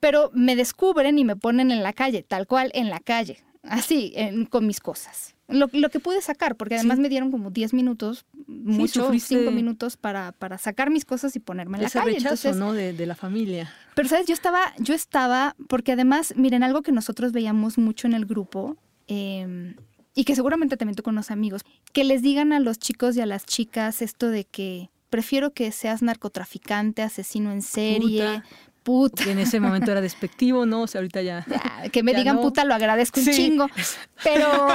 pero 0.00 0.30
me 0.32 0.56
descubren 0.56 1.18
y 1.18 1.24
me 1.24 1.36
ponen 1.36 1.70
en 1.70 1.82
la 1.82 1.92
calle, 1.92 2.22
tal 2.22 2.46
cual, 2.46 2.70
en 2.74 2.90
la 2.90 3.00
calle, 3.00 3.42
así, 3.62 4.14
con 4.50 4.66
mis 4.66 4.80
cosas. 4.80 5.34
Lo, 5.48 5.68
que 5.68 5.98
pude 5.98 6.20
sacar, 6.20 6.56
porque 6.56 6.74
además 6.74 6.98
me 6.98 7.08
dieron 7.08 7.30
como 7.30 7.50
10 7.50 7.72
minutos, 7.72 8.26
mucho, 8.46 9.10
5 9.18 9.50
minutos 9.50 9.96
para, 9.96 10.32
para 10.32 10.58
sacar 10.58 10.90
mis 10.90 11.06
cosas 11.06 11.34
y 11.36 11.40
ponerme 11.40 11.78
en 11.78 11.84
la 11.84 11.90
calle. 11.90 12.18
rechazo, 12.18 12.52
¿no? 12.54 12.74
De, 12.74 13.06
la 13.06 13.14
familia. 13.14 13.72
Pero, 13.94 14.10
¿sabes? 14.10 14.26
Yo 14.26 14.34
estaba, 14.34 14.74
yo 14.78 14.94
estaba, 14.94 15.56
porque 15.66 15.92
además, 15.92 16.34
miren, 16.36 16.62
algo 16.62 16.82
que 16.82 16.92
nosotros 16.92 17.32
veíamos 17.32 17.78
mucho 17.78 18.06
en 18.06 18.12
el 18.12 18.26
grupo, 18.26 18.76
em, 19.06 19.74
y 20.14 20.24
que 20.24 20.34
seguramente 20.34 20.76
también 20.76 20.96
tú 20.96 21.02
con 21.02 21.14
los 21.14 21.30
amigos, 21.30 21.62
que 21.94 22.04
les 22.04 22.20
digan 22.20 22.52
a 22.52 22.60
los 22.60 22.78
chicos 22.78 23.16
y 23.16 23.22
a 23.22 23.26
las 23.26 23.46
chicas 23.46 24.02
esto 24.02 24.28
de 24.28 24.44
que 24.44 24.90
prefiero 25.08 25.52
que 25.54 25.72
seas 25.72 26.02
narcotraficante, 26.02 27.02
asesino 27.02 27.52
en 27.52 27.62
serie, 27.62 28.22
puta. 28.22 28.44
En 29.26 29.38
ese 29.38 29.60
momento 29.60 29.90
era 29.90 30.00
despectivo, 30.00 30.66
¿no? 30.66 30.82
O 30.82 30.86
sea, 30.86 31.00
ahorita 31.00 31.22
ya. 31.22 31.44
que 31.92 32.02
me 32.02 32.14
digan 32.14 32.40
puta 32.40 32.64
lo 32.64 32.74
agradezco 32.74 33.20
un 33.20 33.26
chingo. 33.26 33.66
Pero, 34.24 34.66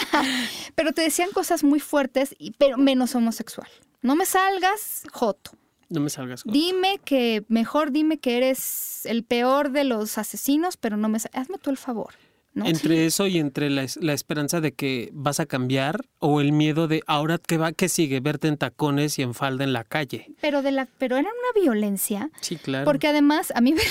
pero 0.74 0.92
te 0.92 1.02
decían 1.02 1.30
cosas 1.32 1.62
muy 1.62 1.80
fuertes, 1.80 2.34
pero 2.56 2.78
menos 2.78 3.14
homosexual. 3.14 3.68
No 4.00 4.16
me 4.16 4.24
salgas, 4.24 5.02
Joto. 5.12 5.50
No 5.90 6.00
me 6.00 6.08
salgas. 6.08 6.44
Joto. 6.44 6.52
Dime 6.52 6.98
que, 7.04 7.44
mejor 7.48 7.92
dime 7.92 8.16
que 8.16 8.38
eres 8.38 9.04
el 9.04 9.22
peor 9.22 9.70
de 9.70 9.84
los 9.84 10.16
asesinos, 10.16 10.78
pero 10.78 10.96
no 10.96 11.10
me 11.10 11.18
hazme 11.34 11.58
tú 11.58 11.68
el 11.68 11.76
favor. 11.76 12.14
Entre 12.54 13.06
eso 13.06 13.26
y 13.28 13.38
entre 13.38 13.70
la, 13.70 13.84
esperanza 14.12 14.60
de 14.60 14.72
que 14.72 15.10
vas 15.12 15.38
a 15.38 15.46
cambiar 15.46 16.04
o 16.18 16.40
el 16.40 16.52
miedo 16.52 16.88
de 16.88 17.02
ahora 17.06 17.38
que 17.38 17.56
va, 17.58 17.72
que 17.72 17.88
sigue, 17.88 18.18
verte 18.20 18.48
en 18.48 18.56
tacones 18.56 19.18
y 19.18 19.22
en 19.22 19.34
falda 19.34 19.62
en 19.62 19.72
la 19.72 19.84
calle. 19.84 20.32
Pero 20.40 20.62
de 20.62 20.72
la, 20.72 20.86
pero 20.98 21.16
era 21.16 21.28
una 21.28 21.62
violencia. 21.62 22.30
Sí, 22.40 22.56
claro. 22.56 22.84
Porque 22.84 23.06
además 23.06 23.52
a 23.54 23.60
mí 23.60 23.72
me, 23.74 23.82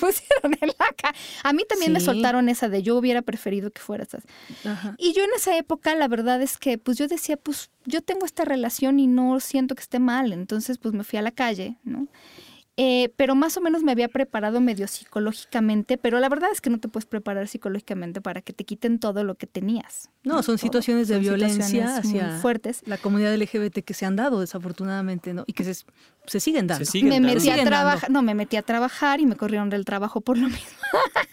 pusieron 0.00 0.56
en 0.60 0.68
la 0.68 0.92
calle. 0.96 1.18
A 1.42 1.52
mí 1.52 1.64
también 1.68 1.92
me 1.92 2.00
soltaron 2.00 2.48
esa 2.48 2.68
de 2.68 2.82
yo 2.82 2.96
hubiera 2.96 3.20
preferido 3.22 3.70
que 3.70 3.80
fueras 3.80 4.14
así. 4.14 4.26
Y 4.96 5.12
yo 5.12 5.22
en 5.22 5.30
esa 5.36 5.56
época 5.56 5.94
la 5.94 6.08
verdad 6.08 6.40
es 6.40 6.56
que 6.56 6.78
pues 6.78 6.96
yo 6.96 7.06
decía, 7.06 7.36
pues 7.36 7.70
yo 7.84 8.00
tengo 8.00 8.24
esta 8.24 8.44
relación 8.44 8.98
y 8.98 9.06
no 9.06 9.40
siento 9.40 9.74
que 9.74 9.82
esté 9.82 9.98
mal. 9.98 10.32
Entonces 10.32 10.78
pues 10.78 10.94
me 10.94 11.04
fui 11.04 11.18
a 11.18 11.22
la 11.22 11.32
calle, 11.32 11.76
¿no? 11.84 12.08
Eh, 12.82 13.12
pero 13.16 13.34
más 13.34 13.58
o 13.58 13.60
menos 13.60 13.82
me 13.82 13.92
había 13.92 14.08
preparado 14.08 14.58
medio 14.58 14.88
psicológicamente, 14.88 15.98
pero 15.98 16.18
la 16.18 16.30
verdad 16.30 16.48
es 16.50 16.62
que 16.62 16.70
no 16.70 16.80
te 16.80 16.88
puedes 16.88 17.04
preparar 17.04 17.46
psicológicamente 17.46 18.22
para 18.22 18.40
que 18.40 18.54
te 18.54 18.64
quiten 18.64 18.98
todo 18.98 19.22
lo 19.22 19.34
que 19.34 19.46
tenías. 19.46 20.08
No, 20.24 20.42
son 20.42 20.56
situaciones 20.56 21.06
de 21.08 21.18
violencia 21.18 21.98
hacia 21.98 22.38
fuertes. 22.38 22.80
la 22.86 22.96
comunidad 22.96 23.36
LGBT 23.36 23.80
que 23.84 23.92
se 23.92 24.06
han 24.06 24.16
dado 24.16 24.40
desafortunadamente, 24.40 25.34
¿no? 25.34 25.44
Y 25.46 25.52
que 25.52 25.64
se, 25.64 25.84
se 26.24 26.40
siguen 26.40 26.66
dando. 26.66 26.86
me 27.02 27.20
metí 27.20 27.50
a 27.50 27.62
trabajar, 27.64 28.10
no, 28.10 28.22
me 28.22 28.34
metí 28.34 28.56
a 28.56 28.62
trabajar 28.62 29.20
y 29.20 29.26
me 29.26 29.36
corrieron 29.36 29.68
del 29.68 29.84
trabajo 29.84 30.22
por 30.22 30.38
lo 30.38 30.48
mismo. 30.48 30.78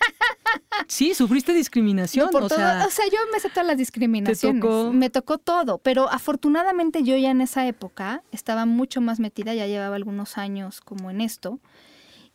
Sí, 0.87 1.13
sufriste 1.13 1.53
discriminación. 1.53 2.29
o, 2.33 2.49
sea, 2.49 2.85
o 2.87 2.89
sea, 2.89 3.05
yo 3.05 3.17
me 3.31 3.39
sé 3.39 3.49
todas 3.49 3.67
las 3.67 3.77
discriminaciones. 3.77 4.93
Me 4.93 5.09
tocó 5.09 5.37
todo, 5.37 5.79
pero 5.79 6.09
afortunadamente 6.09 7.03
yo 7.03 7.17
ya 7.17 7.31
en 7.31 7.41
esa 7.41 7.67
época 7.67 8.23
estaba 8.31 8.65
mucho 8.65 9.01
más 9.01 9.19
metida, 9.19 9.53
ya 9.53 9.67
llevaba 9.67 9.95
algunos 9.95 10.37
años 10.37 10.81
como 10.81 11.11
en 11.11 11.21
esto, 11.21 11.59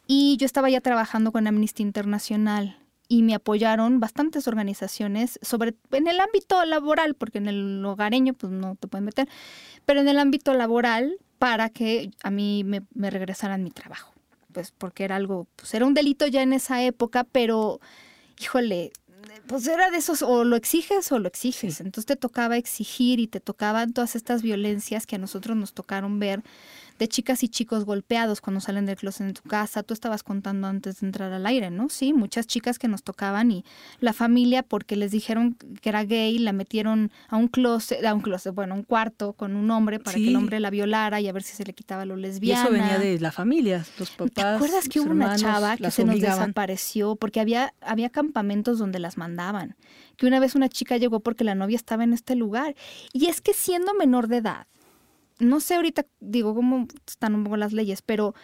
y 0.07 0.37
yo 0.37 0.47
estaba 0.47 0.69
ya 0.69 0.81
trabajando 0.81 1.33
con 1.33 1.47
Amnistía 1.47 1.87
Internacional 1.87 2.79
y 3.09 3.23
me 3.23 3.35
apoyaron 3.35 4.01
bastantes 4.01 4.49
organizaciones 4.49 5.38
sobre 5.43 5.75
en 5.91 6.07
el 6.07 6.21
ámbito 6.21 6.65
laboral, 6.65 7.15
porque 7.15 7.38
en 7.38 7.49
el 7.49 7.85
hogareño 7.85 8.35
pues 8.35 8.53
no 8.53 8.77
te 8.77 8.88
pueden 8.88 9.05
meter, 9.05 9.29
pero 9.87 10.01
en 10.01 10.09
el 10.09 10.19
ámbito 10.19 10.55
laboral 10.55 11.17
para 11.38 11.69
que 11.69 12.11
a 12.23 12.31
mí 12.31 12.65
me, 12.65 12.83
me 12.95 13.11
regresaran 13.11 13.62
mi 13.62 13.71
trabajo. 13.71 14.12
Pues 14.53 14.71
porque 14.71 15.05
era 15.05 15.17
algo, 15.17 15.47
pues 15.57 15.73
era 15.75 15.87
un 15.87 15.95
delito 15.95 16.27
ya 16.27 16.43
en 16.43 16.53
esa 16.53 16.83
época, 16.83 17.25
pero 17.25 17.81
híjole, 18.42 18.92
pues 19.46 19.66
era 19.66 19.90
de 19.90 19.98
esos, 19.98 20.22
o 20.22 20.44
lo 20.44 20.57
exiges 20.57 21.12
o 21.12 21.18
lo 21.18 21.28
exiges. 21.28 21.81
Entonces 21.81 22.07
te 22.07 22.16
tocaba 22.16 22.57
exigir 22.57 23.20
y 23.20 23.28
te 23.28 23.40
tocaban 23.40 23.92
todas 23.92 24.16
estas 24.16 24.42
violencias 24.42 25.07
que 25.07 25.16
a 25.16 25.18
nosotros 25.18 25.57
nos 25.57 25.72
tocaron 25.72 26.18
ver 26.18 26.42
de 26.98 27.09
chicas 27.09 27.42
y 27.42 27.48
chicos 27.48 27.85
golpeados 27.85 28.40
cuando 28.40 28.61
salen 28.61 28.87
del 28.87 28.96
closet 28.96 29.26
en 29.26 29.35
tu 29.35 29.42
casa. 29.42 29.83
Tú 29.83 29.94
estabas 29.94 30.22
contando 30.22 30.66
antes 30.66 31.00
de 31.00 31.07
entrar 31.07 31.33
al 31.33 31.46
aire, 31.46 31.70
¿no? 31.70 31.88
Sí, 31.88 32.12
muchas 32.12 32.46
chicas 32.46 32.78
que 32.78 32.88
nos 32.88 33.02
tocaban 33.02 33.50
y 33.50 33.64
la 34.00 34.12
familia 34.12 34.62
porque 34.62 34.96
les 34.96 35.11
dijeron 35.11 35.57
que 35.81 35.88
era 35.88 36.05
gay, 36.05 36.38
la 36.38 36.52
metieron 36.52 37.11
a 37.28 37.37
un 37.37 37.48
closet, 37.48 38.05
a 38.05 38.14
un 38.14 38.20
closet, 38.20 38.55
bueno, 38.55 38.74
un 38.74 38.82
cuarto 38.82 39.32
con 39.32 39.57
un 39.57 39.70
hombre 39.70 39.99
para 39.99 40.16
que 40.16 40.28
el 40.28 40.36
hombre 40.36 40.61
la 40.61 40.70
violara 40.70 41.20
y 41.20 41.28
a 41.28 41.32
ver 41.32 41.43
si 41.43 41.55
se 41.57 41.64
le 41.64 41.72
quitaba 41.72 42.05
lo 42.05 42.16
lesbiana. 42.16 42.62
Y 42.62 42.64
eso 42.64 42.72
venía 42.72 42.99
de 42.99 43.20
la 43.20 43.32
familia, 43.32 43.84
los 43.99 44.11
papás. 44.11 44.34
¿Te 44.34 44.43
acuerdas 44.43 44.88
que 44.88 45.01
hubo 45.01 45.11
una 45.11 45.36
chava 45.36 45.76
que 45.76 45.90
se 45.90 46.05
nos 46.05 46.20
desapareció 46.20 47.16
porque 47.16 47.40
había, 47.40 47.74
había 47.80 48.11
campamentos 48.11 48.78
donde 48.78 48.99
las 48.99 49.16
mandaban? 49.16 49.76
Que 50.16 50.26
una 50.26 50.40
vez 50.40 50.55
una 50.55 50.68
chica 50.68 50.97
llegó 50.97 51.20
porque 51.20 51.45
la 51.45 51.55
novia 51.55 51.76
estaba 51.76 52.05
en 52.05 52.12
este 52.12 52.36
lugar. 52.36 52.74
Y 53.12 53.26
es 53.26 53.40
que 53.40 53.55
siendo 53.55 53.95
menor 53.95 54.28
de 54.28 54.38
edad, 54.38 54.66
no 55.43 55.61
sé 55.61 55.74
ahorita, 55.74 56.07
digo, 56.20 56.55
cómo 56.55 56.86
están 57.07 57.34
un 57.34 57.45
poco 57.45 57.57
las 57.57 57.72
leyes, 57.72 58.03
pero 58.03 58.34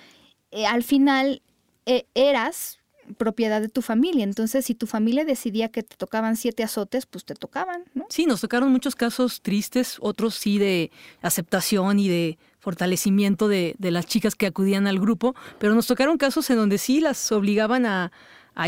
eh, 0.50 0.66
al 0.66 0.82
final 0.82 1.42
eh, 1.86 2.06
eras 2.14 2.78
propiedad 3.16 3.60
de 3.60 3.68
tu 3.68 3.82
familia. 3.82 4.24
Entonces, 4.24 4.66
si 4.66 4.74
tu 4.74 4.86
familia 4.86 5.24
decidía 5.24 5.70
que 5.70 5.82
te 5.82 5.96
tocaban 5.96 6.36
siete 6.36 6.62
azotes, 6.62 7.06
pues 7.06 7.24
te 7.24 7.34
tocaban, 7.34 7.84
¿no? 7.94 8.06
Sí, 8.10 8.26
nos 8.26 8.40
tocaron 8.40 8.70
muchos 8.70 8.94
casos 8.94 9.40
tristes, 9.40 9.96
otros 10.00 10.34
sí 10.34 10.58
de 10.58 10.90
aceptación 11.22 11.98
y 11.98 12.08
de 12.08 12.38
fortalecimiento 12.58 13.48
de, 13.48 13.76
las 13.78 14.06
chicas 14.06 14.34
que 14.34 14.46
acudían 14.46 14.86
al 14.86 14.98
grupo, 14.98 15.34
pero 15.58 15.74
nos 15.74 15.86
tocaron 15.86 16.18
casos 16.18 16.50
en 16.50 16.56
donde 16.56 16.76
sí 16.78 17.00
las 17.00 17.32
obligaban 17.32 17.86
a, 17.86 18.12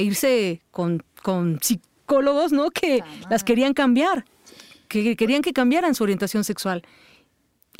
irse 0.00 0.62
con, 0.70 1.02
con, 1.22 1.58
psicólogos, 1.60 2.52
¿no? 2.52 2.70
Que 2.70 3.02
las 3.28 3.44
querían 3.44 3.74
cambiar, 3.74 4.24
que 4.88 5.16
querían 5.16 5.42
que 5.42 5.52
cambiaran 5.52 5.94
su 5.94 6.04
orientación 6.04 6.44
sexual 6.44 6.82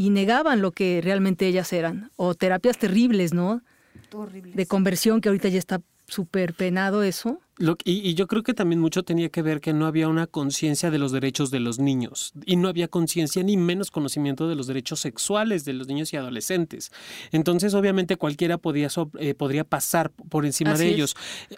y 0.01 0.09
negaban 0.09 0.63
lo 0.63 0.73
que 0.73 1.03
realmente 1.05 1.47
ellas 1.47 1.75
eran, 1.75 2.11
o 2.17 2.35
terapias 2.35 2.79
terribles, 2.79 3.35
¿no? 3.35 3.61
De 4.55 4.65
conversión, 4.65 5.21
que 5.21 5.29
ahorita 5.29 5.51
ya 5.51 5.59
está 5.59 5.83
súper 6.07 6.55
penado 6.55 7.03
eso 7.03 7.39
y, 7.85 8.15
yo 8.15 8.27
creo 8.27 8.43
que 8.43 8.55
también 8.55 8.81
mucho 8.81 9.03
tenía 9.03 9.29
que 9.29 9.43
ver 9.43 9.61
que 9.61 9.75
no 9.75 9.87
había 9.87 10.09
una 10.09 10.27
conciencia 10.27 10.91
de 10.91 10.99
los 10.99 11.13
derechos 11.13 11.51
de 11.51 11.61
los 11.61 11.79
niños 11.79 12.33
y 12.47 12.57
no 12.57 12.69
había 12.69 12.89
conciencia 12.89 13.43
ni 13.43 13.59
menos 13.59 13.91
conocimiento 13.91 14.49
de 14.49 14.55
los 14.55 14.67
derechos 14.67 15.01
sexuales 15.01 15.65
de 15.67 15.75
los 15.75 15.87
niños 15.87 16.13
y 16.13 16.17
adolescentes. 16.17 16.91
Entonces, 17.33 17.75
obviamente, 17.75 18.17
cualquiera 18.17 18.57
podía 18.57 18.89
eh, 19.19 19.35
podría 19.35 19.65
pasar 19.65 20.11
por 20.11 20.47
encima 20.47 20.75
de 20.75 20.89
ellos. 20.89 21.15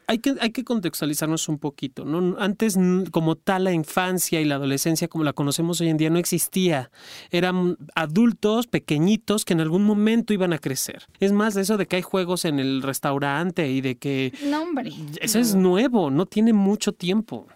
Hay 0.08 0.18
que, 0.18 0.34
hay 0.40 0.50
que 0.50 0.64
contextualizarnos 0.64 1.48
un 1.48 1.58
poquito. 1.58 2.04
¿no? 2.04 2.36
Antes, 2.38 2.76
como 3.12 3.36
tal, 3.36 3.64
la 3.64 3.72
infancia 3.72 4.40
y 4.40 4.44
la 4.44 4.56
adolescencia, 4.56 5.06
como 5.06 5.22
la 5.22 5.32
conocemos 5.32 5.80
hoy 5.80 5.88
en 5.88 5.98
día, 5.98 6.10
no 6.10 6.18
existía. 6.18 6.90
Eran 7.30 7.76
adultos 7.94 8.66
pequeñitos 8.66 9.44
que 9.44 9.52
en 9.52 9.60
algún 9.60 9.84
momento 9.84 10.32
iban 10.32 10.52
a 10.52 10.58
crecer. 10.58 11.04
Es 11.20 11.30
más, 11.30 11.54
de 11.54 11.62
eso 11.62 11.76
de 11.76 11.86
que 11.86 11.96
hay 11.96 12.02
juegos 12.02 12.44
en 12.44 12.58
el 12.58 12.82
restaurante 12.82 13.70
y 13.70 13.80
de 13.80 13.96
que... 13.96 14.32
No, 14.46 14.62
hombre. 14.62 14.92
Eso 15.20 15.38
es 15.38 15.54
nuevo 15.54 15.91
no 15.92 16.26
tiene 16.26 16.52
mucho 16.52 16.92
tiempo. 16.92 17.46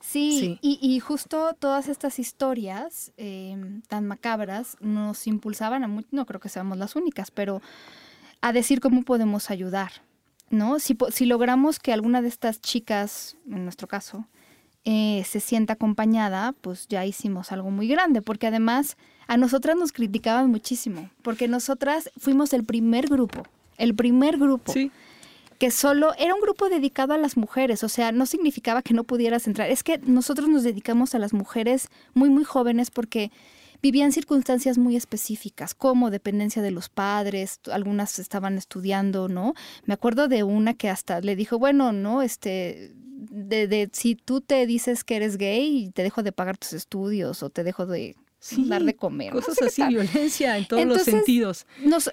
Sí, 0.00 0.58
Y, 0.62 0.98
justo 1.00 1.54
todas 1.58 1.86
estas 1.88 2.18
historias 2.18 3.12
em, 3.18 3.82
tan 3.82 4.06
macabras 4.06 4.78
nos 4.80 5.26
impulsaban 5.26 5.84
a, 5.84 6.04
no 6.10 6.24
creo 6.24 6.40
que 6.40 6.48
seamos 6.48 6.78
las 6.78 6.96
únicas, 6.96 7.30
pero 7.30 7.60
a 8.40 8.54
decir 8.54 8.80
cómo 8.80 9.02
podemos 9.02 9.50
ayudar, 9.50 9.92
¿no? 10.48 10.78
Si, 10.78 10.96
si 11.10 11.26
logramos 11.26 11.78
que 11.78 11.92
alguna 11.92 12.22
de 12.22 12.28
estas 12.28 12.62
chicas, 12.62 13.36
en 13.50 13.64
nuestro 13.64 13.86
caso, 13.86 14.26
eh, 14.86 15.24
se 15.26 15.40
sienta 15.40 15.74
acompañada, 15.74 16.54
pues 16.58 16.88
ya 16.88 17.04
hicimos 17.04 17.52
algo 17.52 17.70
muy 17.70 17.86
grande, 17.86 18.22
porque 18.22 18.46
además 18.46 18.96
a 19.26 19.36
nosotras 19.36 19.76
nos 19.76 19.92
criticaban 19.92 20.50
muchísimo, 20.50 21.10
porque 21.20 21.48
nosotras 21.48 22.10
fuimos 22.16 22.54
el 22.54 22.64
primer 22.64 23.08
grupo, 23.08 23.42
el 23.76 23.94
primer 23.94 24.38
grupo. 24.38 24.72
Sí 24.72 24.90
que 25.58 25.70
solo 25.70 26.14
era 26.18 26.34
un 26.34 26.40
grupo 26.40 26.68
dedicado 26.68 27.14
a 27.14 27.18
las 27.18 27.36
mujeres, 27.36 27.82
o 27.82 27.88
sea, 27.88 28.12
no 28.12 28.26
significaba 28.26 28.82
que 28.82 28.94
no 28.94 29.04
pudieras 29.04 29.46
entrar. 29.46 29.70
Es 29.70 29.82
que 29.82 29.98
nosotros 29.98 30.48
nos 30.48 30.62
dedicamos 30.62 31.14
a 31.14 31.18
las 31.18 31.32
mujeres 31.32 31.88
muy, 32.14 32.30
muy 32.30 32.44
jóvenes 32.44 32.90
porque 32.90 33.32
vivían 33.82 34.12
circunstancias 34.12 34.78
muy 34.78 34.96
específicas, 34.96 35.74
como 35.74 36.10
dependencia 36.10 36.62
de 36.62 36.70
los 36.70 36.88
padres, 36.88 37.60
algunas 37.70 38.18
estaban 38.18 38.56
estudiando, 38.56 39.28
¿no? 39.28 39.54
Me 39.84 39.94
acuerdo 39.94 40.28
de 40.28 40.42
una 40.42 40.74
que 40.74 40.88
hasta 40.88 41.20
le 41.20 41.36
dijo, 41.36 41.58
bueno, 41.58 41.92
no, 41.92 42.22
este, 42.22 42.92
de, 42.94 43.66
de 43.68 43.88
si 43.92 44.14
tú 44.14 44.40
te 44.40 44.66
dices 44.66 45.04
que 45.04 45.16
eres 45.16 45.38
gay, 45.38 45.90
te 45.92 46.02
dejo 46.02 46.22
de 46.22 46.32
pagar 46.32 46.56
tus 46.58 46.72
estudios 46.72 47.42
o 47.42 47.50
te 47.50 47.64
dejo 47.64 47.86
de 47.86 48.16
dar 48.58 48.82
de 48.82 48.94
comer. 48.94 49.32
Cosas 49.32 49.60
así, 49.62 49.82
violencia 49.84 50.56
en 50.56 50.66
todos 50.66 50.84
los 50.84 51.02
sentidos. 51.02 51.66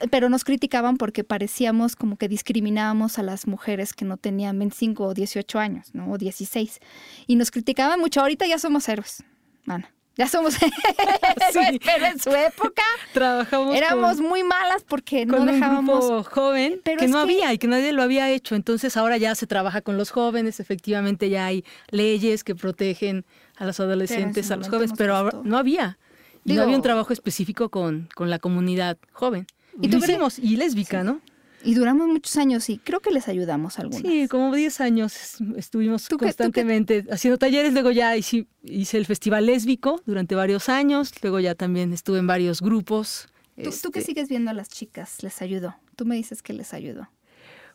pero 0.09 0.29
nos 0.29 0.43
criticaban 0.43 0.97
porque 0.97 1.23
parecíamos 1.23 1.95
como 1.95 2.17
que 2.17 2.27
discriminábamos 2.27 3.19
a 3.19 3.23
las 3.23 3.47
mujeres 3.47 3.93
que 3.93 4.05
no 4.05 4.17
tenían 4.17 4.57
25 4.57 5.03
o 5.03 5.13
18 5.13 5.59
años, 5.59 5.93
¿no? 5.93 6.11
O 6.11 6.17
16. 6.17 6.79
Y 7.27 7.35
nos 7.35 7.51
criticaban 7.51 7.99
mucho. 7.99 8.21
Ahorita 8.21 8.47
ya 8.47 8.57
somos 8.57 8.87
héroes, 8.89 9.23
Ana. 9.67 9.91
Ya 10.17 10.27
somos 10.27 10.55
héroes, 10.61 11.79
pero 11.83 12.05
en 12.05 12.19
su 12.19 12.31
época 12.31 12.83
trabajamos 13.13 13.75
éramos 13.75 14.21
muy 14.21 14.43
malas 14.43 14.83
porque 14.87 15.25
no 15.25 15.45
dejábamos 15.45 16.05
un 16.05 16.09
grupo 16.11 16.29
joven 16.29 16.81
que 16.83 17.07
no 17.09 17.19
había 17.19 17.51
y 17.51 17.57
que 17.57 17.67
nadie 17.67 17.91
lo 17.91 18.01
había 18.01 18.31
hecho. 18.31 18.55
Entonces 18.55 18.95
ahora 18.95 19.17
ya 19.17 19.35
se 19.35 19.45
trabaja 19.45 19.81
con 19.81 19.97
los 19.97 20.11
jóvenes, 20.11 20.61
efectivamente 20.61 21.29
ya 21.29 21.47
hay 21.47 21.65
leyes 21.89 22.45
que 22.45 22.55
protegen 22.55 23.25
a 23.57 23.65
los 23.65 23.79
adolescentes, 23.81 24.51
a 24.51 24.55
los 24.55 24.69
jóvenes, 24.69 24.93
pero 24.97 25.17
ahora 25.17 25.37
no 25.43 25.57
había. 25.57 25.97
Y 26.45 26.53
no 26.53 26.61
había 26.61 26.75
un 26.75 26.81
trabajo 26.81 27.11
específico 27.11 27.69
con, 27.69 28.07
con 28.15 28.29
la 28.29 28.39
comunidad 28.39 28.97
joven. 29.11 29.47
Y 29.81 29.89
tuvimos, 29.89 30.39
y 30.39 30.55
lésbica, 30.55 31.03
¿no? 31.03 31.21
Y 31.65 31.73
duramos 31.73 32.07
muchos 32.07 32.37
años 32.37 32.69
y 32.69 32.77
creo 32.77 32.99
que 32.99 33.09
les 33.09 33.27
ayudamos 33.27 33.79
algunos. 33.79 34.01
Sí, 34.01 34.27
como 34.27 34.53
10 34.53 34.81
años 34.81 35.37
estuvimos 35.57 36.07
constantemente 36.07 37.05
haciendo 37.09 37.39
talleres. 37.39 37.73
Luego 37.73 37.89
ya 37.89 38.15
hice, 38.15 38.45
hice, 38.63 38.97
el 38.97 39.07
festival 39.07 39.47
lésbico 39.47 39.99
durante 40.05 40.35
varios 40.35 40.69
años. 40.69 41.11
Luego 41.23 41.39
ya 41.39 41.55
también 41.55 41.91
estuve 41.91 42.19
en 42.19 42.27
varios 42.27 42.61
grupos. 42.61 43.29
¿Tú, 43.55 43.71
¿Tú 43.81 43.91
que 43.91 43.99
este 43.99 44.11
sigues 44.11 44.29
viendo 44.29 44.51
a 44.51 44.53
las 44.53 44.69
chicas? 44.69 45.23
¿Les 45.23 45.41
ayudó? 45.41 45.75
Tú 45.95 46.05
me 46.05 46.15
dices 46.15 46.43
que 46.43 46.53
les 46.53 46.71
ayudó. 46.75 47.09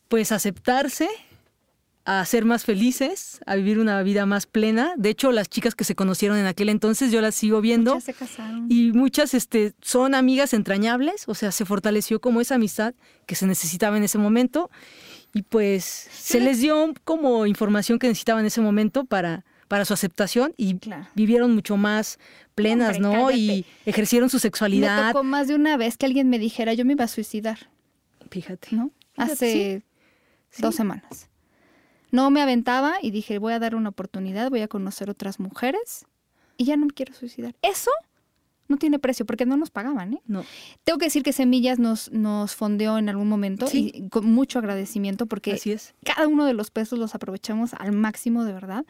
Pues 0.06 0.30
aceptarse, 0.30 1.08
a 2.10 2.24
ser 2.24 2.44
más 2.44 2.64
felices, 2.64 3.38
a 3.46 3.54
vivir 3.54 3.78
una 3.78 4.02
vida 4.02 4.26
más 4.26 4.46
plena. 4.46 4.94
De 4.96 5.10
hecho, 5.10 5.30
las 5.30 5.48
chicas 5.48 5.76
que 5.76 5.84
se 5.84 5.94
conocieron 5.94 6.38
en 6.38 6.46
aquel 6.46 6.68
entonces, 6.68 7.12
yo 7.12 7.20
las 7.20 7.36
sigo 7.36 7.60
viendo. 7.60 7.94
Muchas 7.94 8.04
se 8.04 8.14
casaron. 8.14 8.66
Y 8.68 8.90
muchas 8.90 9.32
este, 9.32 9.74
son 9.80 10.16
amigas 10.16 10.52
entrañables, 10.52 11.28
o 11.28 11.36
sea, 11.36 11.52
se 11.52 11.64
fortaleció 11.64 12.20
como 12.20 12.40
esa 12.40 12.56
amistad 12.56 12.94
que 13.26 13.36
se 13.36 13.46
necesitaba 13.46 13.96
en 13.96 14.02
ese 14.02 14.18
momento. 14.18 14.72
Y 15.34 15.42
pues 15.42 15.84
se 15.84 16.40
les 16.40 16.60
dio 16.60 16.92
como 17.04 17.46
información 17.46 18.00
que 18.00 18.08
necesitaban 18.08 18.40
en 18.40 18.46
ese 18.46 18.60
momento 18.60 19.04
para, 19.04 19.44
para 19.68 19.84
su 19.84 19.94
aceptación 19.94 20.52
y 20.56 20.80
vivieron 21.14 21.54
mucho 21.54 21.76
más 21.76 22.18
plenas, 22.56 22.98
¿no? 22.98 23.30
Y 23.30 23.64
ejercieron 23.86 24.30
su 24.30 24.40
sexualidad. 24.40 25.06
Me 25.06 25.12
tocó 25.12 25.22
más 25.22 25.46
de 25.46 25.54
una 25.54 25.76
vez 25.76 25.96
que 25.96 26.06
alguien 26.06 26.28
me 26.28 26.40
dijera, 26.40 26.74
yo 26.74 26.84
me 26.84 26.94
iba 26.94 27.04
a 27.04 27.08
suicidar. 27.08 27.70
Fíjate. 28.32 28.74
¿No? 28.74 28.90
Hace 29.16 29.84
dos 30.58 30.74
semanas 30.74 31.29
no 32.10 32.30
me 32.30 32.42
aventaba 32.42 32.94
y 33.00 33.10
dije, 33.10 33.38
voy 33.38 33.52
a 33.52 33.58
dar 33.58 33.74
una 33.74 33.90
oportunidad, 33.90 34.50
voy 34.50 34.60
a 34.62 34.68
conocer 34.68 35.10
otras 35.10 35.40
mujeres 35.40 36.06
y 36.56 36.64
ya 36.64 36.76
no 36.76 36.86
me 36.86 36.92
quiero 36.92 37.14
suicidar. 37.14 37.54
Eso 37.62 37.90
no 38.68 38.76
tiene 38.76 38.98
precio 38.98 39.26
porque 39.26 39.46
no 39.46 39.56
nos 39.56 39.70
pagaban, 39.70 40.14
¿eh? 40.14 40.22
No. 40.26 40.44
Tengo 40.84 40.98
que 40.98 41.06
decir 41.06 41.22
que 41.22 41.32
Semillas 41.32 41.78
nos, 41.78 42.10
nos 42.12 42.54
fondeó 42.54 42.98
en 42.98 43.08
algún 43.08 43.28
momento 43.28 43.66
y 43.72 44.08
con 44.10 44.30
mucho 44.30 44.58
agradecimiento 44.58 45.26
porque 45.26 45.60
cada 46.04 46.28
uno 46.28 46.44
de 46.44 46.54
los 46.54 46.70
pesos 46.70 46.98
los 46.98 47.14
aprovechamos 47.14 47.74
al 47.74 47.92
máximo 47.92 48.44
de 48.44 48.52
verdad. 48.52 48.86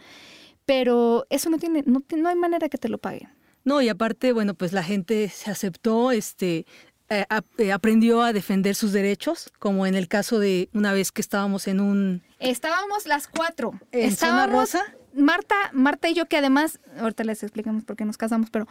Pero 0.66 1.27
eso 1.31 1.51
no 1.51 1.59
tiene, 1.59 1.83
no, 1.87 2.03
no 2.16 2.29
hay 2.29 2.37
manera 2.37 2.68
que 2.68 2.79
te 2.79 2.89
lo 2.89 2.99
paguen. 2.99 3.31
No, 3.64 3.83
y 3.83 3.89
aparte, 3.89 4.33
bueno, 4.33 4.55
pues 4.55 4.73
la 4.73 4.83
gente 4.83 5.29
se 5.29 5.51
aceptó, 5.51 6.12
este, 6.12 6.66
eh, 7.11 7.26
eh, 7.58 7.72
aprendió 7.72 8.22
a 8.22 8.32
defender 8.32 8.74
sus 8.74 8.92
derechos, 8.92 9.52
como 9.58 9.86
en 9.86 9.96
el 9.96 10.08
caso 10.08 10.38
de 10.38 10.68
una 10.72 10.92
vez 10.92 11.11
que 11.12 11.20
estábamos 11.20 11.66
en 11.66 11.80
un... 11.80 12.22
Estábamos 12.38 13.06
las 13.06 13.26
cuatro. 13.26 13.72
¿En 13.90 14.08
estábamos, 14.08 14.70
zona 14.70 14.80
rosa? 14.80 14.94
Marta, 15.14 15.56
Marta 15.72 16.08
y 16.08 16.14
yo, 16.14 16.26
que 16.26 16.36
además, 16.36 16.78
ahorita 16.98 17.24
les 17.24 17.42
explicamos 17.42 17.84
por 17.84 17.96
qué 17.96 18.04
nos 18.04 18.16
casamos, 18.16 18.48
pero 18.50 18.68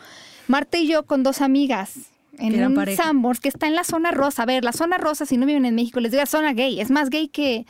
Marta 0.48 0.78
y 0.78 0.88
yo 0.88 1.06
con 1.06 1.22
dos 1.22 1.42
amigas 1.42 1.96
en 2.38 2.66
un 2.66 2.96
Sambors 2.96 3.40
que 3.40 3.50
está 3.50 3.68
en 3.68 3.76
la 3.76 3.84
zona 3.84 4.12
rosa. 4.12 4.44
A 4.44 4.46
ver, 4.46 4.64
la 4.64 4.72
zona 4.72 4.98
rosa, 4.98 5.26
si 5.26 5.38
no 5.38 5.46
viven 5.46 5.66
en 5.66 5.76
México, 5.76 6.00
les 6.00 6.12
digo 6.12 6.26
zona 6.26 6.54
gay. 6.54 6.80
Es 6.80 6.90
más 6.90 7.10
gay 7.10 7.28
que 7.28 7.66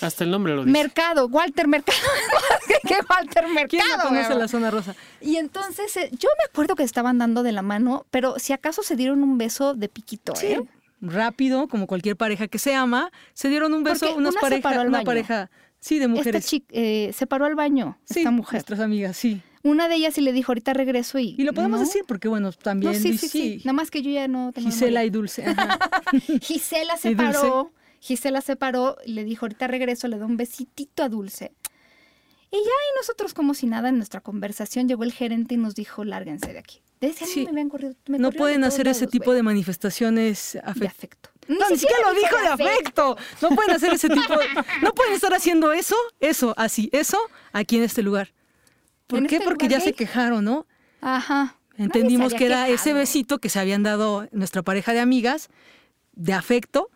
hasta 0.00 0.24
el 0.24 0.30
nombre 0.30 0.54
lo 0.54 0.64
dice. 0.64 0.72
Mercado, 0.72 1.26
Walter 1.26 1.68
Mercado. 1.68 1.98
¿Qué 2.86 2.94
Walter 3.08 3.48
Mercado? 3.48 3.68
¿Quién 3.68 3.84
no 3.88 4.02
conoce 4.02 4.34
la 4.34 4.48
zona 4.48 4.70
rosa? 4.70 4.94
Y 5.20 5.36
entonces, 5.36 5.96
eh, 5.96 6.10
yo 6.12 6.28
me 6.38 6.50
acuerdo 6.50 6.74
que 6.74 6.82
estaban 6.82 7.18
dando 7.18 7.42
de 7.42 7.52
la 7.52 7.62
mano, 7.62 8.06
pero 8.10 8.38
si 8.38 8.52
acaso 8.52 8.82
se 8.82 8.96
dieron 8.96 9.22
un 9.22 9.38
beso 9.38 9.74
de 9.74 9.88
piquito, 9.88 10.34
sí. 10.36 10.46
¿eh? 10.46 10.62
Rápido, 11.00 11.68
como 11.68 11.86
cualquier 11.86 12.16
pareja 12.16 12.48
que 12.48 12.58
se 12.58 12.74
ama, 12.74 13.10
se 13.32 13.48
dieron 13.48 13.72
un 13.72 13.84
beso, 13.84 14.14
unas 14.16 14.34
pareja, 14.36 14.82
una 14.82 15.02
pareja, 15.02 15.50
sí, 15.78 15.98
de 15.98 16.08
mujeres. 16.08 16.44
Esta 16.44 16.48
chica, 16.48 16.66
eh, 16.70 17.12
se 17.14 17.26
paró 17.26 17.46
al 17.46 17.54
baño, 17.54 17.98
esta 18.08 18.30
mujer. 18.30 18.54
nuestras 18.54 18.80
amigas, 18.80 19.16
sí. 19.16 19.40
Una 19.62 19.88
de 19.88 19.96
ellas 19.96 20.14
sí 20.14 20.22
le 20.22 20.32
dijo, 20.32 20.52
ahorita 20.52 20.72
regreso 20.72 21.18
y... 21.18 21.34
Y 21.36 21.44
lo 21.44 21.52
podemos 21.52 21.80
decir 21.80 22.04
porque, 22.08 22.28
bueno, 22.28 22.50
también... 22.52 22.94
sí, 22.94 23.18
sí, 23.18 23.28
sí, 23.28 23.56
Nada 23.64 23.74
más 23.74 23.90
que 23.90 24.00
yo 24.00 24.10
ya 24.10 24.26
no 24.26 24.52
tengo 24.52 24.70
Gisela 24.70 25.04
y 25.04 25.10
Dulce. 25.10 25.44
Gisela 26.40 26.96
se 26.96 27.14
paró 27.14 27.70
Gisela 28.00 28.40
se 28.40 28.56
paró, 28.56 28.96
le 29.04 29.24
dijo, 29.24 29.44
ahorita 29.44 29.66
regreso, 29.66 30.08
le 30.08 30.18
doy 30.18 30.26
un 30.26 30.36
besitito 30.36 31.02
a 31.02 31.08
Dulce. 31.08 31.52
Y 32.50 32.56
ya, 32.56 32.60
y 32.60 32.96
nosotros 32.96 33.32
como 33.32 33.54
si 33.54 33.66
nada 33.66 33.90
en 33.90 33.96
nuestra 33.96 34.20
conversación, 34.20 34.88
llegó 34.88 35.04
el 35.04 35.12
gerente 35.12 35.54
y 35.54 35.58
nos 35.58 35.74
dijo, 35.74 36.04
lárguense 36.04 36.52
de 36.52 36.58
aquí. 36.58 36.82
no 38.06 38.32
pueden 38.32 38.64
hacer 38.64 38.88
ese 38.88 39.06
tipo 39.06 39.32
de 39.32 39.42
manifestaciones 39.42 40.58
de 40.74 40.86
afecto. 40.86 41.30
no, 41.46 41.68
ni 41.70 41.78
siquiera 41.78 42.02
lo 42.08 42.14
dijo 42.14 42.36
de 42.36 42.48
afecto. 42.48 43.16
No 43.40 43.50
pueden 43.50 43.70
hacer 43.76 43.92
ese 43.92 44.08
tipo 44.08 44.34
No 44.82 44.92
pueden 44.94 45.14
estar 45.14 45.32
haciendo 45.32 45.72
eso, 45.72 45.96
eso, 46.18 46.54
así, 46.56 46.90
eso, 46.92 47.18
aquí 47.52 47.76
en 47.76 47.84
este 47.84 48.02
lugar. 48.02 48.32
¿Por 49.06 49.26
qué? 49.26 49.36
Este 49.36 49.46
Porque 49.46 49.68
ya 49.68 49.80
se 49.80 49.92
quejaron, 49.92 50.44
¿no? 50.44 50.66
Ajá. 51.00 51.56
Entendimos 51.76 52.34
que 52.34 52.46
era 52.46 52.68
ese 52.68 52.92
besito 52.92 53.38
que 53.38 53.48
se 53.48 53.58
habían 53.58 53.82
dado 53.82 54.28
nuestra 54.32 54.62
pareja 54.62 54.92
de 54.92 55.00
amigas, 55.00 55.48
de 56.12 56.32
afecto, 56.34 56.90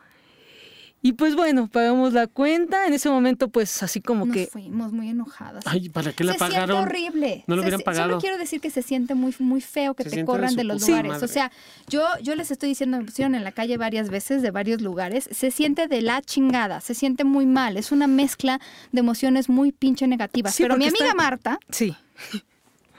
Y 1.07 1.13
pues 1.13 1.37
bueno, 1.37 1.67
pagamos 1.69 2.15
la 2.15 2.27
cuenta. 2.27 2.87
En 2.87 2.95
ese 2.95 3.11
momento, 3.11 3.49
pues 3.49 3.83
así 3.83 4.01
como 4.01 4.25
Nos 4.25 4.35
que. 4.35 4.47
fuimos 4.47 4.91
muy 4.91 5.11
enojadas. 5.11 5.63
Ay, 5.67 5.91
¿para 5.91 6.15
qué 6.15 6.25
la 6.25 6.33
se 6.33 6.39
pagaron? 6.39 6.79
Siente 6.79 6.83
horrible. 6.97 7.45
No 7.47 7.57
lo 7.57 7.61
Se- 7.61 7.67
hubieran 7.67 7.81
se- 7.81 7.85
pagado. 7.85 8.09
Solo 8.09 8.21
quiero 8.23 8.39
decir 8.39 8.63
que 8.63 8.71
se 8.71 8.81
siente 8.81 9.15
muy, 9.15 9.35
muy 9.39 9.61
feo 9.61 9.93
que 9.93 10.05
Se 10.05 10.11
te 10.11 10.25
corran 10.25 10.57
de 10.57 10.65
los 10.65 10.81
lugares. 10.81 11.13
madre. 11.13 11.25
O 11.27 11.29
sea, 11.29 11.53
yo, 11.89 12.07
yo 12.23 12.35
les 12.35 12.51
estoy 12.51 12.71
diciendo, 12.71 12.97
me 12.97 13.05
pusieron 13.05 13.35
en 13.35 13.45
la 13.45 13.53
calle 13.53 13.77
varias 13.77 14.09
veces 14.09 14.41
de 14.41 14.51
varios 14.51 14.81
lugares. 14.81 15.29
Se 15.31 15.51
siente 15.51 15.89
de 15.89 16.01
la 16.01 16.23
chingada, 16.23 16.81
se 16.81 16.95
siente 16.95 17.25
muy 17.25 17.45
mal. 17.45 17.77
Es 17.77 17.93
una 17.93 18.07
mezcla 18.07 18.59
de 18.91 19.01
emociones 19.01 19.51
muy 19.51 19.73
pinche 19.73 20.07
negativas. 20.07 20.55
Sí, 20.55 20.63
Pero 20.63 20.79
mi 20.79 20.87
amiga 20.87 21.05
está- 21.05 21.15
Marta 21.17 21.59
Sí. 21.69 21.95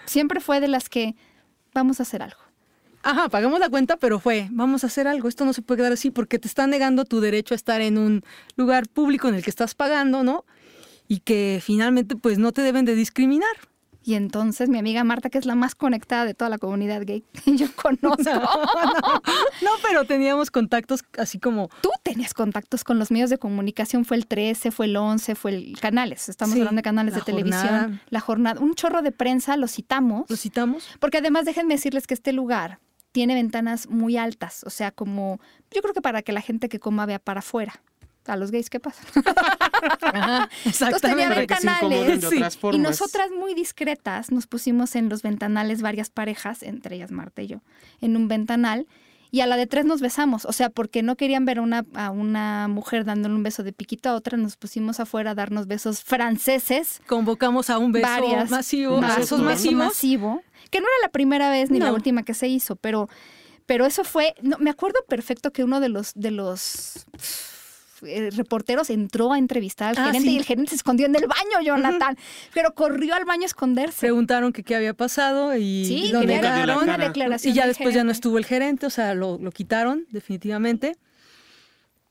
siempre 0.05 0.41
fue 0.41 0.59
de 0.59 0.67
las 0.67 0.89
que 0.89 1.15
vamos 1.73 1.99
a 1.99 2.03
hacer 2.03 2.21
algo. 2.21 2.37
Ajá, 3.05 3.29
pagamos 3.29 3.59
la 3.59 3.69
cuenta, 3.69 3.97
pero 3.97 4.19
fue, 4.19 4.47
vamos 4.51 4.83
a 4.83 4.87
hacer 4.87 5.07
algo. 5.07 5.29
Esto 5.29 5.45
no 5.45 5.53
se 5.53 5.61
puede 5.61 5.77
quedar 5.79 5.91
así 5.93 6.09
porque 6.09 6.39
te 6.39 6.47
está 6.47 6.65
negando 6.65 7.05
tu 7.05 7.19
derecho 7.21 7.53
a 7.53 7.55
estar 7.55 7.79
en 7.81 7.99
un 7.99 8.23
lugar 8.55 8.87
público 8.89 9.27
en 9.27 9.35
el 9.35 9.43
que 9.43 9.49
estás 9.51 9.75
pagando, 9.75 10.23
¿no? 10.23 10.43
Y 11.07 11.19
que 11.19 11.59
finalmente, 11.63 12.15
pues 12.15 12.39
no 12.39 12.51
te 12.51 12.63
deben 12.63 12.83
de 12.83 12.95
discriminar. 12.95 13.55
Y 14.07 14.13
entonces 14.13 14.69
mi 14.69 14.77
amiga 14.77 15.03
Marta, 15.03 15.29
que 15.31 15.37
es 15.39 15.45
la 15.47 15.55
más 15.55 15.73
conectada 15.75 16.25
de 16.25 16.33
toda 16.35 16.49
la 16.49 16.57
comunidad 16.59 17.01
gay 17.05 17.23
que 17.45 17.55
yo 17.57 17.67
conozco. 17.75 18.23
No, 19.61 19.71
pero 19.87 20.05
teníamos 20.05 20.51
contactos 20.51 21.01
así 21.17 21.39
como 21.39 21.69
Tú 21.81 21.89
tenías 22.03 22.33
contactos 22.33 22.83
con 22.83 22.99
los 22.99 23.11
medios 23.11 23.29
de 23.29 23.37
comunicación, 23.37 24.05
fue 24.05 24.17
el 24.17 24.27
13, 24.27 24.71
fue 24.71 24.85
el 24.87 24.95
11, 24.97 25.35
fue 25.35 25.51
el 25.55 25.79
canales, 25.79 26.29
estamos 26.29 26.53
Sí, 26.53 26.59
hablando 26.59 26.79
de 26.79 26.83
canales 26.83 27.15
de 27.15 27.21
televisión, 27.21 27.99
la 28.09 28.19
jornada, 28.19 28.61
un 28.61 28.75
chorro 28.75 29.01
de 29.01 29.11
prensa, 29.11 29.57
lo 29.57 29.67
citamos, 29.67 30.25
lo 30.29 30.35
citamos. 30.35 30.87
porque 30.99 31.17
además 31.19 31.45
déjenme 31.45 31.75
decirles 31.75 32.05
que 32.07 32.13
este 32.13 32.31
lugar 32.33 32.79
tiene 33.15 33.33
ventanas 33.33 33.87
muy 33.87 34.17
altas, 34.17 34.65
o 34.65 34.69
sea, 34.69 34.91
como 34.91 35.39
yo 35.71 35.81
creo 35.81 35.93
que 35.93 36.01
para 36.01 36.21
que 36.21 36.33
la 36.33 36.41
gente 36.41 36.67
que 36.67 36.81
coma 36.81 37.05
vea 37.05 37.17
para 37.17 37.39
afuera. 37.39 37.81
A 38.25 38.35
los 38.35 38.51
gays, 38.51 38.69
¿qué 38.69 38.81
pasa? 38.81 39.01
Ajá, 40.01 40.49
Entonces 40.65 41.01
que 41.47 41.55
se 41.55 42.29
sí. 42.29 42.59
y 42.73 42.77
nosotras 42.79 43.29
muy 43.31 43.53
discretas 43.53 44.31
nos 44.31 44.47
pusimos 44.47 44.97
en 44.97 45.07
los 45.07 45.21
ventanales 45.21 45.81
varias 45.81 46.09
parejas, 46.09 46.61
entre 46.61 46.97
ellas 46.97 47.11
Marta 47.11 47.41
y 47.41 47.47
yo, 47.47 47.61
en 48.01 48.17
un 48.17 48.27
ventanal. 48.27 48.85
Y 49.31 49.39
a 49.41 49.47
la 49.47 49.55
de 49.55 49.65
tres 49.65 49.85
nos 49.85 50.01
besamos, 50.01 50.43
o 50.45 50.51
sea, 50.51 50.69
porque 50.69 51.01
no 51.01 51.15
querían 51.15 51.45
ver 51.45 51.59
a 51.59 51.61
una, 51.61 51.85
a 51.93 52.11
una 52.11 52.67
mujer 52.67 53.05
dándole 53.05 53.35
un 53.35 53.43
beso 53.43 53.63
de 53.63 53.71
piquito 53.71 54.09
a 54.09 54.15
otra, 54.15 54.37
nos 54.37 54.57
pusimos 54.57 54.99
afuera 54.99 55.31
a 55.31 55.35
darnos 55.35 55.67
besos 55.67 56.03
franceses, 56.03 57.01
Convocamos 57.07 57.69
a 57.69 57.77
un 57.77 57.91
beso 57.93 58.07
varias, 58.07 58.49
masivo, 58.49 58.99
Besos 58.99 59.17
besos 59.17 59.39
un 59.39 59.47
beso 59.47 59.71
masivos. 59.71 59.85
masivo, 59.85 60.43
que 60.69 60.79
no 60.79 60.85
era 60.87 61.07
la 61.07 61.11
primera 61.11 61.49
vez 61.49 61.69
ni 61.71 61.79
la 61.79 61.91
última 61.93 62.23
que 62.23 62.33
se 62.33 62.47
hizo, 62.47 62.75
pero, 62.75 63.09
pero 63.65 63.85
eso 63.85 64.03
fue, 64.03 64.35
no, 64.41 64.57
me 64.59 64.69
acuerdo 64.69 64.99
perfecto 65.07 65.51
que 65.51 65.63
uno 65.63 65.79
de 65.79 65.89
los, 65.89 66.11
de 66.15 66.31
los 66.31 67.05
eh, 68.03 68.29
reporteros 68.31 68.89
entró 68.89 69.31
a 69.33 69.37
entrevistar 69.37 69.89
al 69.89 69.97
Ah, 69.97 70.05
gerente 70.07 70.27
sí. 70.29 70.35
y 70.35 70.37
el 70.37 70.43
gerente 70.45 70.69
se 70.71 70.75
escondió 70.75 71.05
en 71.05 71.15
el 71.15 71.25
baño, 71.27 71.61
Jonathan, 71.63 72.17
pero 72.53 72.73
corrió 72.75 73.15
al 73.15 73.25
baño 73.25 73.43
a 73.43 73.45
esconderse. 73.45 74.01
Preguntaron 74.01 74.51
que 74.53 74.63
qué 74.63 74.75
había 74.75 74.93
pasado 74.93 75.55
y 75.55 75.85
Sí, 75.85 76.09
lo 76.11 76.21
negaron. 76.23 76.83
una 76.83 76.97
declaración. 76.97 77.53
Y 77.53 77.55
ya 77.55 77.67
después 77.67 77.95
ya 77.95 78.03
no 78.03 78.11
estuvo 78.11 78.37
el 78.37 78.45
gerente, 78.45 78.85
o 78.85 78.89
sea, 78.89 79.15
lo, 79.15 79.37
lo 79.39 79.51
quitaron 79.51 80.05
definitivamente. 80.11 80.97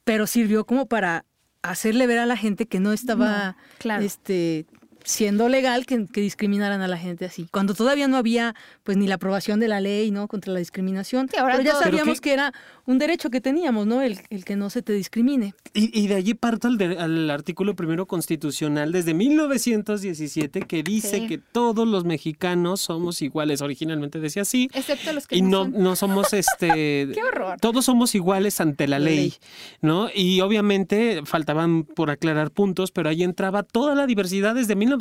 Pero 0.05 0.27
sirvió 0.27 0.67
como 0.67 0.87
para 0.87 1.25
hacerle 1.63 2.07
ver 2.07 2.19
a 2.19 2.27
la 2.27 2.37
gente 2.37 2.67
que 2.67 2.79
no 2.81 2.93
estaba 2.93 3.53
No, 3.53 3.57
claro. 3.79 4.05
este, 4.05 4.67
siendo 5.05 5.49
legal 5.49 5.87
que, 5.87 6.07
que 6.07 6.21
discriminaran 6.21 6.81
a 6.83 6.89
la 6.89 6.97
gente 6.99 7.25
así. 7.27 7.47
Cuando 7.53 7.75
todavía 7.75 8.09
no 8.09 8.17
había 8.17 8.55
pues 8.83 8.97
ni 8.97 9.07
la 9.07 9.15
aprobación 9.17 9.61
de 9.61 9.69
la 9.69 9.81
ley 9.81 10.11
no 10.11 10.27
contra 10.29 10.53
la 10.53 10.59
discriminación. 10.59 11.29
Sí, 11.31 11.37
ahora 11.39 11.55
pero 11.59 11.65
ya 11.65 11.79
Pero 11.79 11.85
sabíamos 11.99 12.21
que 12.21 12.33
era 12.33 12.53
un 12.87 12.99
derecho 12.99 13.31
que 13.31 13.41
teníamos, 13.41 13.87
¿no? 13.87 14.03
El, 14.03 14.19
el 14.31 14.45
que 14.45 14.57
no 14.57 14.71
se 14.71 14.83
te 14.83 14.93
discrimine. 14.93 15.55
Y, 15.75 15.99
y 15.99 16.07
de 16.09 16.15
allí 16.17 16.35
parto 16.35 16.69
al, 16.69 16.79
de- 16.79 16.99
al 16.99 17.31
artículo 17.31 17.75
primero 17.77 18.07
constitucional 18.07 18.93
desde 18.93 19.15
1917 19.15 20.63
que 20.63 20.83
dice 20.83 21.21
Sí. 21.21 21.27
que 21.29 21.39
todos 21.39 21.87
los 21.87 22.05
mexicanos 22.05 22.81
somos 22.81 23.21
iguales. 23.23 23.61
Originalmente 23.63 24.19
decía 24.21 24.43
así. 24.43 24.69
Excepto 24.73 25.13
los 25.13 25.27
que 25.27 25.37
Y 25.37 25.43
no, 25.43 25.65
son. 25.65 25.73
no 25.83 25.97
somos 25.97 26.33
este. 26.33 27.09
Qué 27.15 27.21
horror. 27.23 27.59
Todos 27.61 27.85
somos 27.85 28.15
iguales 28.15 28.61
ante 28.61 28.89
la 28.89 28.99
La 28.99 29.05
ley, 29.07 29.17
ley. 29.17 29.35
¿no? 29.83 30.09
Y 30.15 30.41
obviamente 30.41 31.21
faltaban 31.25 31.85
por 31.85 32.11
aclarar 32.11 32.51
puntos, 32.51 32.91
pero 32.91 33.09
ahí 33.11 33.23
entraba 33.23 33.63
toda 33.63 33.95
la 33.95 34.07
diversidad 34.07 34.55
desde 34.55 34.75
1917. 34.77 34.94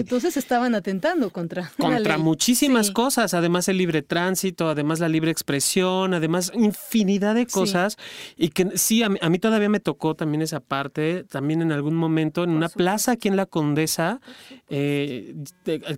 Entonces 0.00 0.36
estaban 0.36 0.74
atentando 0.74 1.30
contra 1.30 1.70
contra 1.78 2.18
muchísimas 2.18 2.88
Sí. 2.88 2.92
cosas, 2.92 3.34
además 3.34 3.68
el 3.68 3.76
libre 3.78 4.02
tránsito, 4.02 4.68
además 4.68 5.00
la 5.00 5.08
libre 5.08 5.30
expresión, 5.30 6.14
además 6.14 6.52
infinidad 6.54 7.34
de 7.34 7.42
Sí. 7.42 7.46
cosas. 7.52 7.96
Y 8.36 8.48
que 8.50 8.76
sí, 8.76 9.02
a 9.02 9.08
mí, 9.08 9.18
a 9.20 9.28
mí 9.28 9.38
todavía 9.38 9.68
me 9.68 9.80
tocó 9.80 10.14
también 10.14 10.42
esa 10.42 10.60
parte, 10.60 11.24
también 11.24 11.62
en 11.62 11.72
algún 11.72 11.94
momento 11.94 12.44
en 12.44 12.50
una 12.50 12.68
plaza 12.68 13.12
aquí 13.12 13.28
en 13.28 13.36
la 13.36 13.46
Condesa, 13.46 14.20
eh, 14.68 15.34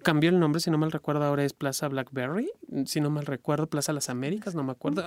cambió 0.02 0.30
el 0.30 0.38
nombre, 0.38 0.60
si 0.60 0.70
no 0.70 0.78
mal 0.78 0.92
recuerdo 0.92 1.24
ahora 1.24 1.44
es 1.44 1.52
Plaza 1.52 1.88
Blackberry, 1.88 2.50
si 2.86 3.00
no 3.00 3.10
mal 3.10 3.26
recuerdo, 3.26 3.66
Plaza 3.68 3.92
Las 3.92 4.08
Américas, 4.10 4.54
no 4.54 4.62
me 4.62 4.72
acuerdo, 4.72 5.04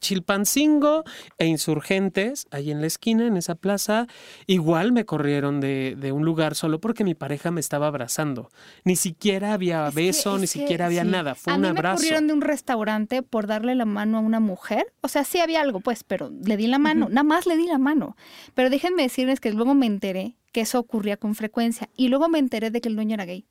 Chilpancingo 0.00 1.04
e 1.38 1.46
Insurgentes, 1.46 2.46
ahí 2.50 2.70
en 2.70 2.80
la 2.80 2.86
esquina, 2.86 3.26
en 3.26 3.36
esa 3.36 3.54
plaza, 3.54 4.06
igual 4.46 4.92
me 4.92 5.04
corrieron 5.04 5.60
de, 5.60 5.96
de 5.98 6.12
un 6.12 6.24
lugar 6.24 6.54
solo 6.54 6.80
porque 6.80 7.04
mi 7.06 7.14
pareja 7.14 7.50
me 7.50 7.60
estaba 7.60 7.86
abrazando, 7.86 8.50
ni 8.84 8.96
siquiera 8.96 9.54
había 9.54 9.88
Es 9.88 9.94
beso, 9.94 10.34
es 10.34 10.40
ni 10.42 10.46
siquiera 10.46 10.86
había 10.86 11.02
sí. 11.04 11.08
nada, 11.08 11.34
fue 11.34 11.52
a 11.52 11.56
un 11.56 11.62
mí 11.62 11.66
me 11.66 11.70
abrazo. 11.70 11.96
corrieron 11.96 12.26
de 12.26 12.32
un 12.34 12.40
restaurante 12.42 13.22
por 13.22 13.46
darle 13.46 13.74
la 13.74 13.86
mano 13.86 14.18
a 14.18 14.20
una 14.20 14.40
mujer. 14.40 14.86
O 15.00 15.08
sea, 15.08 15.24
sí 15.24 15.38
había 15.38 15.60
algo, 15.62 15.80
pues, 15.80 16.04
pero 16.04 16.30
le 16.44 16.56
di 16.56 16.66
la 16.66 16.78
mano. 16.78 17.08
Nada 17.08 17.22
más 17.24 17.46
le 17.46 17.56
di 17.56 17.66
la 17.66 17.78
mano. 17.78 18.16
Pero 18.54 18.68
déjenme 18.70 19.02
decirles 19.04 19.40
que 19.40 19.52
luego 19.52 19.74
me 19.74 19.86
enteré 19.86 20.36
que 20.52 20.62
eso 20.62 20.78
ocurría 20.78 21.16
con 21.16 21.34
frecuencia. 21.34 21.88
Y 21.96 22.08
luego 22.08 22.28
me 22.28 22.38
enteré 22.38 22.70
de 22.70 22.80
que 22.80 22.88
el 22.88 22.96
dueño 22.96 23.14
era 23.14 23.24
gay. 23.24 23.46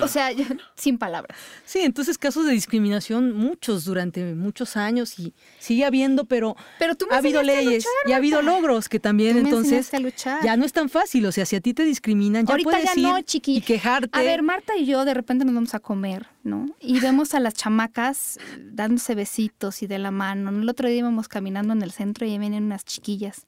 O 0.00 0.08
sea, 0.08 0.32
yo- 0.32 0.44
sin 0.74 0.96
palabras. 0.98 1.36
Sí, 1.64 1.80
entonces 1.80 2.16
casos 2.18 2.46
de 2.46 2.52
discriminación 2.52 3.32
muchos 3.36 3.84
durante 3.84 4.34
muchos 4.34 4.76
años 4.76 5.18
y 5.18 5.34
sigue 5.58 5.84
habiendo, 5.84 6.24
pero, 6.24 6.56
Pero 6.78 6.94
tú 6.94 7.06
me 7.08 7.14
ha 7.14 7.18
habido 7.18 7.42
leyes 7.42 7.84
luchar, 7.84 8.08
y 8.08 8.12
ha 8.12 8.16
habido 8.16 8.42
logros 8.42 8.88
que 8.88 8.98
también 9.00 9.36
Tú 9.36 9.42
me 9.42 9.48
entonces 9.50 9.72
enseñaste 9.72 9.96
a 9.96 10.00
luchar. 10.00 10.44
ya 10.44 10.56
no 10.56 10.64
es 10.64 10.72
tan 10.72 10.88
fácil, 10.88 11.26
o 11.26 11.32
sea, 11.32 11.44
si 11.46 11.56
a 11.56 11.60
ti 11.60 11.74
te 11.74 11.84
discriminan 11.84 12.46
ya 12.46 12.52
Ahorita 12.52 12.70
puedes 12.70 12.94
ya 12.94 13.02
no, 13.02 13.18
ir 13.18 13.24
chiqui. 13.24 13.56
y 13.56 13.60
quejarte. 13.60 14.18
A 14.18 14.22
ver, 14.22 14.42
Marta 14.42 14.76
y 14.76 14.86
yo 14.86 15.04
de 15.04 15.14
repente 15.14 15.44
nos 15.44 15.54
vamos 15.54 15.74
a 15.74 15.80
comer, 15.80 16.26
¿no? 16.42 16.66
Y 16.80 17.00
vemos 17.00 17.34
a 17.34 17.40
las 17.40 17.54
chamacas 17.54 18.38
dándose 18.58 19.14
besitos 19.14 19.82
y 19.82 19.86
de 19.86 19.98
la 19.98 20.10
mano. 20.10 20.50
El 20.50 20.68
otro 20.68 20.88
día 20.88 20.98
íbamos 20.98 21.28
caminando 21.28 21.72
en 21.72 21.82
el 21.82 21.92
centro 21.92 22.26
y 22.26 22.30
ahí 22.32 22.38
venían 22.38 22.64
unas 22.64 22.84
chiquillas. 22.84 23.46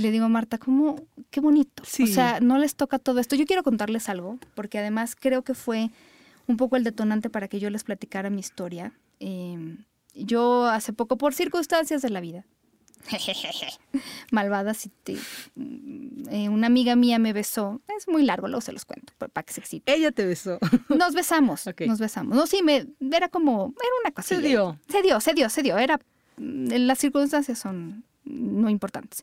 Le 0.00 0.10
digo, 0.10 0.28
Marta, 0.28 0.58
¿cómo? 0.58 0.96
Qué 1.30 1.40
bonito. 1.40 1.82
Sí. 1.86 2.04
O 2.04 2.06
sea, 2.06 2.40
no 2.40 2.58
les 2.58 2.74
toca 2.74 2.98
todo 2.98 3.20
esto. 3.20 3.36
Yo 3.36 3.44
quiero 3.46 3.62
contarles 3.62 4.08
algo, 4.08 4.38
porque 4.54 4.78
además 4.78 5.14
creo 5.18 5.42
que 5.42 5.54
fue 5.54 5.90
un 6.46 6.56
poco 6.56 6.76
el 6.76 6.84
detonante 6.84 7.30
para 7.30 7.48
que 7.48 7.60
yo 7.60 7.70
les 7.70 7.84
platicara 7.84 8.30
mi 8.30 8.40
historia. 8.40 8.92
Eh, 9.20 9.76
yo 10.14 10.66
hace 10.66 10.92
poco, 10.92 11.16
por 11.16 11.34
circunstancias 11.34 12.02
de 12.02 12.10
la 12.10 12.20
vida, 12.20 12.44
malvadas, 14.30 14.86
y 14.86 14.88
te- 15.04 15.16
eh, 16.30 16.48
una 16.48 16.66
amiga 16.66 16.96
mía 16.96 17.18
me 17.18 17.32
besó. 17.32 17.80
Es 17.96 18.08
muy 18.08 18.24
largo, 18.24 18.48
luego 18.48 18.60
se 18.60 18.72
los 18.72 18.84
cuento, 18.84 19.12
pa- 19.18 19.28
para 19.28 19.44
que 19.44 19.52
se 19.52 19.60
excite. 19.60 19.92
Ella 19.94 20.12
te 20.12 20.24
besó. 20.26 20.58
Nos 20.88 21.14
besamos, 21.14 21.64
nos 21.86 21.98
besamos. 21.98 22.36
No, 22.36 22.46
sí, 22.46 22.62
me, 22.62 22.86
era 23.12 23.28
como, 23.28 23.74
era 23.78 23.90
una 24.02 24.10
cosa. 24.12 24.28
Se 24.36 24.40
dio. 24.40 24.78
Se 24.88 25.02
dio, 25.02 25.20
se 25.20 25.34
dio, 25.34 25.48
se 25.50 25.62
dio. 25.62 25.78
Era, 25.78 25.98
mm, 26.36 26.68
las 26.86 26.98
circunstancias 26.98 27.58
son 27.58 28.04
no 28.24 28.68
importantes. 28.68 29.22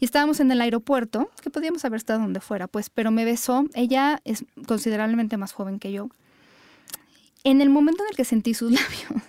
Y 0.00 0.04
estábamos 0.04 0.40
en 0.40 0.50
el 0.50 0.60
aeropuerto, 0.60 1.30
que 1.42 1.50
podíamos 1.50 1.84
haber 1.84 1.98
estado 1.98 2.20
donde 2.20 2.40
fuera, 2.40 2.68
pues, 2.68 2.88
pero 2.90 3.10
me 3.10 3.24
besó. 3.24 3.64
Ella 3.74 4.20
es 4.24 4.44
considerablemente 4.66 5.36
más 5.36 5.52
joven 5.52 5.78
que 5.78 5.92
yo. 5.92 6.08
En 7.44 7.60
el 7.60 7.68
momento 7.68 8.02
en 8.04 8.10
el 8.10 8.16
que 8.16 8.24
sentí 8.24 8.54
sus 8.54 8.70
labios, 8.80 9.22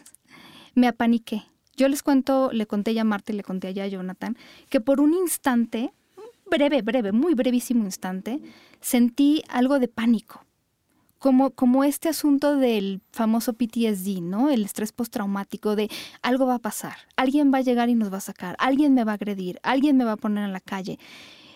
me 0.75 0.87
apaniqué. 0.87 1.43
Yo 1.75 1.87
les 1.87 2.03
cuento, 2.03 2.51
le 2.51 2.67
conté 2.67 2.93
ya 2.93 3.01
a 3.01 3.05
Marta 3.05 3.31
y 3.31 3.35
le 3.35 3.43
conté 3.43 3.73
ya 3.73 3.85
a 3.85 3.87
Jonathan, 3.87 4.37
que 4.69 4.81
por 4.81 4.99
un 4.99 5.13
instante, 5.13 5.93
breve, 6.49 6.81
breve, 6.81 7.13
muy 7.13 7.35
brevísimo 7.35 7.85
instante, 7.85 8.41
sentí 8.81 9.43
algo 9.47 9.79
de 9.79 9.87
pánico. 9.87 10.43
Como, 11.19 11.51
como 11.51 11.83
este 11.83 12.07
asunto 12.09 12.55
del 12.55 13.01
famoso 13.11 13.51
PTSD, 13.53 14.21
¿no? 14.21 14.49
El 14.49 14.63
estrés 14.63 14.91
postraumático 14.93 15.75
de 15.75 15.89
algo 16.21 16.45
va 16.47 16.55
a 16.55 16.59
pasar, 16.59 16.95
alguien 17.17 17.53
va 17.53 17.57
a 17.57 17.61
llegar 17.61 17.89
y 17.89 17.95
nos 17.95 18.11
va 18.11 18.17
a 18.17 18.21
sacar, 18.21 18.55
alguien 18.57 18.93
me 18.93 19.03
va 19.03 19.11
a 19.11 19.15
agredir, 19.15 19.59
alguien 19.63 19.97
me 19.97 20.05
va 20.05 20.13
a 20.13 20.17
poner 20.17 20.45
en 20.45 20.53
la 20.53 20.61
calle. 20.61 20.97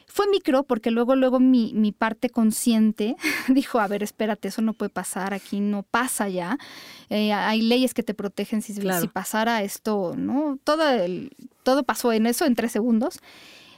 Fue 0.05 0.27
micro 0.27 0.63
porque 0.63 0.91
luego, 0.91 1.15
luego 1.15 1.39
mi, 1.39 1.71
mi 1.73 1.91
parte 1.93 2.29
consciente 2.29 3.15
dijo, 3.47 3.79
a 3.79 3.87
ver, 3.87 4.03
espérate, 4.03 4.49
eso 4.49 4.61
no 4.61 4.73
puede 4.73 4.89
pasar, 4.89 5.33
aquí 5.33 5.59
no 5.61 5.81
pasa 5.83 6.27
ya. 6.29 6.57
Eh, 7.09 7.31
hay 7.33 7.61
leyes 7.61 7.93
que 7.93 8.03
te 8.03 8.13
protegen 8.13 8.61
si, 8.61 8.75
Claro. 8.75 9.01
si 9.01 9.07
pasara 9.07 9.63
esto, 9.63 10.13
¿no? 10.17 10.59
Todo, 10.65 10.87
el- 10.89 11.31
todo 11.63 11.83
pasó 11.83 12.11
en 12.11 12.27
eso 12.27 12.45
en 12.45 12.53
tres 12.55 12.73
segundos. 12.73 13.19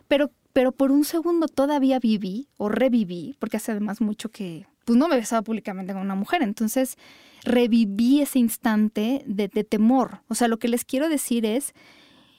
Pero, 0.07 0.31
pero 0.55 0.71
por 0.71 0.93
un 0.93 1.03
segundo 1.03 1.49
todavía 1.49 1.99
viví 1.99 2.47
o 2.55 2.69
reviví, 2.69 3.35
porque 3.39 3.57
hace 3.57 3.71
además 3.73 3.99
mucho 3.99 4.29
que 4.29 4.65
pues 4.85 4.97
no 4.97 5.09
me 5.09 5.17
besaba 5.17 5.41
públicamente 5.41 5.91
con 5.91 6.01
una 6.01 6.15
mujer. 6.15 6.41
Entonces 6.43 6.95
reviví 7.43 8.21
ese 8.21 8.39
instante 8.39 9.21
de, 9.25 9.49
de 9.49 9.65
temor. 9.65 10.21
O 10.29 10.33
sea, 10.33 10.47
lo 10.47 10.57
que 10.57 10.69
les 10.69 10.85
quiero 10.85 11.09
decir 11.09 11.45
es, 11.45 11.73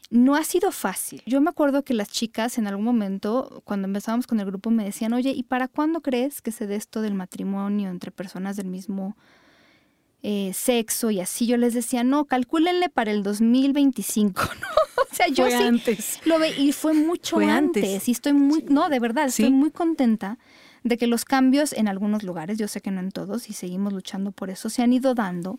no 0.08 0.34
ha 0.34 0.44
sido 0.44 0.72
fácil. 0.72 1.22
Yo 1.26 1.42
me 1.42 1.50
acuerdo 1.50 1.84
que 1.84 1.92
las 1.92 2.08
chicas 2.08 2.56
en 2.56 2.66
algún 2.66 2.86
momento, 2.86 3.60
cuando 3.66 3.86
empezábamos 3.86 4.26
con 4.26 4.40
el 4.40 4.46
grupo, 4.46 4.70
me 4.70 4.84
decían, 4.84 5.12
oye, 5.12 5.32
¿y 5.32 5.42
para 5.42 5.68
cuándo 5.68 6.00
crees 6.00 6.40
que 6.40 6.52
se 6.52 6.66
dé 6.66 6.76
esto 6.76 7.02
del 7.02 7.12
matrimonio 7.12 7.90
entre 7.90 8.12
personas 8.12 8.56
del 8.56 8.68
mismo 8.68 9.14
eh, 10.22 10.52
sexo 10.54 11.10
y 11.10 11.20
así? 11.20 11.46
Yo 11.46 11.56
les 11.56 11.74
decía, 11.74 12.02
no, 12.04 12.24
calcúlenle 12.24 12.88
para 12.88 13.10
el 13.12 13.22
2025, 13.22 14.40
¿no? 14.60 14.66
O 15.10 15.14
sea, 15.14 15.28
yo 15.28 15.44
fue 15.44 15.56
sí 15.58 15.62
antes. 15.64 16.20
lo 16.24 16.38
ve 16.38 16.50
y 16.58 16.72
fue 16.72 16.94
mucho 16.94 17.36
Fue 17.36 17.46
antes. 17.50 17.84
antes. 17.84 18.08
Y 18.08 18.12
estoy 18.12 18.32
muy, 18.32 18.64
no, 18.68 18.88
de 18.88 18.98
verdad, 19.00 19.28
Sí. 19.30 19.42
estoy 19.44 19.52
muy 19.54 19.70
contenta 19.70 20.38
de 20.84 20.96
que 20.98 21.06
los 21.06 21.24
cambios 21.24 21.72
en 21.72 21.88
algunos 21.88 22.22
lugares, 22.22 22.58
yo 22.58 22.68
sé 22.68 22.80
que 22.80 22.90
no 22.90 23.00
en 23.00 23.10
todos, 23.10 23.48
y 23.48 23.52
seguimos 23.52 23.92
luchando 23.92 24.30
por 24.32 24.50
eso, 24.50 24.68
se 24.70 24.82
han 24.82 24.92
ido 24.92 25.14
dando. 25.14 25.58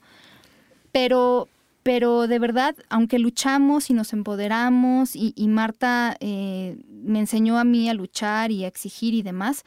Pero, 0.91 1.47
pero 1.83 2.27
de 2.27 2.39
verdad, 2.39 2.75
aunque 2.89 3.19
luchamos 3.19 3.89
y 3.89 3.93
nos 3.93 4.13
empoderamos, 4.13 5.15
y, 5.15 5.33
y 5.35 5.47
Marta 5.47 6.15
eh, 6.19 6.77
me 6.89 7.19
enseñó 7.19 7.57
a 7.59 7.63
mí 7.63 7.89
a 7.89 7.93
luchar 7.93 8.51
y 8.51 8.63
a 8.63 8.67
exigir 8.67 9.13
y 9.13 9.21
demás, 9.21 9.65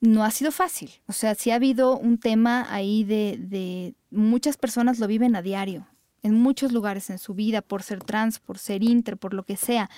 no 0.00 0.24
ha 0.24 0.30
sido 0.30 0.50
fácil. 0.50 0.90
O 1.06 1.12
sea, 1.12 1.34
sí 1.34 1.50
ha 1.50 1.56
habido 1.56 1.96
un 1.98 2.18
tema 2.18 2.66
ahí 2.72 3.04
de, 3.04 3.36
de 3.38 3.94
muchas 4.10 4.56
personas 4.56 4.98
lo 4.98 5.06
viven 5.06 5.36
a 5.36 5.42
diario, 5.42 5.86
en 6.22 6.34
muchos 6.34 6.72
lugares 6.72 7.08
en 7.10 7.18
su 7.18 7.32
vida, 7.34 7.62
por 7.62 7.82
ser 7.82 8.04
trans, 8.04 8.38
por 8.40 8.58
ser 8.58 8.82
inter, 8.82 9.16
por 9.16 9.32
lo 9.32 9.44
que 9.44 9.56
sea. 9.56 9.88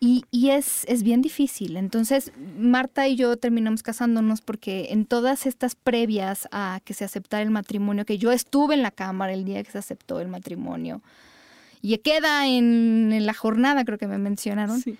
Y, 0.00 0.24
y 0.30 0.50
es, 0.50 0.84
es 0.86 1.02
bien 1.02 1.20
difícil. 1.20 1.76
Entonces, 1.76 2.32
Marta 2.58 3.06
y 3.08 3.16
yo 3.16 3.36
terminamos 3.36 3.82
casándonos 3.82 4.40
porque 4.40 4.88
en 4.92 5.04
todas 5.04 5.44
estas 5.44 5.74
previas 5.74 6.48
a 6.52 6.80
que 6.84 6.94
se 6.94 7.04
aceptara 7.04 7.42
el 7.42 7.50
matrimonio, 7.50 8.06
que 8.06 8.16
yo 8.16 8.32
estuve 8.32 8.74
en 8.74 8.82
la 8.82 8.90
Cámara 8.92 9.32
el 9.34 9.44
día 9.44 9.62
que 9.62 9.70
se 9.70 9.78
aceptó 9.78 10.20
el 10.20 10.28
matrimonio, 10.28 11.02
y 11.82 11.96
queda 11.98 12.46
en, 12.48 13.12
en 13.12 13.24
la 13.26 13.34
jornada, 13.34 13.84
creo 13.84 13.98
que 13.98 14.08
me 14.08 14.18
mencionaron, 14.18 14.80
Sí. 14.80 14.96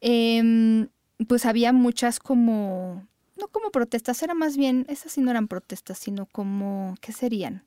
em, 0.00 0.88
pues 1.28 1.46
había 1.46 1.72
muchas 1.72 2.18
como, 2.18 3.06
no 3.36 3.48
como 3.48 3.70
protestas, 3.70 4.22
era 4.22 4.34
más 4.34 4.56
bien, 4.56 4.86
esas 4.88 5.12
sí 5.12 5.20
no 5.20 5.30
eran 5.30 5.48
protestas, 5.48 5.98
sino 5.98 6.26
como, 6.26 6.94
¿qué 7.00 7.12
serían? 7.12 7.64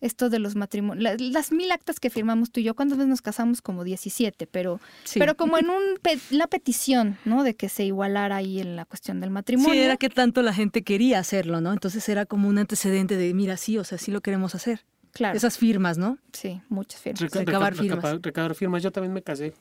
Esto 0.00 0.30
de 0.30 0.38
los 0.38 0.54
matrimonios, 0.54 1.20
las 1.20 1.50
mil 1.50 1.72
actas 1.72 1.98
que 1.98 2.08
firmamos 2.08 2.52
tú 2.52 2.60
y 2.60 2.62
yo, 2.62 2.76
¿cuántas 2.76 2.98
veces 2.98 3.08
nos 3.08 3.20
casamos? 3.20 3.60
Como 3.60 3.82
17, 3.82 4.46
pero, 4.46 4.80
Sí. 5.02 5.18
pero 5.18 5.36
como 5.36 5.58
en 5.58 5.68
un 5.70 5.82
pe- 6.00 6.20
la 6.30 6.46
petición, 6.46 7.18
¿no? 7.24 7.42
De 7.42 7.56
que 7.56 7.68
se 7.68 7.84
igualara 7.84 8.36
ahí 8.36 8.60
en 8.60 8.76
la 8.76 8.84
cuestión 8.84 9.20
del 9.20 9.30
matrimonio. 9.30 9.72
Sí, 9.72 9.80
era 9.80 9.96
que 9.96 10.08
tanto 10.08 10.42
la 10.42 10.54
gente 10.54 10.82
quería 10.84 11.18
hacerlo, 11.18 11.60
¿no? 11.60 11.72
Entonces 11.72 12.08
era 12.08 12.26
como 12.26 12.48
un 12.48 12.58
antecedente 12.58 13.16
de, 13.16 13.34
mira, 13.34 13.56
sí, 13.56 13.76
o 13.76 13.82
sea, 13.82 13.98
sí 13.98 14.12
lo 14.12 14.20
queremos 14.20 14.54
hacer. 14.54 14.84
claro, 15.10 15.36
Esas 15.36 15.58
firmas, 15.58 15.98
¿no? 15.98 16.18
sí, 16.32 16.60
muchas 16.68 17.00
firmas. 17.00 17.20
Reca- 17.22 17.40
Recabar 17.40 17.72
reca- 17.72 17.82
firmas. 17.82 18.04
recabar- 18.04 18.20
recabar 18.24 18.54
firmas. 18.54 18.82
Yo 18.84 18.92
también 18.92 19.12
me 19.12 19.22
casé. 19.22 19.52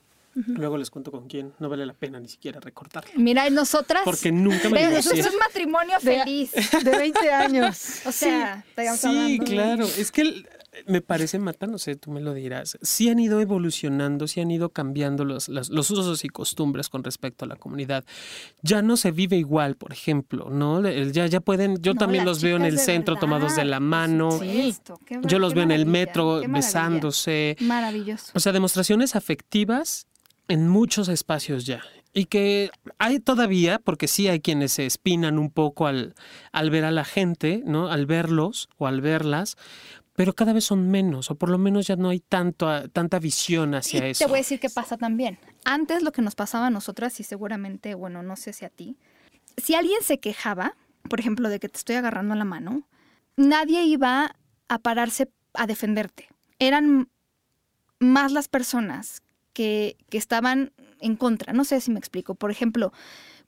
Luego 0.46 0.78
les 0.78 0.90
cuento 0.92 1.12
con 1.12 1.28
quién. 1.28 1.54
No 1.60 1.68
vale 1.70 1.86
la 1.86 1.94
pena 1.94 2.20
ni 2.20 2.28
siquiera 2.28 2.60
recortarlo. 2.60 3.10
Mira, 3.16 3.48
y 3.48 3.52
nosotras... 3.52 4.02
Porque 4.06 4.32
nunca 4.32 4.70
me 4.70 4.84
eso 4.98 5.12
es 5.14 5.26
un 5.26 5.38
matrimonio 5.40 5.98
De- 6.02 6.20
feliz. 6.20 6.52
De 6.84 6.92
20 6.98 7.32
años. 7.32 8.02
O 8.06 8.12
sea, 8.12 8.64
Sí, 8.76 9.08
hablando- 9.08 9.44
claro. 9.46 9.86
Es 9.86 10.12
que 10.12 10.22
el- 10.22 10.48
me 10.86 11.02
parece, 11.02 11.40
Marta, 11.40 11.66
no 11.66 11.80
sé, 11.80 11.96
tú 11.96 12.12
me 12.12 12.22
lo 12.22 12.36
dirás. 12.36 12.78
Sí 12.84 13.10
han 13.10 13.18
ido 13.18 13.42
evolucionando, 13.42 14.28
sí 14.28 14.42
han 14.42 14.52
ido 14.52 14.70
cambiando 14.70 15.26
los, 15.26 15.50
los 15.50 15.90
usos 15.90 16.24
y 16.24 16.30
costumbres 16.30 16.88
con 16.90 17.04
respecto 17.04 17.46
a 17.46 17.48
la 17.48 17.56
comunidad. 17.56 18.06
Ya 18.62 18.84
no 18.84 18.96
se 18.96 19.10
vive 19.10 19.38
igual, 19.38 19.76
por 19.76 19.92
ejemplo, 19.92 20.52
¿no? 20.52 20.86
El- 20.86 21.14
Ya, 21.14 21.26
ya 21.26 21.40
pueden, 21.40 21.82
yo 21.82 21.94
No, 21.96 22.00
también 22.00 22.26
los 22.26 22.44
veo 22.44 22.58
en 22.58 22.66
el 22.66 22.76
de 22.76 22.82
centro 22.84 23.16
verdad, 23.16 23.22
tomados 23.22 23.56
de 23.56 23.66
la 23.66 23.80
mano. 23.80 24.40
qué 24.40 24.72
Yo 25.24 25.40
los 25.40 25.56
veo 25.56 25.64
en 25.64 25.72
el 25.72 25.88
metro 25.88 26.26
maravilla. 26.36 26.54
besándose. 26.54 27.56
Maravilloso. 27.62 28.32
O 28.36 28.40
sea, 28.40 28.52
demostraciones 28.52 29.16
afectivas 29.16 30.06
en 30.48 30.68
muchos 30.68 31.08
espacios 31.08 31.66
ya. 31.66 31.82
Y 32.14 32.26
que 32.26 32.72
hay 32.98 33.20
todavía, 33.20 33.80
porque 33.80 34.08
sí 34.08 34.28
hay 34.28 34.40
quienes 34.40 34.72
se 34.74 34.86
espinan 34.86 35.38
un 35.38 35.52
poco 35.52 35.88
al, 35.88 36.16
al 36.52 36.70
ver 36.70 36.86
a 36.86 36.92
la 36.92 37.06
gente, 37.06 37.62
¿no? 37.66 37.90
Al 37.90 38.06
verlos 38.06 38.70
o 38.78 38.88
al 38.88 39.02
verlas, 39.02 39.56
pero 40.18 40.34
cada 40.34 40.52
vez 40.52 40.64
son 40.64 40.90
menos, 40.90 41.30
o 41.30 41.36
por 41.36 41.50
lo 41.50 41.60
menos 41.60 41.86
ya 41.86 41.96
no 41.96 42.10
hay 42.10 42.20
tanto, 42.20 42.90
tanta 42.90 43.20
visión 43.20 43.76
hacia 43.76 44.08
y 44.08 44.12
eso. 44.12 44.26
te 44.26 44.30
voy 44.30 44.40
a 44.40 44.42
decir 44.42 44.60
qué 44.60 44.70
pasa 44.70 44.98
también. 44.98 45.38
Antes 45.64 46.02
lo 46.02 46.12
que 46.12 46.24
nos 46.24 46.34
pasaba 46.34 46.68
a 46.68 46.70
nosotras, 46.72 47.20
y 47.20 47.24
seguramente, 47.24 47.94
bueno, 47.94 48.24
no 48.24 48.36
sé 48.36 48.52
si 48.52 48.66
a 48.66 48.70
ti, 48.70 48.98
si 49.58 49.76
alguien 49.76 50.02
se 50.02 50.20
quejaba, 50.20 50.76
por 51.08 51.20
ejemplo, 51.20 51.50
de 51.50 51.60
que 51.60 51.70
te 51.70 51.78
estoy 51.78 51.98
agarrando 51.98 52.34
la 52.34 52.46
mano, 52.46 52.88
nadie 53.36 53.84
iba 53.84 54.36
a 54.68 54.80
pararse 54.80 55.30
a 55.54 55.68
defenderte. 55.68 56.30
Eran 56.58 57.10
más 58.00 58.32
las 58.32 58.48
personas 58.48 59.22
que, 59.58 59.98
que 60.10 60.20
estaban 60.20 60.72
en 61.00 61.16
contra. 61.16 61.52
No 61.54 61.64
sé 61.66 61.82
si 61.82 61.90
me 61.90 61.98
explico. 61.98 62.36
Por 62.36 62.52
ejemplo, 62.52 62.94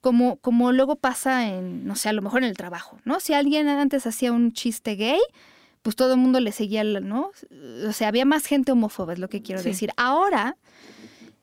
como, 0.00 0.36
como 0.36 0.72
luego 0.72 0.96
pasa 0.96 1.46
en, 1.46 1.86
no 1.86 1.94
sé, 1.94 2.08
a 2.08 2.12
lo 2.12 2.20
mejor 2.22 2.42
en 2.42 2.48
el 2.50 2.56
trabajo, 2.56 2.98
¿no? 3.04 3.20
Si 3.20 3.32
alguien 3.32 3.68
antes 3.68 4.06
hacía 4.08 4.32
un 4.32 4.52
chiste 4.52 4.96
gay, 4.96 5.20
pues 5.82 5.94
todo 5.94 6.14
el 6.14 6.18
mundo 6.18 6.40
le 6.40 6.50
seguía, 6.50 6.82
¿no? 6.84 7.30
O 7.86 7.92
sea, 7.92 8.08
había 8.08 8.24
más 8.24 8.44
gente 8.46 8.72
homófoba, 8.72 9.12
es 9.12 9.20
lo 9.20 9.28
que 9.28 9.40
quiero 9.40 9.62
Sí. 9.62 9.68
decir. 9.68 9.90
Ahora, 9.96 10.56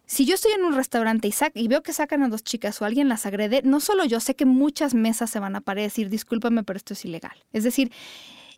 si 0.05 0.25
yo 0.25 0.35
estoy 0.35 0.51
en 0.51 0.63
un 0.65 0.73
restaurante 0.75 1.27
y, 1.27 1.31
sac- 1.31 1.51
y 1.55 1.67
veo 1.69 1.81
que 1.81 1.93
sacan 1.93 2.23
a 2.23 2.27
dos 2.29 2.43
chicas 2.43 2.81
o 2.81 2.85
alguien 2.85 3.07
las 3.09 3.25
agrede, 3.25 3.61
no 3.63 3.79
solo 3.79 4.03
yo, 4.05 4.19
sé 4.19 4.35
que 4.35 4.45
muchas 4.45 4.93
mesas 4.93 5.29
se 5.29 5.39
van 5.39 5.55
a 5.55 5.61
parar 5.61 5.79
y 5.79 5.83
decir, 5.83 6.09
discúlpame, 6.09 6.63
pero 6.63 6.75
esto 6.77 6.93
es 6.93 7.05
ilegal. 7.05 7.37
Es 7.53 7.63
decir, 7.63 7.91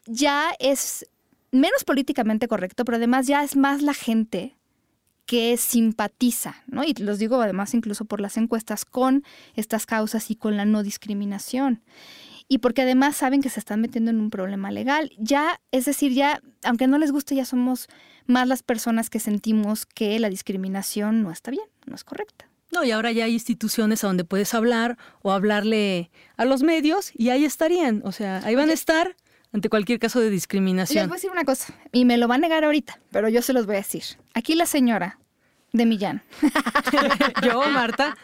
ya 0.05 0.51
es 0.60 1.05
menos 1.51 1.84
políticamente 1.84 2.47
correcto, 2.47 2.84
pero 2.86 2.97
además 2.97 3.28
ya 3.28 3.43
es 3.43 3.55
más 3.55 3.82
la 3.82 3.93
gente 3.93 4.55
que 5.30 5.57
simpatiza, 5.57 6.55
¿no? 6.65 6.84
Y 6.84 6.95
los 6.95 7.19
digo 7.19 7.39
además 7.39 7.75
incluso 7.75 8.05
por 8.05 8.19
las 8.19 8.36
encuestas 8.36 8.84
con 8.84 9.23
estas 9.53 9.86
causas 9.86 10.32
y 10.32 10.36
con 10.36 10.57
la 10.57 10.65
no 10.65 10.82
discriminación. 10.82 11.84
Y 12.47 12.57
porque 12.57 12.82
además 12.82 13.15
saben 13.15 13.43
que 13.43 13.51
se 13.51 13.59
están 13.59 13.80
metiendo 13.80 14.09
en 14.09 14.19
un 14.19 14.32
problema 14.32 14.71
legal. 14.71 15.11
Ya, 15.19 15.61
es 15.71 15.86
decir, 15.86 16.13
ya, 16.13 16.41
aunque 16.63 16.88
no 16.88 16.97
les 16.97 17.11
guste, 17.11 17.36
ya 17.36 17.45
somos 17.45 17.89
más 18.25 18.47
las 18.47 18.63
personas 18.63 19.11
que 19.11 19.19
sentimos 19.19 19.86
que 19.86 20.19
la 20.19 20.32
discriminación 20.32 21.21
no 21.21 21.30
está 21.30 21.51
bien, 21.51 21.67
no 21.86 21.93
es 21.93 22.03
correcta. 22.03 22.49
No, 22.71 22.84
y 22.84 22.89
ahora 22.89 23.11
ya 23.11 23.25
hay 23.25 23.34
instituciones 23.34 24.03
a 24.03 24.07
donde 24.07 24.23
puedes 24.23 24.55
hablar 24.55 24.97
o 25.21 25.32
hablarle 25.32 26.09
a 26.38 26.45
los 26.45 26.63
medios 26.63 27.11
y 27.13 27.30
ahí 27.30 27.45
estarían. 27.45 28.01
O 28.03 28.11
sea, 28.11 28.41
ahí 28.43 28.55
van 28.55 28.71
a 28.71 28.73
estar 28.73 29.15
ante 29.52 29.70
cualquier 29.70 30.00
caso 30.00 30.20
de 30.20 30.26
Les 30.26 30.34
discriminación. 30.34 31.08
voy 31.08 31.16
a 31.16 31.18
decir 31.18 31.32
una 31.32 31.45
cosa, 31.45 31.74
y 31.91 32.06
me 32.06 32.18
lo 32.18 32.28
va 32.28 32.36
a 32.36 32.38
negar 32.38 32.64
ahorita, 32.64 33.00
pero 33.12 33.30
yo 33.30 33.41
se 33.41 33.54
los 33.54 33.66
voy 33.66 33.76
a 33.76 33.80
decir. 33.80 34.04
Aquí 34.34 34.56
la 34.56 34.66
señora 34.66 35.20
de 35.74 35.86
Millán. 35.86 36.22
Yo, 37.43 37.62
Marta, 37.70 38.18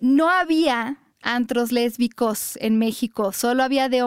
No 0.00 0.28
había 0.28 0.96
antros 1.22 1.72
lésbicos 1.72 2.56
en 2.60 2.78
México, 2.78 3.32
solo 3.32 3.62
había 3.62 3.88
de 3.88 4.02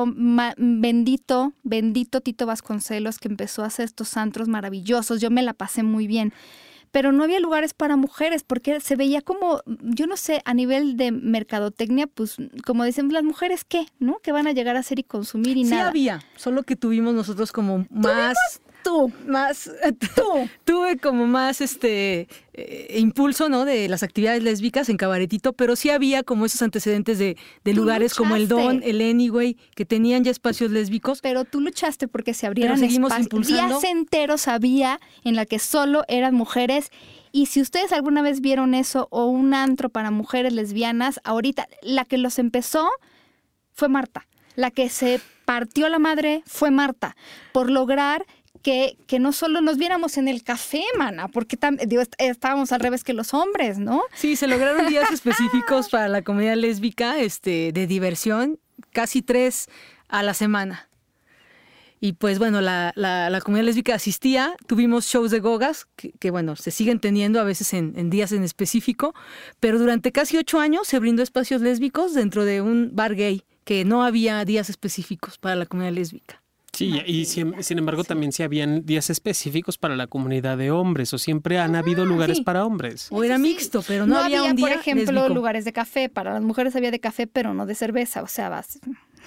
bendito, 0.58 1.54
bendito 1.64 2.22
Tito 2.22 2.46
Vasconcelos 2.46 3.20
que 3.20 3.28
empezó 3.28 3.64
a 3.64 3.68
hacer 3.68 3.86
estos 3.86 4.18
antros 4.18 4.48
maravillosos. 4.48 5.22
Yo 5.22 5.30
me 5.30 5.44
la 5.44 5.54
pasé 5.54 5.84
muy 5.84 6.08
bien. 6.08 6.34
Pero 6.94 7.12
no 7.12 7.24
había 7.24 7.40
lugares 7.40 7.74
para 7.74 7.96
mujeres 7.96 8.44
porque 8.44 8.80
se 8.80 8.96
veía 8.96 9.24
como, 9.24 9.64
yo 9.66 10.06
no 10.06 10.16
sé, 10.16 10.44
a 10.46 10.54
nivel 10.54 10.96
de 10.96 11.12
mercadotecnia, 11.12 12.06
pues 12.06 12.38
como 12.68 12.84
dicen, 12.84 13.12
las 13.12 13.24
mujeres 13.24 13.66
qué, 13.66 13.88
¿no? 13.98 14.20
Que 14.20 14.32
van 14.32 14.46
a 14.46 14.52
llegar 14.52 14.76
a 14.76 14.82
hacer 14.82 15.00
y 15.00 15.04
consumir 15.04 15.58
y 15.58 15.66
sí 15.66 15.72
nada. 15.72 15.90
había, 15.90 16.22
solo 16.36 16.62
que 16.62 16.76
tuvimos 16.76 17.16
nosotros 17.16 17.52
como 17.52 17.88
más... 17.90 18.38
Tú, 18.84 19.12
más 19.26 19.72
tú 20.16 20.50
tuve 20.64 20.98
como 20.98 21.26
más 21.28 21.62
este 21.62 22.28
eh, 22.54 22.96
impulso 23.00 23.50
no 23.50 23.66
de 23.66 23.88
las 23.88 24.04
actividades 24.04 24.44
lésbicas 24.44 24.90
en 24.90 24.98
cabaretito 24.98 25.54
pero 25.54 25.76
sí 25.76 25.90
había 25.90 26.24
como 26.24 26.46
esos 26.46 26.62
antecedentes 26.62 27.18
de, 27.18 27.38
lugares 27.66 28.14
como 28.14 28.36
el 28.36 28.48
Don 28.48 28.82
el 28.84 29.02
Anyway 29.02 29.58
que 29.76 29.86
tenían 29.86 30.24
ya 30.24 30.32
espacios 30.32 30.72
lésbicos 30.72 31.22
Pero 31.22 31.46
tú 31.46 31.62
luchaste 31.62 32.08
porque 32.08 32.34
se 32.34 32.48
abrieran 32.48 32.78
seguimos 32.78 33.14
espacios. 33.18 33.48
Días 33.48 33.84
enteros 33.84 34.48
había 34.48 35.00
en 35.24 35.36
la 35.36 35.46
que 35.46 35.60
solo 35.60 36.04
eran 36.08 36.36
mujeres. 36.36 36.90
Y 37.32 37.48
si 37.48 37.62
ustedes 37.62 37.92
alguna 37.92 38.22
vez 38.22 38.42
vieron 38.42 38.74
eso 38.74 39.08
o 39.12 39.26
un 39.26 39.54
antro 39.54 39.90
para 39.90 40.12
mujeres 40.12 40.54
lesbianas, 40.54 41.20
ahorita 41.24 41.68
la 41.82 42.06
que 42.06 42.18
los 42.18 42.40
empezó 42.40 42.90
fue 43.72 43.90
Marta. 43.90 44.28
La 44.56 44.70
que 44.70 44.90
se 44.90 45.20
partió 45.46 45.90
la 45.90 46.00
madre 46.00 46.44
fue 46.46 46.70
Marta. 46.70 47.16
Por 47.52 47.72
lograr 47.72 48.26
que, 48.64 48.98
que 49.08 49.20
no 49.20 49.34
solo 49.34 49.62
nos 49.62 49.78
viéramos 49.78 50.18
en 50.18 50.28
el 50.28 50.42
café, 50.44 50.84
mana, 50.98 51.28
porque 51.28 51.60
tam- 51.60 51.78
digo, 51.86 52.02
est- 52.02 52.16
estábamos 52.18 52.72
al 52.72 52.80
revés 52.80 53.04
que 53.04 53.14
los 53.14 53.34
hombres, 53.34 53.78
¿no? 53.78 54.02
Sí, 54.16 54.36
se 54.36 54.48
lograron 54.48 54.88
días 54.88 55.12
específicos 55.14 55.90
para 55.90 56.08
la 56.10 56.22
comunidad 56.24 56.56
lésbica, 56.56 57.20
este, 57.20 57.72
de 57.74 57.86
diversión, 57.88 58.58
casi 58.92 59.22
tres 59.22 59.68
a 60.08 60.24
la 60.24 60.34
semana. 60.34 60.88
Y 62.00 62.14
pues 62.14 62.38
bueno, 62.38 62.60
la, 62.60 62.92
la, 62.98 63.30
la 63.30 63.40
comunidad 63.40 63.66
lésbica 63.66 63.96
asistía, 63.96 64.56
tuvimos 64.68 65.06
shows 65.06 65.32
de 65.32 65.40
gogas, 65.40 65.88
que, 65.96 66.12
que, 66.20 66.32
bueno, 66.32 66.58
se 66.58 66.70
siguen 66.72 67.00
teniendo 67.00 67.40
a 67.40 67.46
veces 67.46 67.74
en, 67.74 67.94
en 67.96 68.10
días 68.10 68.34
en 68.34 68.44
específico, 68.44 69.16
pero 69.62 69.80
durante 69.80 70.12
casi 70.12 70.36
ocho 70.38 70.60
años 70.60 70.86
se 70.88 71.00
brindó 71.00 71.24
espacios 71.24 71.62
lésbicos 71.62 72.14
dentro 72.14 72.44
de 72.44 72.62
un 72.62 72.90
bar 72.94 73.16
gay, 73.16 73.44
que 73.64 73.86
no 73.86 74.04
había 74.04 74.44
días 74.44 74.70
específicos 74.70 75.38
para 75.38 75.56
la 75.56 75.66
comunidad 75.66 75.94
lésbica. 75.94 76.43
Sí, 76.84 77.02
y 77.06 77.26
sin, 77.26 77.78
embargo 77.78 78.04
también 78.04 78.32
sí 78.32 78.44
habían 78.44 78.86
días 78.86 79.10
específicos 79.10 79.78
para 79.78 79.96
la 79.96 80.08
comunidad 80.08 80.58
de 80.58 80.72
hombres, 80.72 81.14
o 81.14 81.18
siempre 81.18 81.60
han 81.60 81.76
habido 81.76 82.06
lugares 82.06 82.42
para 82.42 82.66
hombres. 82.66 83.08
O 83.12 83.24
era 83.24 83.38
mixto, 83.38 83.84
pero 83.88 84.06
no, 84.06 84.18
había, 84.18 84.44
un 84.44 84.56
día 84.56 84.68
por 84.68 84.76
ejemplo, 84.76 85.30
lugares 85.30 85.66
de 85.66 85.74
café. 85.74 86.10
Para 86.10 86.34
las 86.34 86.42
mujeres 86.42 86.76
había 86.76 86.92
de 86.92 87.00
café, 87.00 87.28
pero 87.28 87.54
no 87.54 87.66
de 87.66 87.76
cerveza. 87.76 88.22
O 88.22 88.28
sea, 88.28 88.50
vas, 88.50 88.80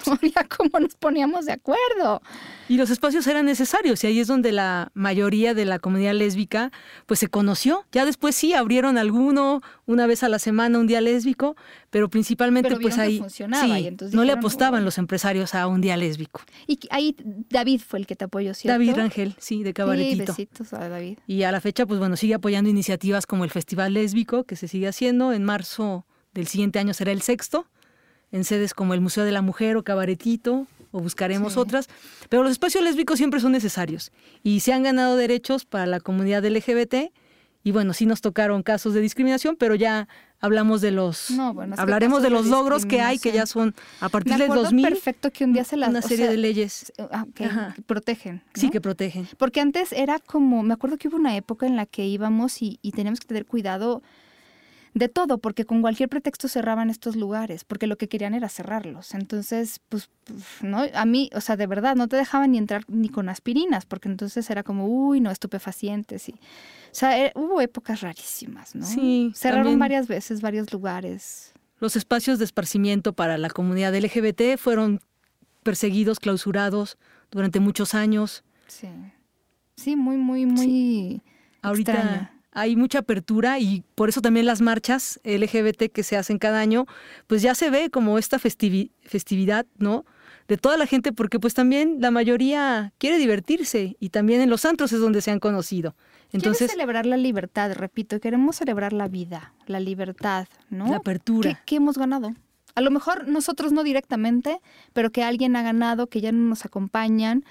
no 0.05 0.17
cómo 0.57 0.79
nos 0.79 0.95
poníamos 0.95 1.45
de 1.45 1.53
acuerdo. 1.53 2.21
Y 2.69 2.75
los 2.77 2.89
espacios 2.89 3.25
eran 3.27 3.45
necesarios 3.45 4.03
y 4.03 4.07
ahí 4.07 4.19
es 4.19 4.27
donde 4.27 4.51
la 4.51 4.91
mayoría 4.93 5.53
de 5.53 5.65
la 5.65 5.79
comunidad 5.79 6.13
lésbica 6.13 6.71
pues 7.05 7.19
se 7.19 7.27
conoció. 7.27 7.85
Ya 7.91 8.05
después 8.05 8.35
sí 8.35 8.53
abrieron 8.53 8.97
alguno 8.97 9.61
una 9.85 10.05
vez 10.05 10.23
a 10.23 10.29
la 10.29 10.39
semana 10.39 10.77
un 10.77 10.87
día 10.87 10.99
lésbico, 10.99 11.55
pero 11.89 12.09
principalmente 12.09 12.75
pues 12.77 12.97
ahí 12.97 13.23
no 14.11 14.23
le 14.25 14.33
apostaban 14.33 14.83
los 14.83 14.97
empresarios 14.97 15.55
a 15.55 15.67
un 15.67 15.81
día 15.81 15.95
lésbico. 15.95 16.41
Y 16.67 16.79
ahí 16.89 17.15
David 17.49 17.81
fue 17.87 17.99
el 17.99 18.07
que 18.07 18.15
te 18.15 18.25
apoyó, 18.25 18.53
¿cierto? 18.53 18.73
David 18.73 18.95
Rangel, 18.95 19.35
sí, 19.39 19.63
de 19.63 19.73
Cabaretito. 19.73 20.33
Sí, 20.33 20.43
besitos 20.43 20.73
a 20.73 20.89
David. 20.89 21.19
Y 21.25 21.43
a 21.43 21.51
la 21.51 21.61
fecha 21.61 21.85
pues 21.85 21.99
bueno, 21.99 22.17
sigue 22.17 22.33
apoyando 22.33 22.69
iniciativas 22.69 23.25
como 23.25 23.45
el 23.45 23.49
Festival 23.49 23.93
Lésbico 23.93 24.43
que 24.43 24.55
se 24.55 24.67
sigue 24.67 24.87
haciendo. 24.87 25.31
En 25.31 25.43
marzo 25.43 26.05
del 26.33 26.47
siguiente 26.47 26.79
año 26.79 26.93
será 26.93 27.11
el 27.11 27.21
sexto 27.21 27.67
en 28.31 28.43
sedes 28.43 28.73
como 28.73 28.93
el 28.93 29.01
Museo 29.01 29.23
de 29.23 29.31
la 29.31 29.41
Mujer 29.41 29.77
o 29.77 29.83
Cabaretito, 29.83 30.67
o 30.91 31.01
buscaremos 31.01 31.57
otras, 31.57 31.89
pero 32.29 32.43
los 32.43 32.51
espacios 32.51 32.83
lésbicos 32.83 33.17
siempre 33.17 33.39
son 33.39 33.51
necesarios 33.51 34.11
y 34.43 34.61
se 34.61 34.73
han 34.73 34.83
ganado 34.83 35.17
derechos 35.17 35.65
para 35.65 35.85
la 35.85 35.99
comunidad 35.99 36.45
LGBT 36.45 37.11
y 37.63 37.71
bueno, 37.71 37.93
sí 37.93 38.05
nos 38.05 38.21
tocaron 38.21 38.63
casos 38.63 38.93
de 38.93 39.01
discriminación, 39.01 39.57
pero 39.57 39.75
ya 39.75 40.07
hablamos 40.39 40.79
de 40.79 40.91
los 40.91 41.31
hablaremos 41.75 42.21
de 42.21 42.29
los 42.29 42.45
logros 42.45 42.85
que 42.85 43.01
hay 43.01 43.19
que 43.19 43.33
ya 43.33 43.45
son 43.45 43.75
a 43.99 44.07
partir 44.07 44.37
del 44.37 44.49
2000 44.49 44.87
perfecto 44.87 45.31
que 45.31 45.43
un 45.43 45.51
día 45.51 45.63
se 45.65 45.75
las 45.75 45.89
una 45.89 46.01
serie 46.01 46.29
de 46.29 46.37
leyes. 46.37 46.93
ah, 47.11 47.25
que 47.33 47.49
protegen 47.85 48.41
sí 48.53 48.69
que 48.69 48.79
protegen. 48.79 49.27
Porque 49.37 49.59
antes 49.59 49.91
era 49.91 50.19
como 50.19 50.63
me 50.63 50.73
acuerdo 50.73 50.97
que 50.97 51.09
hubo 51.09 51.17
una 51.17 51.35
época 51.35 51.65
en 51.65 51.75
la 51.75 51.85
que 51.85 52.05
íbamos 52.05 52.61
y, 52.61 52.79
y 52.81 52.91
teníamos 52.91 53.19
que 53.19 53.27
tener 53.27 53.45
cuidado 53.45 54.01
de 54.97 55.09
todo, 55.09 55.37
porque 55.37 55.65
con 55.65 55.81
cualquier 55.81 56.09
pretexto 56.09 56.47
cerraban 56.47 56.89
estos 56.89 57.15
lugares, 57.15 57.63
porque 57.63 57.87
lo 57.87 57.97
que 57.97 58.07
querían 58.07 58.33
era 58.33 58.49
cerrarlos. 58.49 59.13
Entonces, 59.13 59.79
pues, 59.89 60.09
no, 60.61 60.83
a 60.93 61.05
mí, 61.05 61.29
o 61.33 61.41
sea, 61.41 61.55
de 61.55 61.67
verdad, 61.67 61.95
no 61.95 62.07
te 62.07 62.15
dejaban 62.15 62.51
ni 62.51 62.57
entrar 62.57 62.83
ni 62.87 63.09
con 63.09 63.29
aspirinas, 63.29 63.85
porque 63.85 64.09
entonces 64.09 64.49
era 64.49 64.63
como, 64.63 64.87
uy, 64.87 65.21
no, 65.21 65.29
estupefacientes. 65.29 66.29
Y, 66.29 66.33
o 66.33 66.37
sea, 66.91 67.25
eh, 67.25 67.31
hubo 67.35 67.61
épocas 67.61 68.01
rarísimas, 68.01 68.75
¿no? 68.75 68.85
Sí. 68.85 69.31
Cerraron 69.35 69.77
varias 69.77 70.07
veces 70.07 70.41
varios 70.41 70.71
lugares. 70.73 71.53
Los 71.79 71.95
espacios 71.95 72.39
de 72.39 72.45
esparcimiento 72.45 73.13
para 73.13 73.37
la 73.37 73.49
comunidad 73.49 73.95
LGBT 73.95 74.57
fueron 74.57 75.01
perseguidos, 75.61 76.19
clausurados 76.19 76.97
durante 77.29 77.59
muchos 77.59 77.93
años. 77.93 78.43
Sí. 78.67 78.87
Sí, 79.75 79.95
muy, 79.95 80.17
muy, 80.17 80.47
muy. 80.47 81.21
Ahorita 81.61 82.31
hay 82.57 82.75
mucha 82.75 82.99
apertura 82.99 83.59
y 83.59 83.83
por 83.93 84.09
eso 84.09 84.19
también 84.19 84.47
las 84.47 84.61
marchas 84.61 85.19
LGBT 85.23 85.91
que 85.93 86.01
se 86.01 86.17
hacen 86.17 86.39
cada 86.39 86.59
año, 86.59 86.87
pues 87.27 87.43
ya 87.43 87.53
se 87.53 87.69
ve 87.69 87.91
como 87.91 88.17
esta 88.17 88.39
festividad, 88.39 89.67
¿no? 89.77 90.05
De 90.47 90.57
toda 90.57 90.75
la 90.75 90.87
gente, 90.87 91.13
porque 91.13 91.39
pues 91.39 91.53
también 91.53 91.97
la 91.99 92.09
mayoría 92.09 92.93
quiere 92.97 93.19
divertirse 93.19 93.95
y 93.99 94.09
también 94.09 94.41
en 94.41 94.49
los 94.49 94.65
antros 94.65 94.91
es 94.91 94.99
donde 94.99 95.21
se 95.21 95.29
han 95.29 95.39
conocido. 95.39 95.95
Entonces, 96.31 96.71
celebrar 96.71 97.05
la 97.05 97.17
libertad, 97.17 97.73
repito, 97.73 98.19
queremos 98.19 98.55
celebrar 98.55 98.91
la 98.91 99.07
vida, 99.07 99.53
la 99.67 99.79
libertad, 99.79 100.47
¿no? 100.71 100.87
La 100.87 100.97
apertura. 100.97 101.61
¿Qué, 101.63 101.75
hemos 101.75 101.95
ganado? 101.99 102.33
A 102.73 102.81
lo 102.81 102.89
mejor 102.89 103.27
nosotros 103.27 103.71
no 103.71 103.83
directamente, 103.83 104.61
pero 104.93 105.11
que 105.11 105.23
alguien 105.23 105.55
ha 105.55 105.61
ganado, 105.61 106.07
que 106.07 106.21
ya 106.21 106.31
no 106.31 106.49
nos 106.49 106.65
acompañan, 106.65 107.45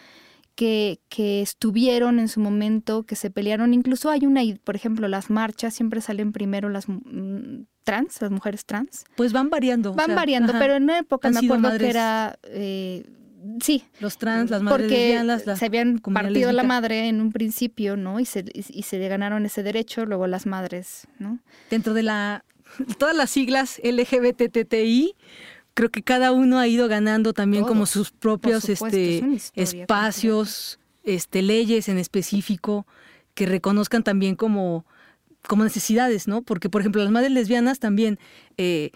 que, 0.56 0.98
que, 1.08 1.42
estuvieron 1.42 2.18
en 2.18 2.28
su 2.28 2.40
momento, 2.40 3.04
que 3.04 3.14
se 3.14 3.30
pelearon. 3.30 3.74
Incluso 3.74 4.10
hay 4.10 4.26
una, 4.26 4.40
por 4.64 4.74
ejemplo, 4.74 5.06
las 5.06 5.30
marchas 5.30 5.74
siempre 5.74 6.00
salen 6.00 6.32
primero 6.32 6.68
las 6.70 6.88
mm, 6.88 7.66
trans, 7.84 8.20
las 8.20 8.30
mujeres 8.30 8.64
trans. 8.64 9.04
Pues 9.16 9.32
van 9.32 9.50
variando. 9.50 9.94
Van 9.94 10.14
variando, 10.14 10.54
pero 10.58 10.74
en 10.74 10.84
una 10.84 10.98
época 10.98 11.30
me 11.30 11.38
acuerdo 11.38 11.78
que 11.78 11.88
era... 11.88 12.38
Eh, 12.44 13.04
sí. 13.60 13.84
Los 14.00 14.18
trans, 14.18 14.50
las 14.50 14.62
madres 14.62 14.82
porque 14.82 15.56
se 15.56 15.64
habían 15.64 15.98
partido 15.98 16.50
la 16.52 16.64
madre 16.64 17.08
en 17.08 17.20
un 17.20 17.32
principio, 17.32 17.96
¿no? 17.96 18.18
Y 18.18 18.24
se, 18.24 18.44
y, 18.52 18.82
se 18.82 19.08
ganaron 19.08 19.46
ese 19.46 19.62
derecho, 19.62 20.06
luego 20.06 20.26
las 20.26 20.46
madres, 20.46 21.06
¿no? 21.18 21.38
Dentro 21.70 21.94
de 21.94 22.02
la... 22.02 22.44
Todas 22.98 23.14
las 23.14 23.30
siglas 23.30 23.80
LGBTTI 23.84 25.14
creo 25.76 25.90
que 25.90 26.02
cada 26.02 26.32
uno 26.32 26.58
ha 26.58 26.66
ido 26.66 26.88
ganando 26.88 27.34
también 27.34 27.64
como 27.64 27.84
sus 27.84 28.10
propios 28.10 28.66
este, 28.70 29.22
espacios, 29.54 30.78
este, 31.04 31.42
leyes 31.42 31.90
en 31.90 31.98
específico 31.98 32.86
que 33.34 33.44
reconozcan 33.44 34.02
también 34.02 34.36
como, 34.36 34.86
como 35.46 35.64
necesidades, 35.64 36.28
¿no? 36.28 36.40
Porque, 36.40 36.70
por 36.70 36.80
ejemplo, 36.80 37.02
las 37.02 37.12
madres 37.12 37.30
lesbianas 37.30 37.78
también 37.78 38.18
eh, 38.56 38.90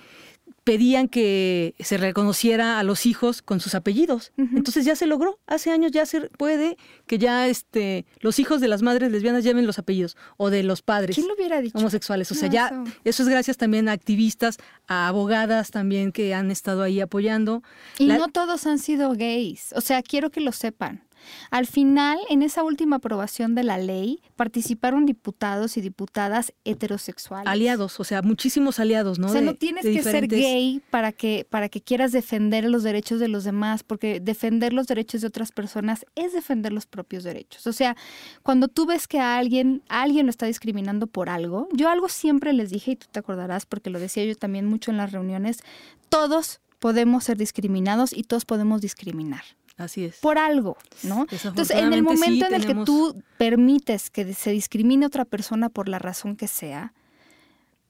pedían 0.64 1.08
que 1.08 1.74
se 1.80 1.96
reconociera 1.96 2.78
a 2.78 2.82
los 2.82 3.06
hijos 3.06 3.42
con 3.42 3.61
sus 3.61 3.74
apellidos. 3.74 4.32
Entonces 4.36 4.84
ya 4.84 4.94
se 4.94 5.06
logró. 5.06 5.38
Hace 5.46 5.70
años 5.70 5.92
ya 5.92 6.06
se 6.06 6.22
puede 6.30 6.76
que 7.06 7.18
ya 7.18 7.48
este 7.48 8.06
los 8.20 8.38
hijos 8.38 8.61
de 8.61 8.68
las 8.68 8.82
madres 8.82 9.11
lesbianas 9.11 9.42
lleven 9.42 9.66
los 9.66 9.78
apellidos 9.78 10.16
o 10.36 10.50
de 10.50 10.62
los 10.62 10.82
padres 10.82 11.16
¿Quién 11.16 11.28
lo 11.28 11.34
hubiera 11.34 11.61
dicho? 11.61 11.78
homosexuales. 11.78 12.30
O 12.30 12.34
sea, 12.34 12.48
ya 12.48 12.84
eso. 13.04 13.22
es 13.22 13.28
gracias 13.28 13.56
también 13.56 13.88
a 13.88 13.92
activistas, 13.92 14.58
a 14.86 15.08
abogadas 15.08 15.70
también 15.70 16.12
que 16.12 16.34
han 16.34 16.50
estado 16.50 16.82
ahí 16.82 17.00
apoyando. 17.00 17.62
Y 17.98 18.06
no 18.06 18.28
todos 18.28 18.66
han 18.66 18.78
sido 18.78 19.12
gays. 19.14 19.72
O 19.76 19.80
sea, 19.80 20.02
quiero 20.02 20.30
que 20.30 20.40
lo 20.40 20.52
sepan. 20.52 21.02
Al 21.51 21.66
final, 21.66 22.18
en 22.29 22.43
esa 22.43 22.62
última 22.62 22.97
aprobación 22.97 23.55
de 23.55 23.64
la 23.64 23.79
ley, 23.79 24.23
participaron 24.37 25.07
diputados 25.07 25.77
y 25.77 25.81
diputadas 25.81 26.53
heterosexuales. 26.64 27.49
Aliados, 27.49 28.01
o 28.01 28.05
sea, 28.05 28.23
muchísimos 28.23 28.79
aliados, 28.81 29.18
¿no? 29.18 29.29
O 29.29 29.31
sea, 29.31 29.41
no 29.41 29.55
tienes 29.55 29.85
que 29.85 30.03
ser 30.03 30.27
gay 30.29 30.83
para 30.91 31.12
que, 31.12 31.47
para 31.49 31.68
que 31.68 31.81
quieras 31.81 32.12
defender 32.12 32.64
los 32.64 32.83
derechos 32.83 33.21
de 33.21 33.29
los 33.29 33.45
demás, 33.45 33.83
porque 33.83 34.21
defender 34.21 34.73
los 34.73 34.87
derechos 34.87 35.21
de 35.21 35.27
otras 35.29 35.53
personas 35.53 36.07
es 36.14 36.33
defender 36.33 36.73
los 36.73 36.87
propios 36.87 37.25
derechos. 37.25 37.66
O 37.66 37.73
sea, 37.73 37.97
cuando 38.43 38.68
tú 38.68 38.87
ves 38.87 39.07
que 39.07 39.18
a 39.18 39.39
alguien, 39.39 39.83
alguien 39.89 40.27
lo 40.27 40.31
está 40.31 40.47
discriminando 40.47 41.07
por 41.07 41.29
algo, 41.29 41.68
yo 41.73 41.89
algo 41.89 42.09
siempre 42.09 42.53
les 42.53 42.71
dije, 42.71 42.93
y 42.93 42.97
tú 42.97 43.07
te 43.11 43.18
acordarás, 43.18 43.66
porque 43.66 43.91
lo 43.91 43.99
decía 43.99 44.25
yo 44.25 44.35
también 44.35 44.66
mucho 44.66 44.91
en 44.91 44.97
las 44.97 45.12
reuniones, 45.12 45.62
todos 46.09 46.61
podemos 46.79 47.25
ser 47.25 47.37
discriminados 47.37 48.12
y 48.12 48.25
todos 48.25 48.45
podemos 48.45 48.81
discriminar. 48.81 49.43
Así 49.81 50.05
es. 50.05 50.18
Por 50.18 50.37
algo, 50.37 50.76
¿no? 51.05 51.26
Entonces, 51.31 51.70
en 51.70 51.95
el 51.95 52.03
momento 52.03 52.45
en 52.45 52.53
el 52.53 52.66
que 52.66 52.74
tú 52.85 53.22
permites 53.39 54.11
que 54.11 54.35
se 54.35 54.51
discrimine 54.51 55.07
a 55.07 55.09
otra 55.09 55.24
persona 55.24 55.70
por 55.70 55.89
la 55.89 55.99
razón 55.99 56.37
que 56.37 56.49
sea, 56.49 56.93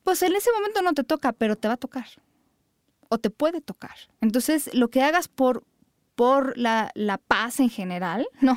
pues 0.05 0.22
en 0.22 0.36
ese 0.36 0.53
momento 0.53 0.82
no 0.82 0.95
te 0.95 1.03
toca, 1.03 1.32
pero 1.32 1.57
te 1.57 1.66
va 1.66 1.74
a 1.74 1.78
tocar. 1.78 2.07
O 3.09 3.18
te 3.18 3.28
puede 3.28 3.61
tocar. 3.61 3.97
Entonces, 4.20 4.72
lo 4.72 4.88
que 4.88 5.03
hagas 5.03 5.26
por, 5.26 5.64
por 6.14 6.57
la, 6.57 6.93
paz 7.26 7.59
en 7.59 7.70
general, 7.70 8.28
¿no? 8.41 8.57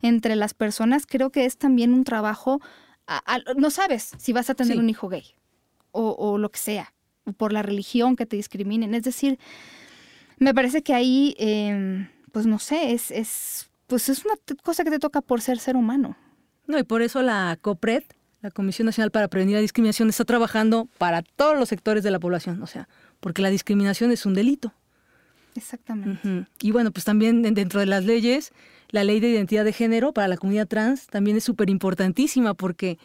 Entre 0.00 0.36
las 0.36 0.54
personas, 0.54 1.04
creo 1.04 1.30
que 1.30 1.46
es 1.46 1.58
también 1.58 1.92
un 1.92 2.04
trabajo. 2.04 2.60
no 3.56 3.70
sabes 3.70 4.12
si 4.18 4.32
vas 4.32 4.50
a 4.50 4.54
tener 4.54 4.78
un 4.78 4.88
hijo 4.88 5.08
gay 5.08 5.24
o, 5.90 6.10
o, 6.12 6.38
lo 6.38 6.52
que 6.52 6.60
sea, 6.60 6.94
o 7.24 7.32
por 7.32 7.52
la 7.52 7.62
religión 7.62 8.14
que 8.14 8.24
te 8.24 8.36
discriminen. 8.36 8.94
Es 8.94 9.02
decir, 9.02 9.36
me 10.38 10.54
parece 10.54 10.82
que 10.84 10.94
ahí. 10.94 11.34
Em, 11.38 12.08
pues 12.38 12.46
no 12.46 12.60
sé, 12.60 12.92
es, 12.92 13.10
es, 13.10 13.68
pues 13.88 14.08
es 14.08 14.24
una 14.24 14.34
cosa 14.62 14.84
que 14.84 14.90
te 14.90 15.00
toca 15.00 15.20
por 15.22 15.40
ser 15.40 15.58
ser 15.58 15.74
humano. 15.74 16.16
No, 16.68 16.78
y 16.78 16.84
por 16.84 17.02
eso 17.02 17.20
la 17.20 17.58
COPRED, 17.60 18.04
la 18.42 18.52
Comisión 18.52 18.86
Nacional 18.86 19.10
para 19.10 19.26
Prevenir 19.26 19.56
la 19.56 19.60
Discriminación, 19.60 20.08
está 20.08 20.24
trabajando 20.24 20.88
para 20.98 21.22
todos 21.22 21.58
los 21.58 21.68
sectores 21.68 22.04
de 22.04 22.12
la 22.12 22.20
población, 22.20 22.62
o 22.62 22.68
sea, 22.68 22.88
porque 23.18 23.42
la 23.42 23.50
discriminación 23.50 24.12
es 24.12 24.24
un 24.24 24.34
delito. 24.34 24.72
Exactamente. 25.56 26.46
Y 26.62 26.70
bueno, 26.70 26.92
pues 26.92 27.04
también 27.04 27.42
dentro 27.42 27.80
de 27.80 27.86
las 27.86 28.04
leyes, 28.04 28.52
la 28.90 29.02
ley 29.02 29.18
de 29.18 29.30
identidad 29.30 29.64
de 29.64 29.72
género 29.72 30.12
para 30.12 30.28
la 30.28 30.36
comunidad 30.36 30.68
trans 30.68 31.08
también 31.08 31.38
es 31.38 31.42
súper 31.42 31.68
importantísima 31.68 32.54
porque 32.54 33.00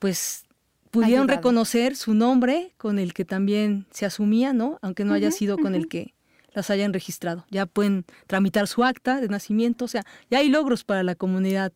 pues 0.00 0.42
pudieron 0.90 1.28
reconocer 1.28 1.94
su 1.94 2.14
nombre 2.14 2.72
con 2.78 2.98
el 2.98 3.14
que 3.14 3.24
también 3.24 3.86
se 3.92 4.06
asumía, 4.06 4.52
¿no? 4.52 4.80
Aunque 4.82 5.04
no 5.04 5.14
haya 5.14 5.30
sido 5.30 5.56
con 5.56 5.76
el 5.76 5.86
que 5.86 6.14
las 6.54 6.70
hayan 6.70 6.92
registrado. 6.92 7.44
Ya 7.50 7.66
pueden 7.66 8.04
tramitar 8.26 8.66
su 8.66 8.84
acta 8.84 9.20
de 9.20 9.28
nacimiento, 9.28 9.84
o 9.84 9.88
sea, 9.88 10.04
ya 10.30 10.38
hay 10.38 10.48
logros 10.48 10.84
para 10.84 11.02
la 11.02 11.14
comunidad 11.14 11.72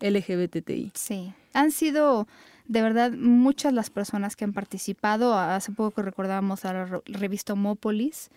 LGBTI. 0.00 0.92
Sí, 0.94 1.32
han 1.52 1.70
sido 1.70 2.26
de 2.66 2.82
verdad 2.82 3.12
muchas 3.12 3.72
las 3.72 3.90
personas 3.90 4.36
que 4.36 4.44
han 4.44 4.52
participado. 4.52 5.34
Hace 5.38 5.72
poco 5.72 6.02
recordábamos 6.02 6.64
a 6.64 6.72
la 6.72 7.02
revista 7.06 7.52
Homópolis, 7.52 8.30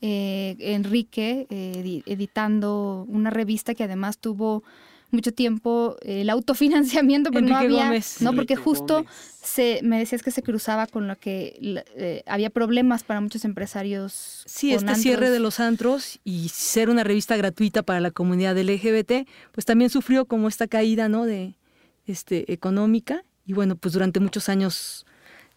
eh, 0.00 0.56
Enrique 0.58 1.46
eh, 1.50 2.02
editando 2.06 3.04
una 3.08 3.30
revista 3.30 3.74
que 3.74 3.84
además 3.84 4.18
tuvo 4.18 4.62
mucho 5.10 5.32
tiempo 5.32 5.96
el 6.02 6.28
autofinanciamiento, 6.30 7.30
pero 7.30 7.46
no 7.46 7.56
había, 7.56 7.90
no 8.20 8.34
porque 8.34 8.56
justo 8.56 9.06
se, 9.42 9.80
me 9.82 9.98
decías 9.98 10.22
que 10.22 10.30
se 10.30 10.42
cruzaba 10.42 10.86
con 10.86 11.08
lo 11.08 11.16
que 11.16 11.58
eh, 11.96 12.22
había 12.26 12.50
problemas 12.50 13.04
para 13.04 13.20
muchos 13.20 13.44
empresarios. 13.44 14.42
Sí, 14.46 14.72
este 14.72 14.94
cierre 14.96 15.30
de 15.30 15.40
los 15.40 15.60
antros 15.60 16.20
y 16.24 16.50
ser 16.50 16.90
una 16.90 17.04
revista 17.04 17.36
gratuita 17.36 17.82
para 17.82 18.00
la 18.00 18.10
comunidad 18.10 18.58
LGBT, 18.58 19.28
pues 19.52 19.64
también 19.64 19.90
sufrió 19.90 20.26
como 20.26 20.48
esta 20.48 20.66
caída, 20.66 21.08
¿no? 21.08 21.24
De 21.24 21.54
este 22.06 22.52
económica 22.52 23.24
y 23.46 23.54
bueno, 23.54 23.76
pues 23.76 23.94
durante 23.94 24.20
muchos 24.20 24.48
años 24.48 25.06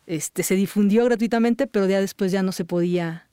este 0.06 0.44
se 0.44 0.56
difundió 0.56 1.06
gratuitamente, 1.06 1.68
pero 1.68 1.88
ya 1.88 2.00
después 2.00 2.32
ya 2.32 2.42
no 2.42 2.54
se 2.54 2.66
podía 2.66 3.28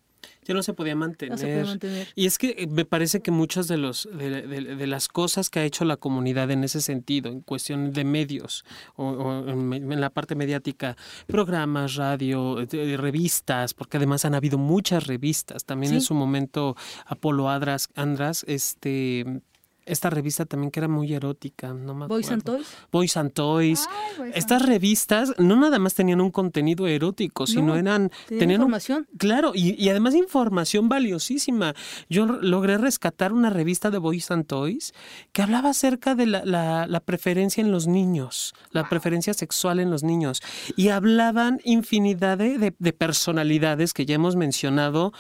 ya 0.49 0.55
no 0.55 0.63
se 0.63 0.73
podía 0.73 0.97
mantener. 0.97 2.09
Y 2.15 2.25
es 2.25 2.39
que 2.39 2.55
eh, 2.57 2.67
me 2.67 2.87
parece 2.87 3.21
que 3.21 3.31
muchas 3.31 3.69
de, 3.69 3.77
los, 3.77 4.09
de, 4.17 4.87
las 4.87 5.09
cosas 5.09 5.51
que 5.51 5.61
ha 5.61 5.65
hecho 5.65 5.85
la 5.85 5.99
comunidad 5.99 6.51
en 6.51 6.65
ese 6.65 6.81
sentido, 6.81 7.31
en 7.31 7.43
cuestión 7.43 7.93
de 7.93 8.05
medios 8.05 8.65
o, 8.97 9.45
en, 9.47 10.01
la 10.01 10.09
parte 10.09 10.35
mediática, 10.35 10.97
programas, 11.27 11.97
radio, 11.97 12.61
eh, 12.61 12.97
revistas, 12.97 13.75
porque 13.75 13.99
además 13.99 14.25
han 14.25 14.35
habido 14.35 14.57
muchas 14.57 15.07
revistas. 15.07 15.67
También 15.67 15.93
en 15.93 16.01
su 16.01 16.15
momento 16.15 16.77
Apolo 17.05 17.51
Andras, 17.51 17.91
Andras 17.95 18.45
este, 18.49 19.43
esta 19.89 20.11
revista 20.11 20.45
también 20.45 20.71
que 20.71 20.81
era 20.81 20.89
muy 20.89 21.13
erótica, 21.13 21.73
no 21.73 21.95
me 21.95 22.07
Boys 22.07 22.31
and 22.31 22.43
Toys. 22.43 22.67
Boys 22.93 23.17
and 23.17 23.33
Toys. 23.33 23.89
Estas 24.35 24.63
revistas 24.63 25.33
no 25.39 25.57
nada 25.57 25.79
más 25.79 25.95
tenían 25.95 26.21
un 26.21 26.31
contenido 26.31 26.87
erótico, 26.87 27.47
sino 27.47 27.77
eran 27.77 28.11
tenían 28.27 28.61
información. 28.61 29.07
claro, 29.17 29.53
y, 29.55 29.89
además 29.89 30.15
información 30.15 30.89
valiosísima. 30.89 31.75
Yo 32.09 32.27
logré 32.27 32.79
rescatar 32.79 33.33
una 33.33 33.51
revista 33.51 33.91
de 33.91 33.99
Boys 33.99 34.31
and 34.31 34.47
Toys 34.47 34.93
que 35.33 35.43
hablaba 35.43 35.71
acerca 35.71 36.15
de 36.15 36.27
la, 36.27 37.03
preferencia 37.05 37.63
en 37.63 37.73
los 37.73 37.87
niños, 37.87 38.55
la 38.71 38.89
preferencia 38.89 39.33
sexual 39.35 39.81
en 39.81 39.91
los 39.91 40.03
niños, 40.03 40.43
y 40.77 40.89
hablaban 40.89 41.61
infinidad 41.65 42.39
de, 42.39 42.73
personalidades 42.93 43.95
que 43.95 44.07
ya 44.07 44.15
hemos 44.15 44.37
mencionado, 44.37 45.13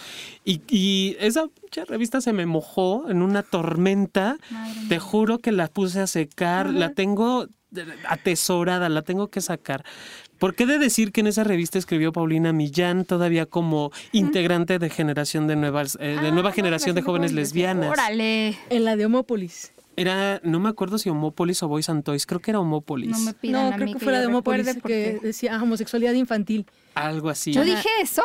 y, 0.44 0.60
y 0.68 1.16
esa 1.20 1.48
revista 1.86 2.20
se 2.20 2.32
me 2.32 2.46
mojó 2.46 3.08
en 3.08 3.22
una 3.22 3.42
tormenta. 3.42 4.36
Te 4.88 4.98
juro 4.98 5.38
que 5.38 5.52
la 5.52 5.68
puse 5.68 6.00
a 6.00 6.06
secar, 6.06 6.70
la 6.70 6.92
tengo 6.94 7.48
atesorada, 8.08 8.88
la 8.88 9.02
tengo 9.02 9.28
que 9.28 9.40
sacar. 9.40 9.84
¿Por 10.38 10.54
qué 10.54 10.66
de 10.66 10.78
decir 10.78 11.10
que 11.10 11.20
en 11.20 11.26
esa 11.26 11.42
revista 11.44 11.78
escribió 11.78 12.12
Paulina 12.12 12.52
Millán, 12.52 13.04
todavía 13.04 13.46
como 13.46 13.90
integrante 14.12 14.78
de 14.78 14.88
generación 14.88 15.48
de 15.48 15.56
nuevas, 15.56 15.98
eh, 16.00 16.16
de 16.20 16.30
nueva 16.30 16.52
generación 16.52 16.94
de 16.94 17.02
jóvenes 17.02 17.32
lesbianas? 17.32 17.90
Órale. 17.90 18.56
En 18.70 18.84
la 18.84 18.96
de 18.96 19.06
Homópolis. 19.06 19.72
Era, 19.96 20.40
no 20.44 20.60
me 20.60 20.68
acuerdo 20.68 20.96
si 20.96 21.08
Homópolis 21.08 21.60
o 21.64 21.68
Boys 21.68 21.88
and 21.88 22.04
Toys, 22.04 22.24
creo 22.24 22.38
que 22.38 22.52
era 22.52 22.60
Homópolis. 22.60 23.10
No 23.10 23.18
me 23.18 23.34
pidan 23.34 23.70
No, 23.70 23.76
creo 23.76 23.92
que, 23.94 23.98
fuera 23.98 24.20
de 24.20 24.26
Homópolis, 24.26 24.76
que 24.80 25.18
decía 25.20 25.60
homosexualidad 25.60 26.12
infantil. 26.12 26.66
Algo 26.94 27.30
así. 27.30 27.52
Yo 27.52 27.64
dije 27.64 27.88
eso. 28.00 28.22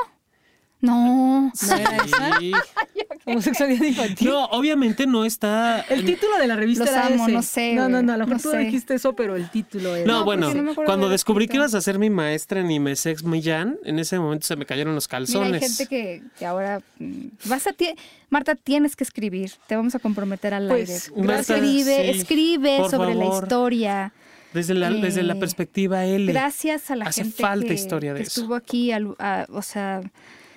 No. 0.84 1.49
Homosexualidad 3.25 3.86
infantil. 3.86 4.27
No, 4.27 4.45
obviamente 4.47 5.07
no 5.07 5.23
está. 5.23 5.79
El 5.79 6.03
título 6.03 6.38
de 6.38 6.45
la 6.45 6.57
revista 6.57 6.84
era 6.84 7.07
ese. 7.07 7.31
no 7.31 7.41
sé. 7.41 7.73
No, 7.73 7.88
no, 7.88 8.01
no, 8.01 8.11
a 8.11 8.17
lo 8.17 8.27
mejor 8.27 8.51
tú 8.51 8.57
dijiste 8.57 8.95
eso, 8.95 9.13
pero 9.13 9.38
el 9.38 9.49
título 9.49 9.95
era. 9.95 10.05
No, 10.05 10.25
bueno, 10.25 10.51
cuando 10.86 11.07
descubrí 11.07 11.47
que 11.47 11.55
ibas 11.55 11.73
a 11.73 11.79
ser 11.79 11.99
mi 11.99 12.09
maestra 12.09 12.59
en 12.59 12.69
Imesex 12.69 13.23
Millán, 13.23 13.77
en 13.86 13.97
ese 13.97 14.19
momento 14.19 14.45
se 14.45 14.57
me 14.57 14.65
cayeron 14.65 14.93
los 14.93 15.07
calzones. 15.07 15.53
Mira, 15.53 15.57
hay 15.57 15.69
gente 15.69 15.88
que, 15.88 16.21
que 16.38 16.45
ahora 16.45 16.81
mm, 16.99 17.27
vas 17.45 17.65
a 17.65 17.71
ti, 17.71 17.95
Marta, 18.29 18.55
tienes 18.55 18.97
que 18.97 19.05
escribir. 19.05 19.53
Te 19.67 19.77
vamos 19.77 19.95
a 19.95 19.99
comprometer 19.99 20.53
al 20.53 20.67
pues, 20.67 21.09
aire. 21.15 21.39
escribe, 21.39 22.09
escribe 22.09 22.89
sobre 22.89 23.15
la 23.15 23.25
historia. 23.25 24.13
Desde 24.53 24.73
la, 24.73 24.91
desde 24.91 25.23
la 25.23 25.34
eh, 25.34 25.39
perspectiva 25.39 26.05
L. 26.05 26.29
Gracias 26.31 26.91
a 26.91 26.97
la 26.97 27.05
Hace 27.05 27.23
gente 27.23 27.41
falta 27.41 27.67
que, 27.67 27.73
historia 27.73 28.13
de 28.13 28.19
que 28.19 28.27
estuvo 28.27 28.53
aquí, 28.53 28.91
o 28.93 29.61
sea, 29.61 30.01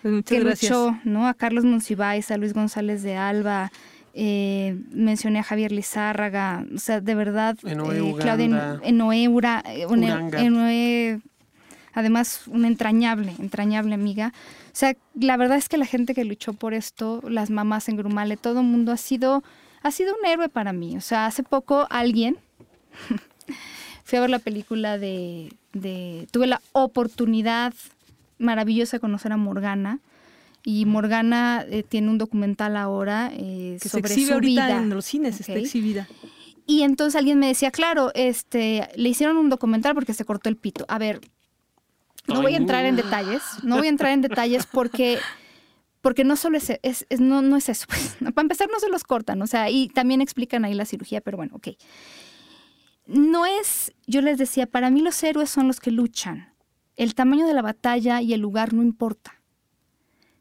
pues 0.02 0.24
que 0.24 0.40
luchó, 0.40 0.98
¿no? 1.04 1.26
A 1.26 1.34
Carlos 1.34 1.64
Monsiváis, 1.64 2.30
a 2.30 2.36
Luis 2.36 2.52
González 2.52 3.02
de 3.02 3.16
Alba, 3.16 3.70
eh, 4.18 4.78
mencioné 4.92 5.40
a 5.40 5.42
Javier 5.42 5.72
Lizárraga, 5.72 6.64
o 6.74 6.78
sea, 6.78 7.02
de 7.02 7.14
verdad, 7.14 7.58
eh, 7.64 8.14
Claudia 8.18 8.78
Enoeura, 8.82 9.62
Enoe, 9.66 11.20
además 11.92 12.42
una 12.46 12.68
entrañable, 12.68 13.34
entrañable 13.38 13.94
amiga. 13.94 14.32
O 14.68 14.70
sea, 14.72 14.96
la 15.14 15.36
verdad 15.36 15.58
es 15.58 15.68
que 15.68 15.76
la 15.76 15.84
gente 15.84 16.14
que 16.14 16.24
luchó 16.24 16.54
por 16.54 16.72
esto, 16.72 17.20
las 17.28 17.50
mamás 17.50 17.90
en 17.90 17.96
Grumale, 17.98 18.38
todo 18.38 18.60
el 18.60 18.66
mundo 18.66 18.90
ha 18.90 18.96
sido, 18.96 19.44
ha 19.82 19.90
sido 19.90 20.14
un 20.18 20.26
héroe 20.26 20.48
para 20.48 20.72
mí. 20.72 20.96
O 20.96 21.02
sea, 21.02 21.26
hace 21.26 21.42
poco 21.42 21.86
alguien, 21.90 22.38
fui 24.04 24.16
a 24.16 24.22
ver 24.22 24.30
la 24.30 24.38
película 24.38 24.96
de, 24.96 25.52
de, 25.74 26.26
tuve 26.30 26.46
la 26.46 26.62
oportunidad 26.72 27.74
maravillosa 28.38 28.98
conocer 28.98 29.32
a 29.32 29.36
Morgana. 29.36 30.00
Y 30.62 30.84
Morgana 30.84 31.64
eh, 31.68 31.84
tiene 31.84 32.10
un 32.10 32.18
documental 32.18 32.76
ahora 32.76 33.30
eh, 33.32 33.78
que 33.80 33.88
sobre 33.88 34.08
se 34.08 34.14
exhibe 34.14 34.34
su 34.34 34.40
vida. 34.40 34.70
en 34.70 34.90
los 34.90 35.04
cines, 35.04 35.40
está 35.40 35.54
exhibida. 35.54 36.08
Y 36.66 36.82
entonces 36.82 37.16
alguien 37.16 37.38
me 37.38 37.46
decía, 37.46 37.70
claro, 37.70 38.10
este, 38.14 38.88
le 38.96 39.08
hicieron 39.08 39.36
un 39.36 39.48
documental 39.48 39.94
porque 39.94 40.12
se 40.12 40.24
cortó 40.24 40.48
el 40.48 40.56
pito. 40.56 40.84
A 40.88 40.98
ver, 40.98 41.20
no 42.26 42.42
voy 42.42 42.54
a 42.54 42.56
entrar 42.56 42.84
en 42.84 42.96
detalles, 42.96 43.42
no 43.62 43.76
voy 43.76 43.86
a 43.86 43.90
entrar 43.90 44.12
en 44.12 44.20
detalles 44.20 44.66
porque, 44.66 45.20
porque 46.00 46.24
no 46.24 46.34
solo 46.34 46.58
es, 46.58 46.72
es, 46.82 47.06
no, 47.20 47.42
no 47.42 47.56
es 47.56 47.68
eso. 47.68 47.86
Pues. 47.88 48.16
Para 48.34 48.42
empezar, 48.42 48.68
no 48.72 48.80
se 48.80 48.88
los 48.88 49.04
cortan, 49.04 49.40
o 49.42 49.46
sea, 49.46 49.70
y 49.70 49.88
también 49.88 50.20
explican 50.20 50.64
ahí 50.64 50.74
la 50.74 50.84
cirugía, 50.84 51.20
pero 51.20 51.36
bueno, 51.36 51.54
ok. 51.54 51.68
No 53.06 53.46
es, 53.46 53.92
yo 54.08 54.20
les 54.20 54.36
decía, 54.36 54.66
para 54.66 54.90
mí 54.90 55.00
los 55.00 55.22
héroes 55.22 55.48
son 55.48 55.68
los 55.68 55.78
que 55.78 55.92
luchan. 55.92 56.55
El 56.96 57.14
tamaño 57.14 57.46
de 57.46 57.54
la 57.54 57.62
batalla 57.62 58.22
y 58.22 58.32
el 58.32 58.40
lugar 58.40 58.72
no 58.72 58.82
importa. 58.82 59.34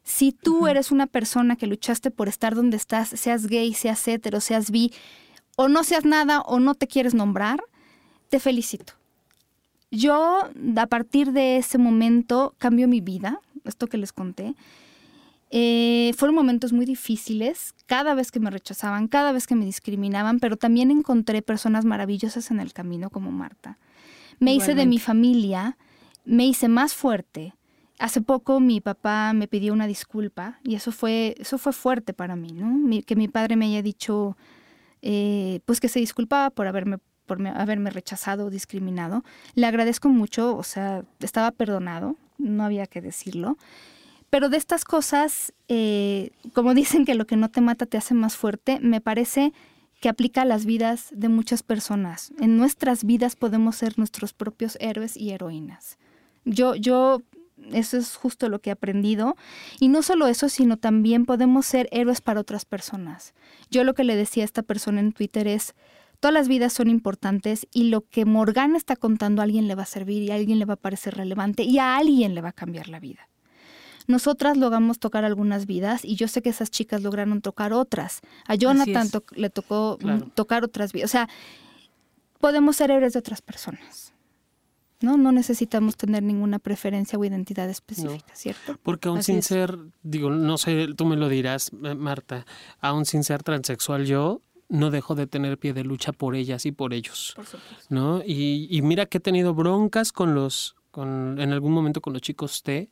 Si 0.04 0.32
tú 0.32 0.68
eres 0.68 0.92
una 0.92 1.08
persona 1.08 1.56
que 1.56 1.68
luchaste 1.68 2.12
por 2.12 2.28
estar 2.28 2.54
donde 2.54 2.78
estás, 2.78 3.10
seas 3.10 3.48
gay, 3.48 3.74
seas 3.74 4.08
hetero, 4.08 4.40
seas 4.40 4.70
bi, 4.70 4.94
o 5.56 5.68
no 5.68 5.84
seas 5.84 6.06
nada 6.06 6.42
o 6.42 6.60
no 6.60 6.76
te 6.76 6.88
quieres 6.88 7.14
nombrar, 7.14 7.64
te 8.30 8.40
felicito. 8.40 8.94
Yo, 9.92 10.50
a 10.78 10.88
partir 10.88 11.32
de 11.32 11.58
ese 11.58 11.78
momento, 11.78 12.54
cambió 12.58 12.88
mi 12.88 13.02
vida, 13.02 13.40
esto 13.64 13.88
que 13.88 13.98
les 13.98 14.14
conté. 14.14 14.56
Eh, 15.52 16.14
fueron 16.18 16.36
momentos 16.36 16.74
muy 16.74 16.86
difíciles, 16.86 17.74
cada 17.86 18.14
vez 18.14 18.32
que 18.32 18.40
me 18.40 18.50
rechazaban, 18.50 19.08
cada 19.08 19.32
vez 19.32 19.48
que 19.48 19.56
me 19.56 19.66
discriminaban, 19.66 20.40
pero 20.40 20.58
también 20.58 20.92
encontré 20.92 21.42
personas 21.42 21.86
maravillosas 21.86 22.52
en 22.52 22.60
el 22.60 22.74
camino 22.74 23.10
como 23.10 23.32
Marta. 23.32 23.78
Me 24.40 24.54
hice 24.54 24.76
de 24.76 24.86
mi 24.86 25.00
familia, 25.00 25.78
me 26.26 26.46
hice 26.46 26.68
más 26.68 26.94
fuerte. 26.94 27.54
Hace 27.98 28.22
poco 28.22 28.60
mi 28.60 28.82
papá 28.82 29.32
me 29.34 29.48
pidió 29.48 29.72
una 29.72 29.88
disculpa 29.88 30.60
y 30.64 30.76
eso 30.76 30.92
fue, 30.92 31.36
eso 31.40 31.58
fue 31.58 31.72
fuerte 31.72 32.14
para 32.14 32.36
mí, 32.36 32.52
¿no? 32.52 33.02
que 33.06 33.16
mi 33.16 33.28
padre 33.30 33.56
me 33.56 33.68
haya 33.68 33.82
dicho, 33.82 34.36
eh, 35.02 35.62
pues 35.66 35.80
que 35.80 35.88
se 35.88 36.00
disculpaba 36.00 36.50
por 36.50 36.68
haberme, 36.68 36.98
por 37.26 37.46
haberme 37.48 37.92
rechazado 37.92 38.48
o 38.48 38.50
discriminado. 38.50 39.24
Le 39.54 39.66
agradezco 39.66 40.10
mucho, 40.10 40.58
o 40.58 40.64
sea, 40.64 41.06
estaba 41.22 41.52
perdonado, 41.52 42.18
no 42.38 42.66
había 42.66 42.86
que 42.86 43.02
decirlo. 43.02 43.58
Pero 44.30 44.50
de 44.50 44.58
estas 44.58 44.84
cosas, 44.84 45.54
eh, 45.70 46.32
como 46.54 46.74
dicen 46.74 47.06
que 47.06 47.16
lo 47.16 47.26
que 47.26 47.38
no 47.38 47.50
te 47.50 47.62
mata 47.62 47.86
te 47.86 47.98
hace 47.98 48.14
más 48.14 48.36
fuerte, 48.36 48.80
me 48.82 49.00
parece 49.00 49.54
que 50.02 50.10
aplica 50.10 50.42
a 50.42 50.46
las 50.46 50.66
vidas 50.66 51.10
de 51.14 51.30
muchas 51.30 51.64
personas. 51.64 52.34
En 52.40 52.58
nuestras 52.58 53.06
vidas 53.06 53.36
podemos 53.36 53.78
ser 53.78 53.98
nuestros 53.98 54.34
propios 54.34 54.78
héroes 54.82 55.16
y 55.16 55.32
heroínas. 55.32 55.98
Yo, 56.46 56.76
yo, 56.76 57.22
eso 57.72 57.98
es 57.98 58.16
justo 58.16 58.50
lo 58.50 58.60
que 58.60 58.70
he 58.70 58.74
aprendido. 58.74 59.36
Y 59.80 59.90
no 59.90 60.02
solo 60.02 60.28
eso, 60.28 60.50
sino 60.50 60.78
también 60.78 61.26
podemos 61.26 61.66
ser 61.66 61.90
héroes 61.92 62.22
para 62.22 62.40
otras 62.40 62.66
personas. 62.66 63.34
Yo 63.70 63.84
lo 63.84 63.94
que 63.94 64.04
le 64.04 64.16
decía 64.16 64.44
a 64.44 64.46
esta 64.46 64.64
persona 64.64 65.00
en 65.00 65.12
Twitter 65.12 65.48
es, 65.48 65.74
todas 66.20 66.34
las 66.34 66.48
vidas 66.48 66.74
son 66.74 66.90
importantes 66.90 67.68
y 67.72 67.90
lo 67.90 68.02
que 68.02 68.26
Morgana 68.26 68.78
está 68.78 68.96
contando 68.96 69.42
a 69.42 69.46
alguien 69.46 69.68
le 69.68 69.76
va 69.76 69.84
a 69.84 69.88
servir 69.88 70.24
y 70.24 70.32
a 70.32 70.36
alguien 70.36 70.60
le 70.60 70.66
va 70.66 70.76
a 70.76 70.78
parecer 70.78 71.16
relevante 71.16 71.64
y 71.64 71.80
a 71.80 71.98
alguien 71.98 72.36
le 72.36 72.42
va 72.42 72.50
a 72.50 72.54
cambiar 72.54 72.88
la 72.88 73.00
vida. 73.00 73.30
Nosotras 74.08 74.56
logramos 74.56 75.00
tocar 75.00 75.26
algunas 75.26 75.66
vidas 75.66 76.06
y 76.06 76.16
yo 76.16 76.28
sé 76.28 76.42
que 76.42 76.50
esas 76.50 76.70
chicas 76.70 77.02
lograron 77.02 77.42
tocar 77.42 77.74
otras. 77.74 78.22
A 78.48 78.56
Jonathan 78.56 79.10
le 79.36 79.50
tocó 79.50 79.98
tocar 80.36 80.64
otras 80.64 80.94
vidas. 80.94 81.10
O 81.10 81.12
sea, 81.12 81.30
podemos 82.40 82.76
ser 82.76 82.92
héroes 82.92 83.14
de 83.14 83.20
otras 83.20 83.42
personas. 83.42 84.15
¿No? 85.06 85.18
No 85.18 85.32
necesitamos 85.32 85.96
tener 85.96 86.24
ninguna 86.24 86.60
preferencia 86.60 87.18
o 87.18 87.24
identidad 87.24 87.70
específica, 87.70 88.36
¿cierto? 88.36 88.78
Porque 88.84 89.08
aún 89.08 89.24
sin 89.24 89.44
ser, 89.44 89.78
digo, 90.04 90.32
no 90.32 90.58
sé, 90.58 90.88
tú 90.98 91.06
me 91.06 91.16
lo 91.16 91.30
dirás, 91.30 91.72
Marta, 91.74 92.46
aún 92.82 93.06
sin 93.06 93.24
ser 93.24 93.44
transexual 93.44 94.06
yo, 94.06 94.42
no 94.68 94.90
dejo 94.90 95.14
de 95.14 95.28
tener 95.28 95.60
pie 95.60 95.74
de 95.74 95.84
lucha 95.84 96.12
por 96.12 96.36
ellas 96.36 96.66
y 96.66 96.72
por 96.72 96.94
ellos. 96.94 97.34
Por 97.36 97.46
supuesto. 97.46 97.86
¿No? 97.90 98.24
Y, 98.26 98.68
y 98.70 98.82
mira 98.82 99.06
que 99.06 99.20
he 99.20 99.22
tenido 99.22 99.54
broncas 99.54 100.12
con 100.12 100.34
los, 100.34 100.76
con, 100.90 101.40
en 101.40 101.54
algún 101.54 101.72
momento 101.72 102.02
con 102.02 102.14
los 102.14 102.22
chicos 102.22 102.64
T, 102.64 102.90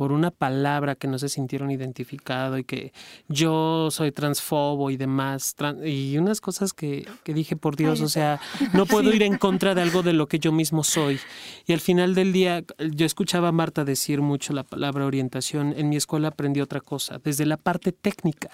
por 0.00 0.12
una 0.12 0.30
palabra 0.30 0.94
que 0.94 1.08
no 1.08 1.18
se 1.18 1.28
sintieron 1.28 1.70
identificado 1.70 2.56
y 2.56 2.64
que 2.64 2.94
yo 3.28 3.90
soy 3.90 4.12
transfobo 4.12 4.90
y 4.90 4.96
demás, 4.96 5.54
y 5.84 6.16
unas 6.16 6.40
cosas 6.40 6.72
que, 6.72 7.06
que 7.22 7.34
dije, 7.34 7.54
por 7.54 7.76
Dios, 7.76 8.00
o 8.00 8.08
sea, 8.08 8.40
no 8.72 8.86
puedo 8.86 9.12
ir 9.12 9.22
en 9.22 9.36
contra 9.36 9.74
de 9.74 9.82
algo 9.82 10.02
de 10.02 10.14
lo 10.14 10.26
que 10.26 10.38
yo 10.38 10.52
mismo 10.52 10.84
soy. 10.84 11.20
Y 11.66 11.74
al 11.74 11.80
final 11.80 12.14
del 12.14 12.32
día, 12.32 12.64
yo 12.78 13.04
escuchaba 13.04 13.48
a 13.48 13.52
Marta 13.52 13.84
decir 13.84 14.22
mucho 14.22 14.54
la 14.54 14.62
palabra 14.62 15.04
orientación, 15.04 15.74
en 15.76 15.90
mi 15.90 15.96
escuela 15.96 16.28
aprendí 16.28 16.62
otra 16.62 16.80
cosa, 16.80 17.20
desde 17.22 17.44
la 17.44 17.58
parte 17.58 17.92
técnica, 17.92 18.48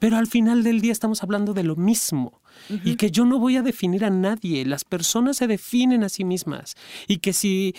pero 0.00 0.16
al 0.16 0.28
final 0.28 0.62
del 0.62 0.80
día 0.80 0.92
estamos 0.92 1.22
hablando 1.22 1.52
de 1.52 1.64
lo 1.64 1.76
mismo 1.76 2.40
y 2.84 2.96
que 2.96 3.10
yo 3.10 3.26
no 3.26 3.38
voy 3.38 3.58
a 3.58 3.62
definir 3.62 4.02
a 4.02 4.08
nadie, 4.08 4.64
las 4.64 4.84
personas 4.84 5.36
se 5.36 5.46
definen 5.46 6.04
a 6.04 6.08
sí 6.08 6.24
mismas 6.24 6.74
y 7.06 7.18
que 7.18 7.34
si, 7.34 7.74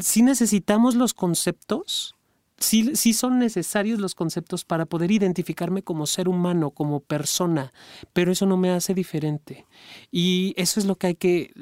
si 0.00 0.22
necesitamos 0.22 0.94
los 0.94 1.14
conceptos, 1.14 2.14
sí, 2.60 2.94
sí 2.94 3.12
son 3.12 3.38
necesarios 3.38 3.98
los 3.98 4.14
conceptos 4.14 4.64
para 4.64 4.86
poder 4.86 5.10
identificarme 5.10 5.82
como 5.82 6.06
ser 6.06 6.28
humano, 6.28 6.70
como 6.70 7.00
persona, 7.00 7.72
pero 8.12 8.30
eso 8.30 8.46
no 8.46 8.56
me 8.56 8.70
hace 8.70 8.94
diferente. 8.94 9.66
Y 10.12 10.54
eso 10.56 10.78
es 10.78 10.86
lo 10.86 10.96
que 10.96 11.08
hay 11.08 11.14
que, 11.14 11.52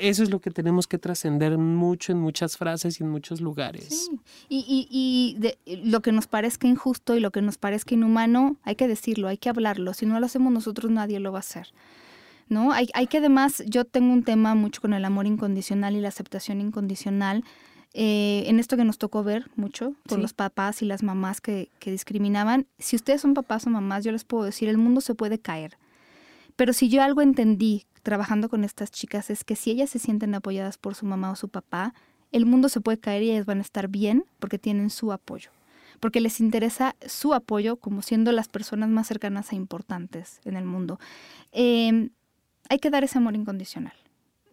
eso 0.00 0.22
es 0.22 0.30
lo 0.30 0.40
que 0.40 0.50
tenemos 0.50 0.86
que 0.86 0.98
trascender 0.98 1.58
mucho 1.58 2.12
en 2.12 2.18
muchas 2.18 2.56
frases 2.56 3.00
y 3.00 3.04
en 3.04 3.10
muchos 3.10 3.40
lugares. 3.40 4.08
Sí. 4.08 4.20
Y, 4.48 4.88
y, 4.90 5.56
y 5.64 5.76
lo 5.84 6.00
que 6.00 6.12
nos 6.12 6.26
parezca 6.26 6.66
injusto 6.66 7.14
y 7.14 7.20
lo 7.20 7.30
que 7.30 7.42
nos 7.42 7.58
parezca 7.58 7.94
inhumano, 7.94 8.56
hay 8.62 8.76
que 8.76 8.88
decirlo, 8.88 9.28
hay 9.28 9.38
que 9.38 9.50
hablarlo. 9.50 9.94
Si 9.94 10.06
no 10.06 10.18
lo 10.18 10.26
hacemos 10.26 10.52
nosotros, 10.52 10.90
nadie 10.90 11.20
lo 11.20 11.32
va 11.32 11.38
a 11.38 11.40
hacer. 11.40 11.68
¿no? 12.48 12.72
Hay, 12.72 12.88
hay 12.94 13.06
que 13.06 13.18
además, 13.18 13.62
yo 13.66 13.84
tengo 13.84 14.12
un 14.12 14.22
tema 14.22 14.54
mucho 14.54 14.80
con 14.80 14.94
el 14.94 15.04
amor 15.04 15.26
incondicional 15.26 15.96
y 15.96 16.00
la 16.00 16.08
aceptación 16.08 16.60
incondicional. 16.60 17.44
Eh, 17.98 18.44
en 18.46 18.60
esto 18.60 18.76
que 18.76 18.84
nos 18.84 18.98
tocó 18.98 19.24
ver 19.24 19.50
mucho 19.56 19.94
con 20.06 20.20
los 20.20 20.34
papás 20.34 20.82
y 20.82 20.84
las 20.84 21.02
mamás 21.02 21.40
que, 21.40 21.70
que, 21.78 21.90
discriminaban, 21.90 22.66
si 22.78 22.94
ustedes 22.94 23.22
son 23.22 23.32
papás 23.32 23.66
o 23.66 23.70
mamás, 23.70 24.04
yo 24.04 24.12
les 24.12 24.22
puedo 24.22 24.44
decir, 24.44 24.68
el 24.68 24.76
mundo 24.76 25.00
se 25.00 25.14
puede 25.14 25.38
caer. 25.38 25.78
Pero 26.56 26.74
si 26.74 26.90
yo 26.90 27.02
algo 27.02 27.22
entendí 27.22 27.86
trabajando 28.02 28.50
con 28.50 28.64
estas 28.64 28.90
chicas 28.90 29.30
es 29.30 29.44
que 29.44 29.56
si 29.56 29.70
ellas 29.70 29.88
se 29.88 29.98
sienten 29.98 30.34
apoyadas 30.34 30.76
por 30.76 30.94
su 30.94 31.06
mamá 31.06 31.30
o 31.30 31.36
su 31.36 31.48
papá, 31.48 31.94
el 32.32 32.44
mundo 32.44 32.68
se 32.68 32.82
puede 32.82 32.98
caer 32.98 33.22
y 33.22 33.30
ellas 33.30 33.46
van 33.46 33.58
a 33.58 33.62
estar 33.62 33.88
bien 33.88 34.26
porque 34.40 34.58
tienen 34.58 34.90
su 34.90 35.10
apoyo. 35.10 35.50
Porque 35.98 36.20
les 36.20 36.38
interesa 36.38 36.96
su 37.06 37.32
apoyo 37.32 37.76
como 37.76 38.02
siendo 38.02 38.30
las 38.30 38.48
personas 38.48 38.90
más 38.90 39.06
cercanas 39.06 39.52
e 39.52 39.56
importantes 39.56 40.42
en 40.44 40.56
el 40.56 40.66
mundo. 40.66 41.00
Eh, 41.52 42.10
hay 42.68 42.78
que 42.78 42.90
dar 42.90 43.04
ese 43.04 43.16
amor 43.16 43.34
incondicional. 43.36 43.94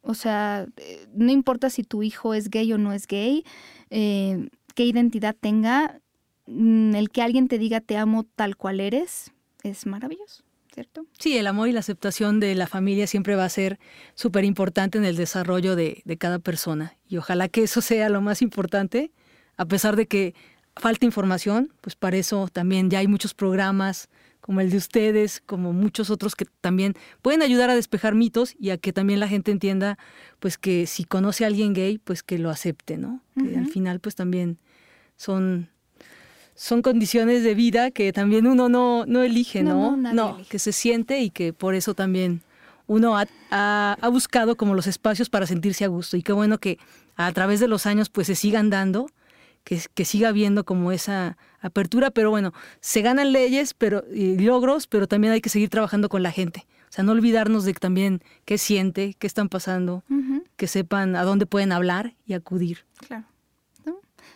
O 0.03 0.13
sea, 0.13 0.67
eh, 0.77 1.07
no 1.15 1.31
importa 1.31 1.69
si 1.69 1.83
tu 1.83 2.03
hijo 2.03 2.33
es 2.33 2.49
gay 2.49 2.71
o 2.73 2.77
no 2.77 2.91
es 2.91 3.07
gay, 3.07 3.45
eh, 3.89 4.49
qué 4.75 4.83
identidad 4.83 5.35
tenga, 5.39 6.01
mm, 6.45 6.95
el 6.95 7.09
que 7.09 7.21
alguien 7.21 7.47
te 7.47 7.57
diga 7.57 7.79
te 7.79 7.97
amo 7.97 8.25
tal 8.35 8.57
cual 8.57 8.79
eres, 8.79 9.31
es 9.63 9.85
maravilloso. 9.85 10.43
¿Cierto? 10.73 11.05
Sí, 11.19 11.37
el 11.37 11.45
amor 11.45 11.69
y 11.69 11.71
la 11.71 11.81
aceptación 11.81 12.39
de 12.39 12.55
la 12.55 12.65
familia 12.65 13.05
siempre 13.05 13.35
va 13.35 13.45
a 13.45 13.49
ser 13.49 13.77
súper 14.15 14.43
importante 14.43 14.97
en 14.97 15.05
el 15.05 15.15
desarrollo 15.15 15.75
de, 15.75 16.01
de 16.03 16.17
cada 16.17 16.39
persona. 16.39 16.97
Y 17.07 17.17
ojalá 17.17 17.47
que 17.47 17.61
eso 17.61 17.79
sea 17.79 18.09
lo 18.09 18.21
más 18.21 18.41
importante, 18.41 19.11
a 19.55 19.65
pesar 19.65 19.95
de 19.95 20.07
que 20.07 20.33
falta 20.75 21.05
información, 21.05 21.71
pues 21.81 21.95
para 21.95 22.17
eso 22.17 22.47
también 22.51 22.89
ya 22.89 22.97
hay 22.97 23.07
muchos 23.07 23.35
programas, 23.35 24.09
como 24.43 24.59
el 24.59 24.69
de 24.69 24.75
ustedes, 24.75 25.41
como 25.45 25.71
muchos 25.71 26.09
otros 26.09 26.35
que 26.35 26.43
también 26.59 26.95
pueden 27.21 27.41
ayudar 27.41 27.69
a 27.69 27.75
despejar 27.75 28.13
mitos 28.13 28.55
y 28.59 28.71
a 28.71 28.77
que 28.77 28.91
también 28.91 29.21
la 29.21 29.29
gente 29.29 29.51
entienda, 29.51 29.97
pues 30.41 30.57
que 30.57 30.85
si 30.85 31.05
conoce 31.05 31.45
a 31.45 31.47
alguien 31.47 31.73
gay, 31.73 31.97
pues 31.97 32.23
que 32.23 32.37
lo 32.37 32.49
acepte, 32.49 32.97
¿no? 32.97 33.21
Que 33.37 33.57
al 33.57 33.67
final, 33.67 34.01
pues 34.01 34.15
también 34.15 34.57
son 35.15 35.69
son 36.55 36.81
condiciones 36.81 37.43
de 37.43 37.55
vida 37.55 37.89
que 37.89 38.11
también 38.11 38.45
uno 38.45 38.67
no, 38.67 39.05
no 39.05 39.23
elige, 39.23 39.63
¿no? 39.63 39.95
No, 39.95 40.37
que 40.49 40.59
se 40.59 40.73
siente 40.73 41.21
y 41.21 41.29
que 41.29 41.53
por 41.53 41.73
eso 41.73 41.93
también 41.93 42.41
uno 42.85 43.17
ha, 43.17 43.25
ha, 43.49 44.09
buscado 44.09 44.57
como 44.57 44.75
los 44.75 44.87
espacios 44.87 45.29
para 45.29 45.47
sentirse 45.47 45.85
a 45.85 45.87
gusto. 45.87 46.17
Y 46.17 46.21
qué 46.21 46.33
bueno 46.33 46.57
que 46.57 46.79
a 47.15 47.31
través 47.31 47.61
de 47.61 47.69
los 47.69 47.85
años 47.85 48.09
pues 48.09 48.27
se 48.27 48.35
sigan 48.35 48.69
dando 48.69 49.07
que, 49.63 50.05
siga 50.05 50.29
habiendo 50.29 50.65
como 50.65 50.91
esa 50.91 51.37
apertura, 51.61 52.11
pero 52.11 52.29
bueno, 52.29 52.53
se 52.81 53.01
ganan 53.01 53.31
leyes 53.31 53.73
pero, 53.73 54.03
y 54.13 54.37
logros, 54.39 54.87
pero 54.87 55.07
también 55.07 55.33
hay 55.33 55.41
que 55.41 55.49
seguir 55.49 55.69
trabajando 55.69 56.09
con 56.09 56.23
la 56.23 56.31
gente. 56.31 56.65
O 56.89 56.93
sea, 56.93 57.03
no 57.03 57.13
olvidarnos 57.13 57.65
de 57.65 57.73
también 57.73 58.21
qué 58.45 58.57
siente, 58.57 59.15
qué 59.17 59.25
están 59.25 59.49
pasando, 59.49 60.03
que 60.57 60.67
sepan 60.67 61.15
a 61.15 61.23
dónde 61.23 61.45
pueden 61.45 61.71
hablar 61.71 62.13
y 62.25 62.33
acudir. 62.33 62.85
Claro. 63.07 63.25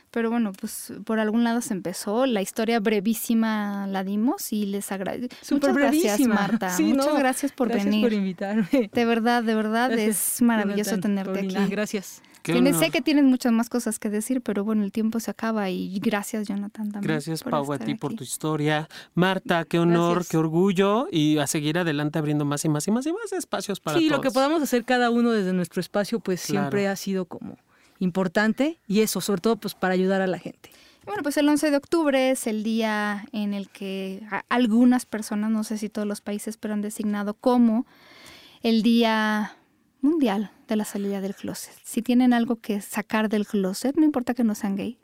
Pero 0.09 0.31
bueno, 0.31 0.53
pues 0.53 0.93
por 1.03 1.19
algún 1.19 1.43
lado 1.43 1.61
se 1.61 1.73
empezó. 1.73 2.25
La 2.25 2.41
historia 2.41 2.79
brevísima 2.79 3.85
la 3.87 4.03
dimos 4.03 4.51
y 4.51 4.65
les 4.65 4.91
agradezco. 4.91 5.35
Muchas 5.51 5.75
gracias, 5.75 6.19
Marta. 6.21 6.75
Muchas 6.79 7.19
gracias 7.19 7.51
por 7.51 7.67
gracias 7.67 7.85
venir. 7.85 8.03
por 8.03 8.13
invitarme. 8.13 8.89
De 8.91 9.05
verdad, 9.05 9.43
de 9.43 9.53
verdad, 9.53 9.91
es 9.91 10.41
maravilloso 10.41 10.97
tenerte 10.97 11.39
aquí. 11.39 11.55
Gracias 11.69 12.23
sé 12.73 12.89
que 12.91 13.01
tienes 13.01 13.23
muchas 13.23 13.51
más 13.51 13.69
cosas 13.69 13.99
que 13.99 14.09
decir, 14.09 14.41
pero 14.41 14.63
bueno, 14.63 14.83
el 14.83 14.91
tiempo 14.91 15.19
se 15.19 15.31
acaba 15.31 15.69
y 15.69 15.99
gracias, 15.99 16.47
Jonathan, 16.47 16.91
también. 16.91 17.13
Gracias, 17.13 17.43
Pau, 17.43 17.71
a 17.73 17.79
ti 17.79 17.95
por 17.95 18.13
tu 18.13 18.23
historia. 18.23 18.87
Marta, 19.13 19.65
qué 19.65 19.79
honor, 19.79 20.25
qué 20.25 20.37
orgullo 20.37 21.07
y 21.11 21.37
a 21.37 21.47
seguir 21.47 21.77
adelante 21.77 22.19
abriendo 22.19 22.45
más 22.45 22.63
y 22.65 22.69
más 22.69 22.87
y 22.87 22.91
más 22.91 23.05
y 23.05 23.13
más 23.13 23.31
espacios 23.33 23.79
para 23.79 23.97
sí, 23.97 24.07
todos. 24.07 24.09
Sí, 24.09 24.15
lo 24.17 24.21
que 24.21 24.33
podamos 24.33 24.61
hacer 24.61 24.85
cada 24.85 25.09
uno 25.09 25.31
desde 25.31 25.53
nuestro 25.53 25.79
espacio, 25.79 26.19
pues 26.19 26.41
siempre 26.41 26.87
ha 26.87 26.95
sido 26.95 27.25
como 27.25 27.57
importante 27.99 28.79
y 28.87 29.01
eso, 29.01 29.21
sobre 29.21 29.41
todo, 29.41 29.57
pues 29.57 29.75
para 29.75 29.93
ayudar 29.93 30.21
a 30.21 30.27
la 30.27 30.39
gente. 30.39 30.69
Bueno, 31.05 31.23
pues 31.23 31.37
el 31.37 31.47
11 31.47 31.71
de 31.71 31.77
octubre 31.77 32.31
es 32.31 32.47
el 32.47 32.63
día 32.63 33.25
en 33.31 33.53
el 33.53 33.69
que 33.69 34.21
algunas 34.49 35.05
personas, 35.05 35.51
no 35.51 35.63
sé 35.63 35.77
si 35.77 35.87
todos 35.87 36.07
los 36.07 36.19
países, 36.19 36.57
pero 36.57 36.73
han 36.73 36.81
designado 36.81 37.33
como 37.33 37.85
el 38.61 38.81
Día 38.81 39.55
Mundial 40.01 40.51
de 40.67 40.75
la 40.75 40.85
salida 40.85 41.21
del 41.21 41.35
closet. 41.35 41.73
Si 41.83 42.01
tienen 42.01 42.33
algo 42.33 42.57
que 42.57 42.81
sacar 42.81 43.29
del 43.29 43.47
closet, 43.47 43.95
no 43.95 44.05
importa 44.05 44.33
que 44.33 44.43
no 44.43 44.55
sean 44.55 44.75
gay, 44.75 44.97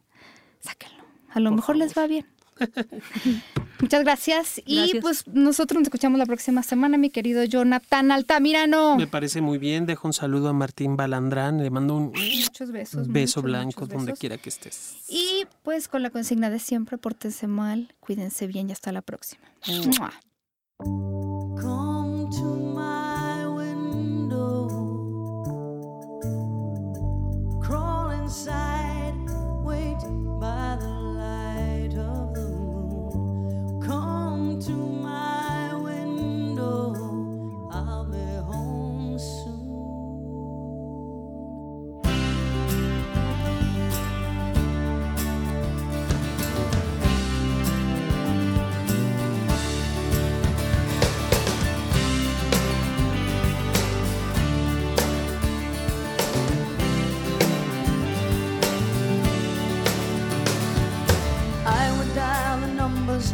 sáquenlo. 0.59 1.03
A 1.29 1.39
lo 1.39 1.51
mejor 1.51 1.75
les 1.75 1.97
va 1.97 2.05
bien. 2.07 2.27
Muchas 3.81 4.03
gracias. 4.03 4.61
Y 4.65 4.99
pues 4.99 5.27
nosotros 5.27 5.79
nos 5.79 5.87
escuchamos 5.87 6.19
la 6.19 6.25
próxima 6.25 6.63
semana, 6.63 6.97
mi 6.97 7.09
querido 7.09 7.43
Jonathan 7.43 8.11
Altamirano. 8.11 8.95
Me 8.95 9.07
parece 9.07 9.41
muy 9.41 9.57
bien. 9.57 9.85
Dejo 9.85 10.07
un 10.07 10.13
saludo 10.13 10.49
a 10.49 10.53
Martín 10.53 10.95
Balandrán. 10.95 11.61
Le 11.61 11.69
mando 11.69 11.95
un 11.95 12.13
muchos 12.13 12.71
besos, 12.71 13.07
beso 13.07 13.41
blanco 13.41 13.87
donde 13.87 14.13
quiera 14.13 14.37
que 14.37 14.49
estés. 14.49 14.97
Y 15.09 15.45
pues 15.63 15.87
con 15.87 16.03
la 16.03 16.09
consigna 16.09 16.49
de 16.49 16.59
siempre, 16.59 16.97
pórtense 16.97 17.47
mal, 17.47 17.93
cuídense 17.99 18.47
bien 18.47 18.69
y 18.69 18.73
hasta 18.73 18.91
la 18.91 19.01
próxima. 19.01 19.43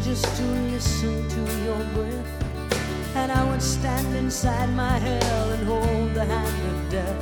Just 0.10 0.38
to 0.38 0.43
listen 0.74 1.30
to 1.30 1.41
your 1.66 1.84
breath. 1.93 3.16
And 3.16 3.32
I 3.32 3.47
would 3.47 3.62
stand 3.62 4.16
inside 4.16 4.70
my 4.74 4.97
hell 4.97 5.51
and 5.51 5.68
hold 5.68 6.14
the 6.16 6.26
hand 6.26 6.62
of 6.72 6.89
death. 6.89 7.22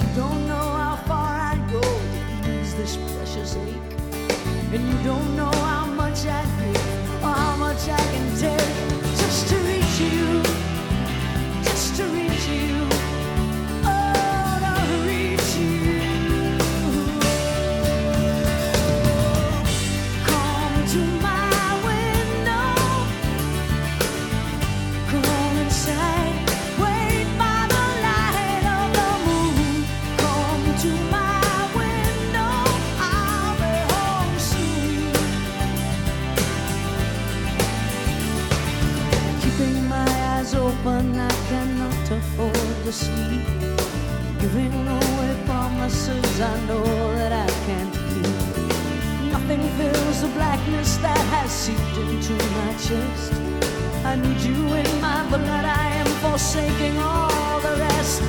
You 0.00 0.06
don't 0.16 0.48
know 0.48 0.68
how 0.80 0.96
far 1.06 1.38
I'd 1.50 1.64
go 1.70 1.80
to 1.80 2.50
ease 2.50 2.74
this 2.74 2.96
precious 2.96 3.54
ache. 3.54 3.92
And 4.72 4.82
you 4.88 4.98
don't 5.04 5.36
know 5.36 5.52
how 5.70 5.86
much 5.86 6.26
I'd 6.26 6.50
give 6.58 7.22
or 7.22 7.34
how 7.42 7.56
much 7.56 7.88
I 7.88 8.02
can 8.12 8.26
take 8.36 8.87
to 42.88 42.94
sleep. 42.94 43.46
Giving 44.40 44.72
away 44.72 45.42
promises 45.44 46.40
I 46.40 46.54
know 46.66 46.84
that 47.16 47.32
I 47.32 47.48
can't 47.66 47.94
keep. 48.08 49.32
Nothing 49.32 49.62
fills 49.76 50.22
the 50.22 50.28
blackness 50.28 50.96
that 50.98 51.22
has 51.34 51.50
seeped 51.50 51.96
into 51.98 52.32
my 52.56 52.72
chest. 52.86 53.32
I 54.10 54.16
need 54.16 54.40
you 54.40 54.60
in 54.82 55.00
my 55.02 55.20
blood, 55.28 55.66
I 55.66 55.86
am 56.00 56.10
forsaking 56.24 56.96
all 56.98 57.60
the 57.60 57.76
rest 57.76 58.27